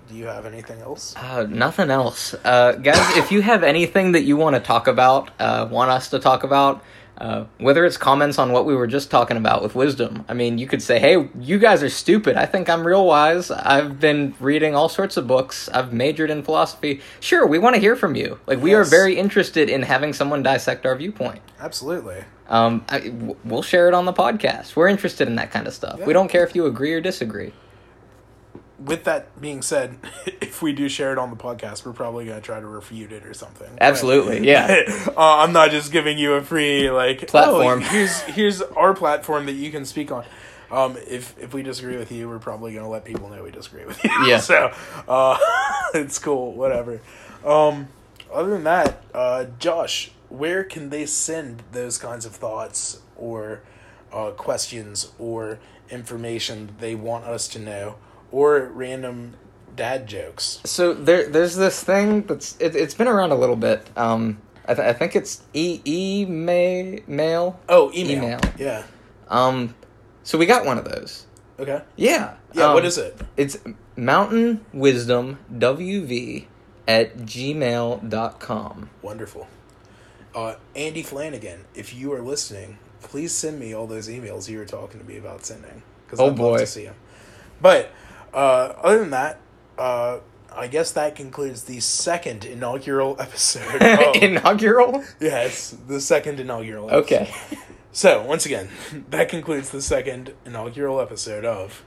Do 0.08 0.14
you 0.14 0.26
have 0.26 0.44
anything 0.46 0.80
else? 0.82 1.14
Uh, 1.16 1.46
nothing 1.48 1.90
else. 1.90 2.34
Uh, 2.44 2.72
guys, 2.72 3.16
if 3.16 3.32
you 3.32 3.40
have 3.42 3.62
anything 3.62 4.12
that 4.12 4.22
you 4.24 4.36
want 4.36 4.54
to 4.56 4.60
talk 4.60 4.86
about, 4.88 5.30
uh, 5.38 5.66
want 5.70 5.90
us 5.90 6.10
to 6.10 6.18
talk 6.18 6.44
about, 6.44 6.82
uh, 7.22 7.44
whether 7.58 7.84
it's 7.86 7.96
comments 7.96 8.36
on 8.36 8.50
what 8.50 8.66
we 8.66 8.74
were 8.74 8.88
just 8.88 9.08
talking 9.08 9.36
about 9.36 9.62
with 9.62 9.76
wisdom, 9.76 10.24
I 10.28 10.34
mean, 10.34 10.58
you 10.58 10.66
could 10.66 10.82
say, 10.82 10.98
hey, 10.98 11.28
you 11.38 11.60
guys 11.60 11.80
are 11.84 11.88
stupid. 11.88 12.36
I 12.36 12.46
think 12.46 12.68
I'm 12.68 12.84
real 12.84 13.06
wise. 13.06 13.48
I've 13.52 14.00
been 14.00 14.34
reading 14.40 14.74
all 14.74 14.88
sorts 14.88 15.16
of 15.16 15.28
books. 15.28 15.68
I've 15.68 15.92
majored 15.92 16.30
in 16.30 16.42
philosophy. 16.42 17.00
Sure, 17.20 17.46
we 17.46 17.60
want 17.60 17.76
to 17.76 17.80
hear 17.80 17.94
from 17.94 18.16
you. 18.16 18.40
Like, 18.48 18.60
we 18.60 18.74
are 18.74 18.82
very 18.82 19.16
interested 19.16 19.70
in 19.70 19.82
having 19.82 20.12
someone 20.12 20.42
dissect 20.42 20.84
our 20.84 20.96
viewpoint. 20.96 21.38
Absolutely. 21.60 22.24
Um, 22.48 22.84
I, 22.88 22.98
w- 22.98 23.36
we'll 23.44 23.62
share 23.62 23.86
it 23.86 23.94
on 23.94 24.04
the 24.04 24.12
podcast. 24.12 24.74
We're 24.74 24.88
interested 24.88 25.28
in 25.28 25.36
that 25.36 25.52
kind 25.52 25.68
of 25.68 25.74
stuff. 25.74 26.04
We 26.04 26.12
don't 26.12 26.28
care 26.28 26.44
if 26.44 26.56
you 26.56 26.66
agree 26.66 26.92
or 26.92 27.00
disagree. 27.00 27.52
With 28.84 29.04
that 29.04 29.40
being 29.40 29.62
said, 29.62 29.98
if 30.26 30.62
we 30.62 30.72
do 30.72 30.88
share 30.88 31.12
it 31.12 31.18
on 31.18 31.30
the 31.30 31.36
podcast, 31.36 31.84
we're 31.84 31.92
probably 31.92 32.24
going 32.26 32.40
to 32.40 32.44
try 32.44 32.60
to 32.60 32.66
refute 32.66 33.12
it 33.12 33.24
or 33.24 33.34
something. 33.34 33.68
Absolutely, 33.80 34.46
yeah. 34.48 34.84
uh, 35.08 35.12
I'm 35.16 35.52
not 35.52 35.70
just 35.70 35.92
giving 35.92 36.18
you 36.18 36.34
a 36.34 36.42
free 36.42 36.90
like 36.90 37.28
Platform. 37.28 37.80
"Oh, 37.82 37.88
here's 37.90 38.20
here's 38.22 38.62
our 38.62 38.94
platform 38.94 39.46
that 39.46 39.52
you 39.52 39.70
can 39.70 39.84
speak 39.84 40.10
on. 40.10 40.24
Um, 40.70 40.96
if 41.06 41.38
if 41.38 41.52
we 41.52 41.62
disagree 41.62 41.96
with 41.96 42.10
you, 42.10 42.28
we're 42.28 42.38
probably 42.38 42.72
going 42.72 42.84
to 42.84 42.90
let 42.90 43.04
people 43.04 43.28
know 43.28 43.42
we 43.42 43.50
disagree 43.50 43.84
with 43.84 44.02
you. 44.02 44.10
Yeah. 44.26 44.38
so 44.38 44.72
uh, 45.06 45.38
it's 45.94 46.18
cool. 46.18 46.52
Whatever. 46.52 47.00
Um, 47.44 47.88
other 48.32 48.50
than 48.50 48.64
that, 48.64 49.02
uh, 49.12 49.44
Josh, 49.58 50.12
where 50.30 50.64
can 50.64 50.88
they 50.88 51.04
send 51.04 51.62
those 51.72 51.98
kinds 51.98 52.24
of 52.24 52.32
thoughts 52.32 53.00
or 53.16 53.60
uh, 54.12 54.30
questions 54.30 55.12
or 55.18 55.58
information 55.90 56.74
they 56.78 56.94
want 56.94 57.24
us 57.24 57.48
to 57.48 57.58
know 57.58 57.96
or 58.32 58.66
random 58.74 59.34
dad 59.76 60.06
jokes? 60.08 60.60
So 60.64 60.92
there, 60.94 61.28
there's 61.28 61.54
this 61.56 61.82
thing 61.84 62.22
that's 62.22 62.56
it, 62.60 62.74
it's 62.74 62.94
been 62.94 63.08
around 63.08 63.30
a 63.30 63.36
little 63.36 63.56
bit. 63.56 63.88
Um, 63.96 64.38
I, 64.66 64.74
th- 64.74 64.86
I 64.86 64.92
think 64.92 65.14
it's 65.16 65.42
e 65.54 65.80
email 65.86 67.00
mail. 67.06 67.60
Oh, 67.68 67.90
email. 67.94 68.16
Email. 68.24 68.40
Yeah. 68.58 68.82
Um, 69.28 69.74
so 70.24 70.38
we 70.38 70.46
got 70.46 70.64
one 70.64 70.78
of 70.78 70.84
those. 70.84 71.26
Okay. 71.58 71.82
Yeah. 71.96 72.34
Yeah. 72.54 72.68
Um, 72.68 72.74
what 72.74 72.84
is 72.84 72.98
it? 72.98 73.20
It's 73.36 73.58
Mountain 73.96 74.64
Wisdom 74.72 75.38
WV 75.52 76.46
at 76.88 77.16
gmail.com. 77.18 78.90
Wonderful. 79.02 79.46
Uh, 80.34 80.54
Andy 80.74 81.02
Flanagan, 81.02 81.64
if 81.74 81.94
you 81.94 82.12
are 82.12 82.22
listening, 82.22 82.78
please 83.00 83.32
send 83.32 83.58
me 83.60 83.74
all 83.74 83.86
those 83.86 84.08
emails 84.08 84.48
you 84.48 84.58
were 84.58 84.64
talking 84.64 84.98
to 85.00 85.06
me 85.06 85.18
about 85.18 85.44
sending. 85.44 85.82
Because 86.06 86.20
Oh, 86.20 86.28
I'd 86.28 86.36
boy. 86.36 86.50
love 86.52 86.60
to 86.60 86.66
see 86.66 86.84
them. 86.86 86.94
But 87.60 87.90
uh, 88.34 88.74
other 88.82 88.98
than 89.00 89.10
that, 89.10 89.40
uh, 89.78 90.18
I 90.54 90.66
guess 90.66 90.92
that 90.92 91.16
concludes 91.16 91.64
the 91.64 91.80
second 91.80 92.44
inaugural 92.44 93.16
episode. 93.20 93.82
Of, 93.82 94.16
Inaugural. 94.22 95.02
yes, 95.20 95.76
the 95.88 96.00
second 96.00 96.40
inaugural. 96.40 96.90
Episode. 96.90 97.04
Okay. 97.04 97.34
So 97.94 98.22
once 98.22 98.46
again, 98.46 98.70
that 99.10 99.28
concludes 99.28 99.68
the 99.68 99.82
second 99.82 100.32
inaugural 100.46 100.98
episode 100.98 101.44
of 101.44 101.84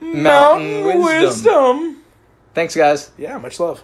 Mountain 0.00 0.84
Wisdom. 0.84 1.02
Wisdom. 1.02 2.02
Thanks, 2.54 2.76
guys. 2.76 3.10
Yeah, 3.18 3.36
much 3.38 3.58
love. 3.58 3.82